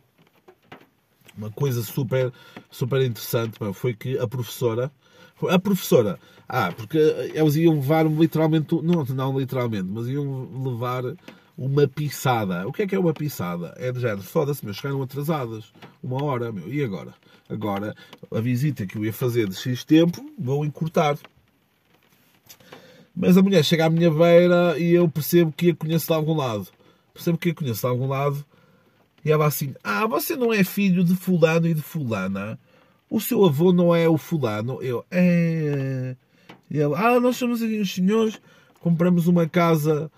Uma 1.36 1.50
coisa 1.50 1.82
super, 1.82 2.32
super 2.70 3.02
interessante 3.02 3.58
foi 3.74 3.94
que 3.94 4.18
a 4.18 4.26
professora. 4.26 4.90
A 5.50 5.58
professora, 5.58 6.18
ah, 6.48 6.72
porque 6.72 6.96
eles 7.34 7.56
iam 7.56 7.74
levar 7.74 8.06
literalmente, 8.06 8.74
não, 8.82 9.04
não 9.04 9.38
literalmente, 9.38 9.84
mas 9.86 10.08
iam 10.08 10.48
levar 10.64 11.02
uma 11.56 11.86
pisada. 11.88 12.66
O 12.66 12.72
que 12.72 12.82
é 12.82 12.86
que 12.86 12.94
é 12.94 12.98
uma 12.98 13.12
pisada? 13.12 13.74
É 13.76 13.90
de 13.90 14.00
género, 14.00 14.22
foda-se, 14.22 14.64
meu, 14.64 14.74
chegaram 14.74 15.02
atrasadas. 15.02 15.72
Uma 16.02 16.22
hora, 16.22 16.52
meu. 16.52 16.72
E 16.72 16.82
agora? 16.82 17.14
Agora, 17.48 17.94
a 18.30 18.40
visita 18.40 18.86
que 18.86 18.96
eu 18.96 19.04
ia 19.04 19.12
fazer 19.12 19.48
de 19.48 19.56
X 19.56 19.84
tempo, 19.84 20.24
vou 20.38 20.64
encurtar. 20.64 21.16
Mas 23.14 23.36
a 23.36 23.42
mulher 23.42 23.64
chega 23.64 23.86
à 23.86 23.90
minha 23.90 24.10
beira 24.10 24.78
e 24.78 24.92
eu 24.92 25.08
percebo 25.08 25.52
que 25.52 25.70
a 25.70 25.74
conheço 25.74 26.06
de 26.06 26.12
algum 26.12 26.34
lado. 26.34 26.68
Percebo 27.14 27.38
que 27.38 27.50
a 27.50 27.54
conheço 27.54 27.80
de 27.80 27.86
algum 27.86 28.08
lado. 28.08 28.44
E 29.26 29.32
ela 29.32 29.46
assim, 29.46 29.74
ah, 29.82 30.06
você 30.06 30.36
não 30.36 30.52
é 30.52 30.62
filho 30.62 31.02
de 31.02 31.16
fulano 31.16 31.66
e 31.66 31.74
de 31.74 31.82
fulana? 31.82 32.56
o 33.08 33.20
seu 33.20 33.44
avô 33.44 33.72
não 33.72 33.94
é 33.94 34.08
o 34.08 34.18
fulano. 34.18 34.82
Eu, 34.82 35.04
é. 35.10 36.16
Ele, 36.70 36.94
ah, 36.94 37.20
nós 37.20 37.36
somos 37.36 37.62
aqui 37.62 37.78
os 37.78 37.92
senhores, 37.92 38.40
compramos 38.80 39.26
uma 39.26 39.48
casa 39.48 40.10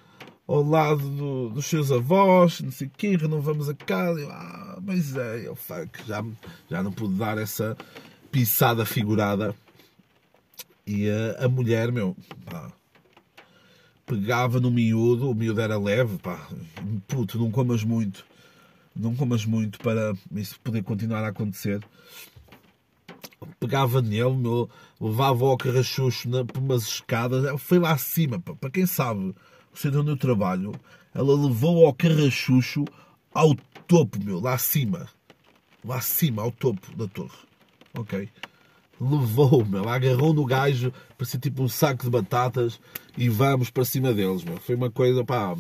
ao 0.47 0.63
lado 0.63 1.09
do, 1.11 1.51
dos 1.51 1.67
seus 1.67 1.93
avós, 1.93 2.61
não 2.61 2.71
sei 2.71 2.87
o 2.87 2.91
quê, 2.97 3.17
renovamos 3.17 3.69
a 3.69 3.75
casa. 3.75 4.21
Eu, 4.21 4.31
ah, 4.31 4.79
mas 4.83 5.15
é, 5.17 5.47
eu, 5.47 5.55
fuck, 5.55 6.07
já, 6.07 6.25
já 6.71 6.83
não 6.83 6.91
pude 6.91 7.15
dar 7.15 7.37
essa 7.39 7.77
pisada 8.33 8.85
figurada. 8.87 9.55
E 10.87 11.09
a, 11.11 11.45
a 11.45 11.49
mulher, 11.49 11.93
meu, 11.93 12.17
pá, 12.47 12.73
pegava 14.07 14.59
no 14.59 14.71
miúdo, 14.71 15.31
o 15.31 15.35
miúdo 15.35 15.61
era 15.61 15.79
leve, 15.79 16.17
pá, 16.19 16.49
puto, 17.07 17.39
não 17.39 17.51
comas 17.51 17.85
muito, 17.85 18.25
não 18.99 19.15
comas 19.15 19.45
muito 19.45 19.79
para 19.79 20.15
isso 20.33 20.59
poder 20.61 20.83
continuar 20.83 21.25
a 21.25 21.29
acontecer. 21.29 21.81
Pegava 23.61 24.03
nele, 24.03 24.37
meu, 24.37 24.69
levava 25.01 25.45
ao 25.45 25.57
carrachucho 25.57 26.29
na, 26.29 26.45
por 26.45 26.59
umas 26.59 26.83
escadas, 26.83 27.61
foi 27.61 27.79
lá 27.79 27.93
acima, 27.93 28.41
para 28.41 28.71
quem 28.71 28.85
sabe, 28.85 29.35
você 29.73 29.91
deu 29.91 30.03
no 30.03 30.17
trabalho, 30.17 30.73
ela 31.15 31.35
levou 31.35 31.87
ao 31.87 31.95
carrachucho 31.95 32.85
ao 33.33 33.55
topo, 33.87 34.23
meu, 34.23 34.41
lá 34.41 34.55
acima, 34.55 35.09
lá 35.85 35.97
acima, 35.97 36.43
ao 36.43 36.51
topo 36.51 36.95
da 36.97 37.07
torre, 37.07 37.39
ok? 37.95 38.29
levou, 39.01 39.65
meu, 39.65 39.89
agarrou 39.89 40.35
no 40.35 40.45
gajo, 40.45 40.93
parecia 41.17 41.39
tipo 41.39 41.63
um 41.63 41.69
saco 41.69 42.05
de 42.05 42.11
batatas 42.11 42.81
e 43.17 43.29
vamos 43.29 43.71
para 43.71 43.85
cima 43.85 44.13
deles, 44.13 44.45
meu. 44.45 44.59
Foi 44.59 44.75
uma 44.75 44.91
coisa, 44.91 45.25
pá, 45.25 45.57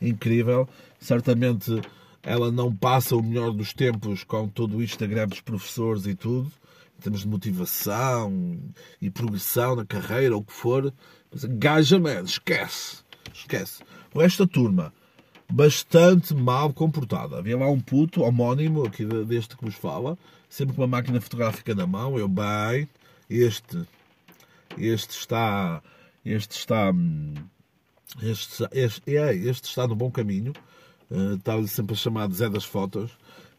incrível. 0.00 0.68
Certamente 1.04 1.82
ela 2.22 2.50
não 2.50 2.74
passa 2.74 3.14
o 3.14 3.22
melhor 3.22 3.52
dos 3.52 3.74
tempos 3.74 4.24
com 4.24 4.48
todo 4.48 4.78
da 4.78 5.06
greve 5.06 5.26
dos 5.32 5.42
professores 5.42 6.06
e 6.06 6.14
tudo, 6.14 6.50
em 6.98 7.02
termos 7.02 7.20
de 7.20 7.28
motivação 7.28 8.58
e 9.02 9.10
progressão 9.10 9.76
na 9.76 9.84
carreira, 9.84 10.34
ou 10.34 10.40
o 10.40 10.44
que 10.44 10.52
for. 10.54 10.90
Mas 11.30 11.44
gaja, 11.44 11.98
man, 11.98 12.22
esquece, 12.22 13.02
esquece. 13.34 13.82
O 14.14 14.20
resto 14.20 14.46
da 14.46 14.50
turma, 14.50 14.94
bastante 15.52 16.34
mal 16.34 16.72
comportada. 16.72 17.36
Havia 17.36 17.58
lá 17.58 17.68
um 17.68 17.80
puto 17.80 18.22
homónimo, 18.22 18.86
aqui 18.86 19.04
deste 19.26 19.58
que 19.58 19.64
vos 19.66 19.74
fala, 19.74 20.16
sempre 20.48 20.74
com 20.74 20.80
uma 20.80 20.88
máquina 20.88 21.20
fotográfica 21.20 21.74
na 21.74 21.86
mão. 21.86 22.18
Eu, 22.18 22.28
bem, 22.28 22.88
este, 23.28 23.86
este 24.78 25.18
está, 25.18 25.82
este 26.24 26.56
está, 26.56 26.90
este, 28.22 28.66
este, 28.72 29.16
é, 29.18 29.34
este 29.34 29.68
está 29.68 29.86
no 29.86 29.94
bom 29.94 30.10
caminho. 30.10 30.54
Estava-lhe 31.36 31.68
sempre 31.68 31.94
a 31.94 31.96
chamar 31.96 32.28
de 32.28 32.34
Zé 32.34 32.48
das 32.48 32.64
Fotos. 32.64 33.10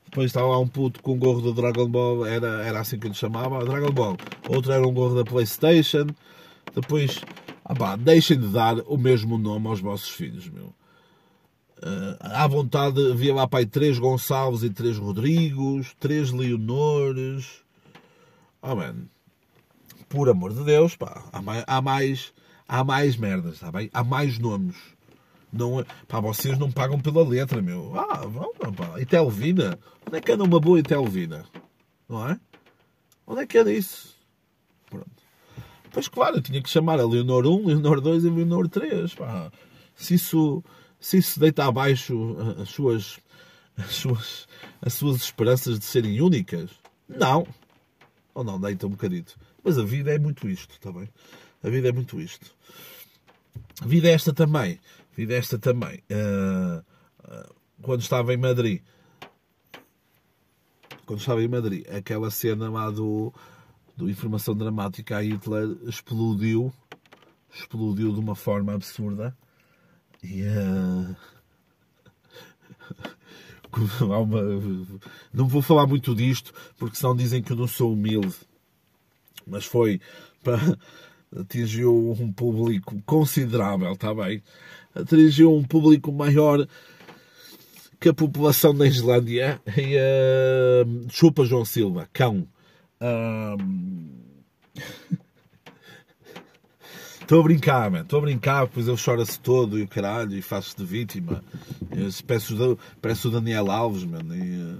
Depois 0.06 0.28
estava 0.28 0.48
lá 0.48 0.60
um 0.60 0.68
puto 0.68 1.02
com 1.02 1.14
um 1.14 1.20
gorro 1.20 1.42
do 1.42 1.54
Dragon 1.54 1.88
Ball, 1.90 2.26
era, 2.26 2.64
era 2.64 2.80
assim 2.80 2.98
que 2.98 3.08
eu 3.08 3.12
lhe 3.12 3.18
chamava, 3.18 3.66
Dragon 3.66 3.92
Ball. 3.92 4.18
Outro 4.48 4.72
era 4.72 4.88
um 4.88 4.94
gorro 4.94 5.16
da 5.16 5.24
Playstation. 5.24 6.08
Depois, 6.74 7.22
ah 7.64 7.74
pá, 7.74 7.96
deixem 7.96 8.40
de 8.40 8.48
dar 8.48 8.80
o 8.88 8.98
mesmo 8.98 9.38
nome 9.38 9.68
aos 9.68 9.80
vossos 9.80 10.10
filhos, 10.10 10.48
meu. 10.50 10.74
Uh, 11.78 12.16
à 12.20 12.48
vontade 12.48 13.12
havia 13.12 13.34
lá 13.34 13.48
pai 13.48 13.66
três 13.66 14.00
Gonçalves 14.00 14.64
e 14.64 14.70
três 14.70 14.98
Rodrigos, 14.98 15.94
três 16.00 16.32
Leonores. 16.32 17.64
Oh 18.62 18.76
man, 18.76 19.08
por 20.08 20.30
amor 20.30 20.54
de 20.54 20.64
Deus, 20.64 20.96
pá, 20.96 21.24
há 21.34 21.42
mais, 21.42 21.64
há 21.68 21.82
mais, 21.82 22.34
há 22.68 22.84
mais 22.84 23.18
merdas, 23.18 23.56
está 23.56 23.72
bem? 23.72 23.90
Há 23.94 24.04
mais 24.04 24.40
nomes. 24.40 24.76
Não, 25.58 25.80
é, 25.80 25.86
pá, 26.08 26.20
vocês 26.20 26.58
não 26.58 26.72
pagam 26.72 27.00
pela 27.00 27.28
letra, 27.28 27.62
meu. 27.62 27.98
Ah, 27.98 28.26
vamos, 28.26 28.76
pá. 28.76 29.00
E 29.00 29.06
Telvina? 29.06 29.80
Onde 30.06 30.18
é 30.18 30.22
que 30.22 30.32
anda 30.32 30.44
uma 30.44 30.60
boa 30.60 30.82
Telvina? 30.84 31.46
Não 32.10 32.30
é? 32.30 32.40
Onde 33.26 33.42
é 33.42 33.48
que 33.48 33.58
era 33.58 33.72
isso? 33.72 34.16
Pronto. 34.90 35.10
Pois 35.92 36.08
claro, 36.08 36.42
tinha 36.42 36.62
que 36.62 36.70
chamar 36.70 37.00
a 37.00 37.08
Leonor 37.08 37.46
1, 37.46 37.68
Leonor 37.68 38.02
2 38.02 38.26
e 38.26 38.30
Leonor 38.30 38.68
3, 38.68 39.16
pá. 39.16 39.52
Se 39.96 40.16
isso 40.16 40.64
se 41.06 41.18
isso 41.20 41.40
deita 41.40 41.66
abaixo 41.66 42.36
as 42.60 42.70
suas, 42.70 43.20
as 43.78 43.94
suas, 43.94 44.48
as 44.82 44.94
suas 44.94 45.18
esperanças 45.18 45.78
de 45.78 45.86
serem 45.86 46.20
únicas? 46.20 46.72
Não. 47.08 47.46
Ou 48.34 48.44
não, 48.44 48.60
deita 48.60 48.88
um 48.88 48.90
bocadito. 48.90 49.38
Mas 49.64 49.78
a 49.78 49.84
vida 49.84 50.12
é 50.12 50.18
muito 50.18 50.50
isto, 50.50 50.72
está 50.72 50.92
bem? 50.92 51.08
A 51.64 51.70
vida 51.70 51.90
é 51.90 51.92
muito 51.92 52.20
isto. 52.20 52.52
A 53.82 53.86
vida 53.86 54.08
é 54.08 54.14
esta 54.14 54.34
também. 54.34 54.80
A 55.16 55.18
vida 55.18 55.34
é 55.34 55.38
esta 55.38 55.58
também. 55.58 56.04
Uh, 56.12 56.84
uh, 57.24 57.56
quando 57.82 58.02
estava 58.02 58.34
em 58.34 58.38
Madrid, 58.38 58.82
quando 61.06 61.20
estava 61.20 61.42
em 61.42 61.48
Madrid, 61.48 61.86
aquela 61.88 62.30
cena 62.30 62.70
lá 62.70 62.90
do, 62.90 63.34
do 63.96 64.10
Informação 64.10 64.54
Dramática 64.54 65.16
a 65.16 65.22
Hitler 65.22 65.78
explodiu, 65.84 66.74
explodiu 67.50 68.12
de 68.12 68.20
uma 68.20 68.36
forma 68.36 68.74
absurda. 68.74 69.36
Yeah. 70.24 71.16
Uma... 74.02 74.42
Não 75.32 75.48
vou 75.48 75.62
falar 75.62 75.86
muito 75.86 76.16
disto, 76.16 76.52
porque 76.80 76.96
senão 76.96 77.16
dizem 77.16 77.44
que 77.44 77.52
eu 77.52 77.56
não 77.56 77.68
sou 77.68 77.94
humilde. 77.94 78.34
Mas 79.46 79.66
foi 79.66 80.02
para. 80.44 80.58
Atingiu 81.40 82.12
um 82.14 82.32
público 82.32 83.00
considerável, 83.06 83.92
está 83.92 84.16
bem? 84.16 84.42
Atingiu 84.96 85.54
um 85.54 85.64
público 85.64 86.12
maior 86.12 86.66
que 88.00 88.10
a 88.10 88.14
população 88.14 88.74
da 88.74 88.88
Islândia. 88.88 89.62
E, 89.78 89.98
uh... 89.98 91.06
Chupa 91.10 91.46
João 91.46 91.66
Silva, 91.66 92.10
cão. 92.14 92.48
Estou 97.22 97.40
a 97.40 97.44
brincar, 97.44 97.90
mano. 97.90 98.04
Estou 98.04 98.20
a 98.20 98.22
brincar, 98.22 98.68
depois 98.68 98.88
ele 98.88 99.02
chora-se 99.04 99.40
todo 99.40 99.80
e 99.80 99.82
o 99.82 99.88
caralho, 99.88 100.38
e 100.38 100.44
faz-se 100.44 100.78
de 100.78 100.86
vítima. 100.86 101.44
Parece 103.02 103.28
o 103.28 103.32
Daniel 103.32 103.72
Alves, 103.72 104.04
mano. 104.04 104.36
E, 104.36 104.62
uh, 104.62 104.78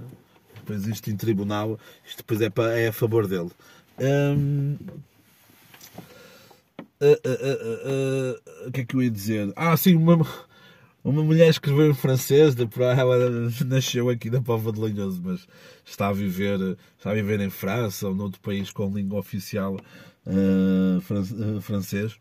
depois 0.54 0.86
isto 0.86 1.10
em 1.10 1.16
tribunal, 1.16 1.76
isto 2.04 2.18
depois 2.18 2.40
é, 2.40 2.48
para, 2.48 2.78
é 2.78 2.86
a 2.88 2.92
favor 2.92 3.26
dele. 3.26 3.50
Um, 3.98 4.76
o 8.66 8.72
que 8.72 8.80
é 8.80 8.84
que 8.84 8.94
eu 8.94 9.02
ia 9.02 9.10
dizer? 9.10 9.52
Ah, 9.56 9.76
sim, 9.76 9.94
uma, 9.94 10.26
uma 11.04 11.22
mulher 11.22 11.48
escreveu 11.48 11.90
em 11.90 11.94
francês, 11.94 12.54
ela 12.98 13.50
nasceu 13.66 14.08
aqui 14.08 14.30
na 14.30 14.40
Pova 14.40 14.72
de 14.72 14.80
Lanhoso, 14.80 15.20
mas 15.24 15.46
está 15.84 16.08
a 16.08 16.12
viver, 16.12 16.76
está 16.98 17.10
a 17.10 17.14
viver 17.14 17.40
em 17.40 17.50
França 17.50 18.08
ou 18.08 18.14
noutro 18.14 18.40
país 18.40 18.70
com 18.70 18.90
língua 18.90 19.20
oficial 19.20 19.76
francês. 21.60 22.18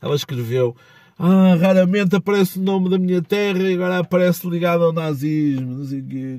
Ela 0.00 0.14
escreveu: 0.14 0.74
Ah, 1.18 1.54
raramente 1.60 2.16
aparece 2.16 2.58
o 2.58 2.62
nome 2.62 2.88
da 2.88 2.98
minha 2.98 3.22
terra 3.22 3.62
e 3.62 3.74
agora 3.74 3.98
aparece 3.98 4.48
ligado 4.48 4.84
ao 4.84 4.92
nazismo. 4.92 5.84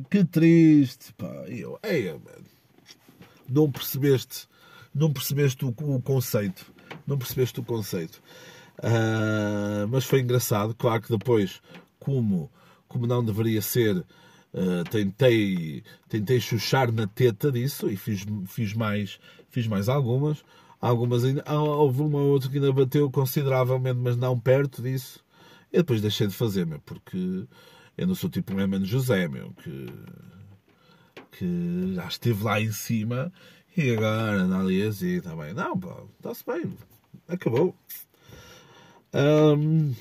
Que 0.10 0.24
triste. 0.26 1.14
Pá. 1.14 1.46
E 1.48 1.62
eu, 1.62 1.80
Ei, 1.84 2.16
não 3.50 3.72
percebeste, 3.72 4.48
não 4.94 5.12
percebeste 5.12 5.64
o, 5.64 5.70
o 5.70 6.02
conceito. 6.02 6.77
Não 7.08 7.18
percebeste 7.18 7.60
o 7.60 7.64
conceito. 7.64 8.22
Uh, 8.80 9.88
mas 9.90 10.04
foi 10.06 10.20
engraçado. 10.20 10.76
Claro 10.76 11.02
que 11.02 11.10
depois, 11.10 11.62
como, 12.00 12.52
como 12.88 13.08
não 13.08 13.24
deveria 13.24 13.62
ser, 13.62 13.98
uh, 13.98 14.84
tentei, 14.92 15.84
tentei 16.10 16.40
chuchar 16.40 16.92
na 16.92 17.08
teta 17.08 17.52
disso 17.52 17.90
e 17.90 17.96
fiz, 17.96 18.26
fiz, 18.48 18.74
mais, 18.74 19.20
fiz 19.50 19.66
mais 19.68 19.88
algumas. 19.90 20.44
Algumas 20.80 21.24
ainda. 21.24 21.44
Houve 21.52 22.02
uma 22.02 22.20
ou 22.20 22.32
outra 22.32 22.50
que 22.50 22.58
ainda 22.58 22.72
bateu 22.72 23.10
consideravelmente, 23.10 24.00
mas 24.00 24.18
não 24.18 24.40
perto 24.40 24.82
disso. 24.82 25.26
E 25.72 25.78
depois 25.78 26.02
deixei 26.02 26.28
de 26.28 26.34
fazer, 26.34 26.66
meu, 26.66 26.80
porque 26.80 27.48
eu 27.98 28.08
não 28.08 28.16
sou 28.16 28.30
tipo 28.30 28.54
um 28.54 28.62
Emmanuel 28.62 28.86
José, 28.86 29.28
meu, 29.28 29.52
que, 29.54 29.88
que 31.32 31.94
já 31.96 32.08
esteve 32.08 32.44
lá 32.44 32.62
em 32.62 32.72
cima 32.72 33.32
e 33.76 33.92
agora 33.92 34.44
ali 34.58 34.82
assim 34.84 35.20
também. 35.20 35.54
Não, 35.54 35.74
está-se 36.18 36.44
bem, 36.46 36.74
acabou. 37.28 37.76
Um, 39.14 39.94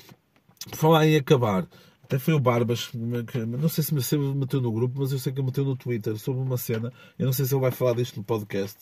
falar 0.73 1.07
em 1.07 1.15
acabar, 1.15 1.67
até 2.03 2.19
foi 2.19 2.33
o 2.33 2.39
Barbas, 2.39 2.89
não 2.93 3.67
sei 3.69 3.83
se 3.83 3.93
me 3.93 4.35
meteu 4.35 4.61
no 4.61 4.71
grupo, 4.71 4.99
mas 4.99 5.11
eu 5.11 5.19
sei 5.19 5.33
que 5.33 5.41
meteu 5.41 5.65
no 5.65 5.75
Twitter 5.75 6.17
sobre 6.17 6.41
uma 6.41 6.57
cena. 6.57 6.91
Eu 7.17 7.25
não 7.25 7.33
sei 7.33 7.45
se 7.45 7.53
ele 7.53 7.61
vai 7.61 7.71
falar 7.71 7.95
disto 7.95 8.17
no 8.17 8.23
podcast 8.23 8.77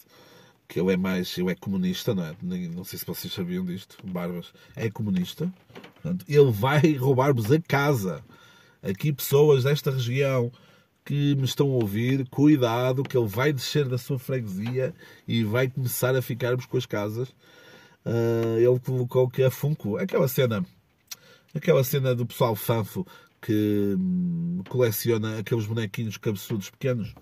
que 0.67 0.79
ele 0.79 0.93
é 0.93 0.97
mais, 0.97 1.37
ele 1.37 1.51
é 1.51 1.55
comunista, 1.55 2.13
não 2.13 2.23
é? 2.25 2.35
Não 2.41 2.83
sei 2.83 2.99
se 2.99 3.05
vocês 3.05 3.33
sabiam 3.33 3.63
disto, 3.65 3.97
Barbas, 4.03 4.51
é 4.75 4.89
comunista. 4.89 5.51
Portanto, 5.93 6.25
ele 6.27 6.51
vai 6.51 6.93
roubar-vos 6.97 7.51
a 7.51 7.59
casa. 7.59 8.23
Aqui 8.81 9.11
pessoas 9.11 9.63
desta 9.63 9.91
região 9.91 10.51
que 11.03 11.35
me 11.35 11.45
estão 11.45 11.67
a 11.67 11.75
ouvir, 11.75 12.27
cuidado 12.29 13.03
que 13.03 13.17
ele 13.17 13.27
vai 13.27 13.53
descer 13.53 13.87
da 13.87 13.97
sua 13.97 14.17
freguesia 14.17 14.93
e 15.27 15.43
vai 15.43 15.69
começar 15.69 16.15
a 16.15 16.21
ficar-vos 16.21 16.65
com 16.65 16.77
as 16.77 16.85
casas. 16.85 17.33
Uh, 18.05 18.57
ele 18.59 18.79
colocou 18.79 19.27
que 19.27 19.43
a 19.43 19.49
Funko, 19.49 19.97
aquela 19.97 20.27
cena, 20.27 20.63
aquela 21.55 21.83
cena 21.83 22.13
do 22.13 22.25
pessoal 22.25 22.55
fanfo 22.55 23.05
que 23.41 23.95
hum, 23.97 24.61
coleciona 24.69 25.39
aqueles 25.39 25.65
bonequinhos 25.65 26.17
cabeçudos 26.17 26.69
pequenos, 26.69 27.13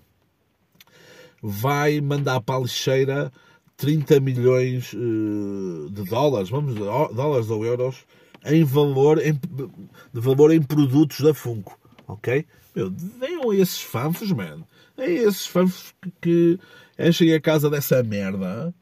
vai 1.42 2.00
mandar 2.00 2.40
para 2.40 2.56
a 2.56 2.60
lixeira 2.60 3.32
30 3.76 4.20
milhões 4.20 4.92
uh, 4.92 5.90
de 5.90 6.04
dólares, 6.04 6.50
vamos, 6.50 6.74
dólares 6.74 7.50
ou 7.50 7.64
euros, 7.64 8.04
em 8.44 8.62
valor 8.62 9.18
em, 9.24 9.32
de 9.32 10.20
valor 10.20 10.52
em 10.52 10.62
produtos 10.62 11.20
da 11.20 11.32
Funko, 11.32 11.78
ok? 12.06 12.46
Meu, 12.74 13.50
a 13.50 13.56
esses 13.56 13.80
fanfos, 13.80 14.32
man. 14.32 14.64
A 14.98 15.06
esses 15.06 15.46
fanfos 15.46 15.94
que, 16.02 16.10
que 16.20 16.58
enchem 16.98 17.32
a 17.32 17.40
casa 17.40 17.70
dessa 17.70 18.02
merda 18.02 18.74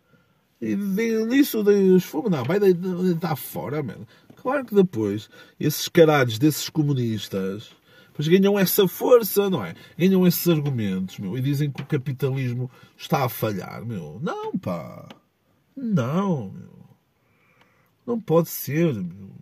e 0.62 0.76
deem 0.76 1.34
isso 1.34 1.60
os 1.60 2.04
fumos. 2.04 2.30
Não, 2.30 2.44
vai 2.44 2.60
deitar 2.60 3.34
fora, 3.34 3.82
man. 3.82 4.06
Claro 4.36 4.64
que 4.64 4.74
depois, 4.74 5.28
esses 5.58 5.88
caralhos 5.88 6.38
desses 6.38 6.68
comunistas 6.68 7.70
pois 8.14 8.28
ganham 8.28 8.58
essa 8.58 8.86
força, 8.86 9.48
não 9.50 9.64
é? 9.64 9.74
Ganham 9.98 10.26
esses 10.26 10.46
argumentos, 10.48 11.18
meu, 11.18 11.36
e 11.36 11.40
dizem 11.40 11.70
que 11.70 11.82
o 11.82 11.86
capitalismo 11.86 12.70
está 12.96 13.24
a 13.24 13.28
falhar, 13.28 13.84
meu. 13.84 14.20
Não, 14.22 14.56
pá. 14.58 15.08
Não, 15.76 16.50
meu. 16.50 16.72
Não 18.06 18.20
pode 18.20 18.48
ser, 18.48 18.94
meu. 18.94 19.32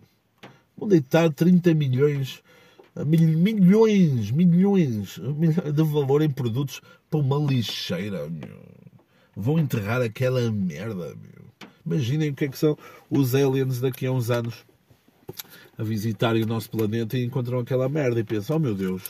Vão 0.77 0.87
deitar 0.87 1.31
30 1.31 1.73
milhões, 1.73 2.41
milhões, 3.05 4.31
milhões 4.31 5.19
de 5.19 5.83
valor 5.83 6.21
em 6.21 6.29
produtos 6.29 6.81
para 7.09 7.19
uma 7.19 7.37
lixeira, 7.37 8.27
meu. 8.29 8.71
Vão 9.41 9.59
enterrar 9.59 10.01
aquela 10.01 10.51
merda, 10.51 11.15
meu. 11.15 11.41
Imaginem 11.85 12.29
o 12.29 12.35
que 12.35 12.45
é 12.45 12.47
que 12.47 12.57
são 12.57 12.77
os 13.09 13.33
aliens 13.33 13.79
daqui 13.79 14.05
a 14.05 14.11
uns 14.11 14.29
anos 14.29 14.65
a 15.77 15.83
visitarem 15.83 16.43
o 16.43 16.47
nosso 16.47 16.69
planeta 16.69 17.17
e 17.17 17.25
encontram 17.25 17.59
aquela 17.59 17.89
merda 17.89 18.19
e 18.19 18.23
pensam, 18.23 18.57
oh 18.57 18.59
meu 18.59 18.75
Deus, 18.75 19.03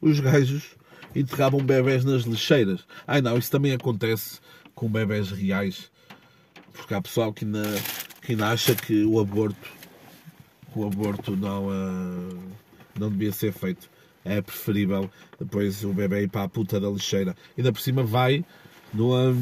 os 0.00 0.18
gajos 0.18 0.76
enterravam 1.14 1.60
bebés 1.60 2.04
nas 2.04 2.22
lixeiras. 2.22 2.80
Ai 3.06 3.20
não, 3.20 3.36
isso 3.36 3.50
também 3.50 3.72
acontece 3.72 4.40
com 4.74 4.88
bebés 4.88 5.30
reais. 5.30 5.90
Porque 6.72 6.94
há 6.94 7.02
pessoal 7.02 7.32
que 7.32 7.44
ainda, 7.44 7.62
que 8.22 8.32
ainda 8.32 8.48
acha 8.48 8.74
que 8.74 9.04
o 9.04 9.20
aborto 9.20 9.82
o 10.74 10.86
aborto 10.86 11.36
não, 11.36 11.68
uh, 11.68 12.38
não 12.98 13.10
devia 13.10 13.32
ser 13.32 13.52
feito. 13.52 13.90
É 14.24 14.40
preferível 14.40 15.10
depois 15.38 15.84
o 15.84 15.92
bebê 15.92 16.22
ir 16.22 16.28
para 16.28 16.44
a 16.44 16.48
puta 16.48 16.80
da 16.80 16.88
lixeira. 16.88 17.36
Ainda 17.56 17.72
por 17.72 17.80
cima 17.80 18.02
vai 18.02 18.44
numa, 18.92 19.34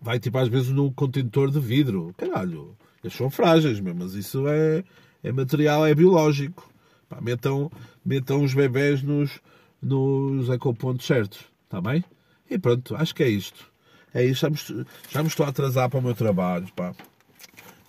vai 0.00 0.18
tipo 0.18 0.38
às 0.38 0.48
vezes 0.48 0.68
num 0.68 0.92
contentor 0.92 1.50
de 1.50 1.60
vidro. 1.60 2.14
Caralho, 2.16 2.76
eles 3.02 3.16
são 3.16 3.30
frágeis 3.30 3.80
mesmo, 3.80 4.00
mas 4.04 4.14
isso 4.14 4.46
é, 4.48 4.84
é 5.22 5.32
material, 5.32 5.86
é 5.86 5.94
biológico. 5.94 6.70
Pá, 7.08 7.20
metam, 7.20 7.70
metam 8.04 8.42
os 8.42 8.54
bebés 8.54 9.02
nos, 9.02 9.40
nos 9.80 10.48
ecopontos 10.48 11.06
certos. 11.06 11.40
Está 11.64 11.80
bem? 11.80 12.04
E 12.50 12.58
pronto, 12.58 12.94
acho 12.96 13.14
que 13.14 13.22
é 13.22 13.28
isto. 13.28 13.70
É 14.12 14.24
isto. 14.24 14.40
Já 14.40 14.50
me, 14.50 14.86
já 15.10 15.22
me 15.22 15.28
estou 15.28 15.46
a 15.46 15.48
atrasar 15.48 15.88
para 15.88 15.98
o 15.98 16.02
meu 16.02 16.14
trabalho. 16.14 16.66
Pá. 16.74 16.94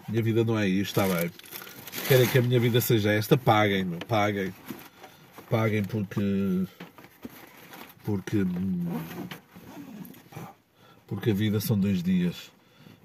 Minha 0.07 0.23
vida 0.23 0.43
não 0.43 0.57
é 0.57 0.67
isto, 0.67 0.99
está 0.99 1.07
bem 1.07 1.31
querem 2.07 2.27
que 2.27 2.37
a 2.37 2.41
minha 2.41 2.59
vida 2.59 2.79
seja 2.79 3.11
esta, 3.11 3.37
paguem, 3.37 3.85
paguem. 4.07 4.53
Paguem 5.49 5.83
porque. 5.83 6.65
Porque. 8.03 8.45
Porque 11.07 11.31
a 11.31 11.33
vida 11.33 11.59
são 11.59 11.79
dois 11.79 12.03
dias. 12.03 12.51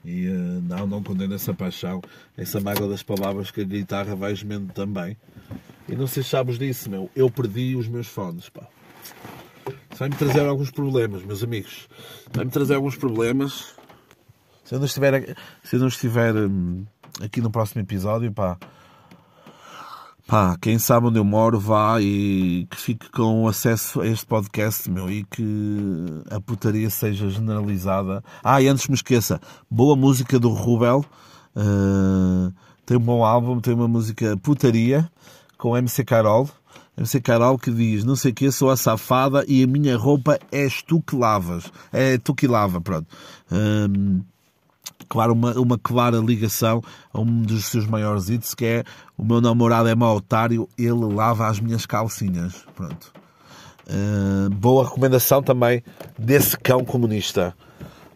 E 0.05 0.29
uh, 0.29 0.61
não, 0.63 0.87
não 0.87 1.03
condeno 1.03 1.35
essa 1.35 1.55
paixão, 1.55 2.03
essa 2.37 2.61
mágoa 2.61 2.89
das 2.89 3.03
palavras 3.03 3.51
que 3.51 3.61
a 3.61 3.65
guitarra 3.65 4.17
vai 4.17 4.35
gemendo 4.35 4.73
também. 4.73 5.17
E 5.89 5.95
não 5.95 6.07
sei 6.07 6.23
se 6.23 6.31
sabes 6.31 6.59
disso, 6.59 6.91
meu. 6.91 7.09
Eu 7.15 7.31
perdi 7.31 7.77
os 7.77 7.87
meus 7.87 8.09
fones, 8.09 8.49
pá. 8.49 8.67
Isso 9.67 9.99
vai-me 9.99 10.17
trazer 10.17 10.41
alguns 10.41 10.71
problemas, 10.71 11.25
meus 11.25 11.43
amigos. 11.45 11.89
Vai-me 12.33 12.51
trazer 12.51 12.75
alguns 12.75 12.97
problemas. 12.97 13.75
Se 14.65 14.75
eu 14.75 14.79
não 14.79 14.87
estiver, 14.87 15.37
se 15.63 15.77
eu 15.77 15.81
não 15.81 15.89
estiver 15.89 16.35
hum, 16.35 16.85
aqui 17.21 17.41
no 17.41 17.51
próximo 17.51 17.83
episódio, 17.83 18.33
pá, 18.33 18.59
Pá, 20.33 20.57
quem 20.59 20.79
sabe 20.79 21.09
onde 21.09 21.19
eu 21.19 21.25
moro, 21.25 21.61
vá 21.61 22.01
e 22.01 22.67
que 22.71 22.77
fique 22.79 23.11
com 23.11 23.47
acesso 23.47 24.01
a 24.01 24.07
este 24.07 24.25
podcast, 24.25 24.91
meu, 24.91 25.11
e 25.11 25.25
que 25.25 25.45
a 26.31 26.41
putaria 26.41 26.89
seja 26.89 27.29
generalizada. 27.29 28.25
Ah, 28.43 28.63
e 28.63 28.67
antes 28.67 28.89
me 28.89 28.95
esqueça, 28.95 29.39
boa 29.71 29.95
música 29.95 30.39
do 30.39 30.49
Rubel, 30.49 31.05
uh, 31.55 32.51
tem 32.87 32.97
um 32.97 33.01
bom 33.01 33.23
álbum, 33.23 33.61
tem 33.61 33.75
uma 33.75 33.87
música 33.87 34.35
Putaria, 34.43 35.07
com 35.59 35.77
MC 35.77 36.03
Carol. 36.03 36.49
MC 36.97 37.21
Carol 37.21 37.59
que 37.59 37.71
diz, 37.71 38.03
não 38.03 38.17
sei 38.17 38.31
o 38.31 38.35
que, 38.35 38.51
sou 38.51 38.71
a 38.71 38.77
safada 38.79 39.45
e 39.47 39.63
a 39.63 39.67
minha 39.67 39.99
roupa 39.99 40.39
és 40.51 40.81
tu 40.81 41.03
que 41.03 41.15
lavas. 41.15 41.71
É 41.93 42.17
tu 42.17 42.35
que 42.35 42.47
lava, 42.47 42.81
pronto. 42.81 43.07
Uh, 43.51 44.25
claro, 45.09 45.33
uma, 45.33 45.53
uma 45.59 45.79
clara 45.79 46.17
ligação 46.19 46.83
a 47.13 47.21
um 47.21 47.43
dos 47.43 47.67
seus 47.67 47.87
maiores 47.87 48.29
hits, 48.29 48.55
que 48.55 48.65
é 48.65 48.85
o 49.17 49.25
meu 49.25 49.41
namorado 49.41 49.89
é 49.89 49.95
mau 49.95 50.17
otário, 50.17 50.69
ele 50.79 51.15
lava 51.15 51.47
as 51.47 51.61
minhas 51.61 51.85
calcinhas. 51.85 52.65
Pronto. 52.75 53.13
Uh, 53.87 54.49
boa 54.51 54.85
recomendação 54.85 55.43
também 55.43 55.83
desse 56.19 56.57
cão 56.57 56.85
comunista, 56.85 57.55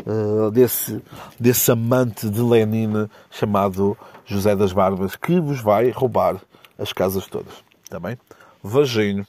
uh, 0.06 0.50
desse, 0.50 1.02
desse 1.38 1.70
amante 1.70 2.30
de 2.30 2.40
Lenin 2.40 3.08
chamado 3.30 3.96
José 4.24 4.54
das 4.56 4.72
Barbas, 4.72 5.16
que 5.16 5.40
vos 5.40 5.60
vai 5.60 5.90
roubar 5.90 6.40
as 6.78 6.92
casas 6.92 7.26
todas. 7.26 7.52
Está 7.84 8.00
bem? 8.00 8.16
Vagino. 8.62 9.26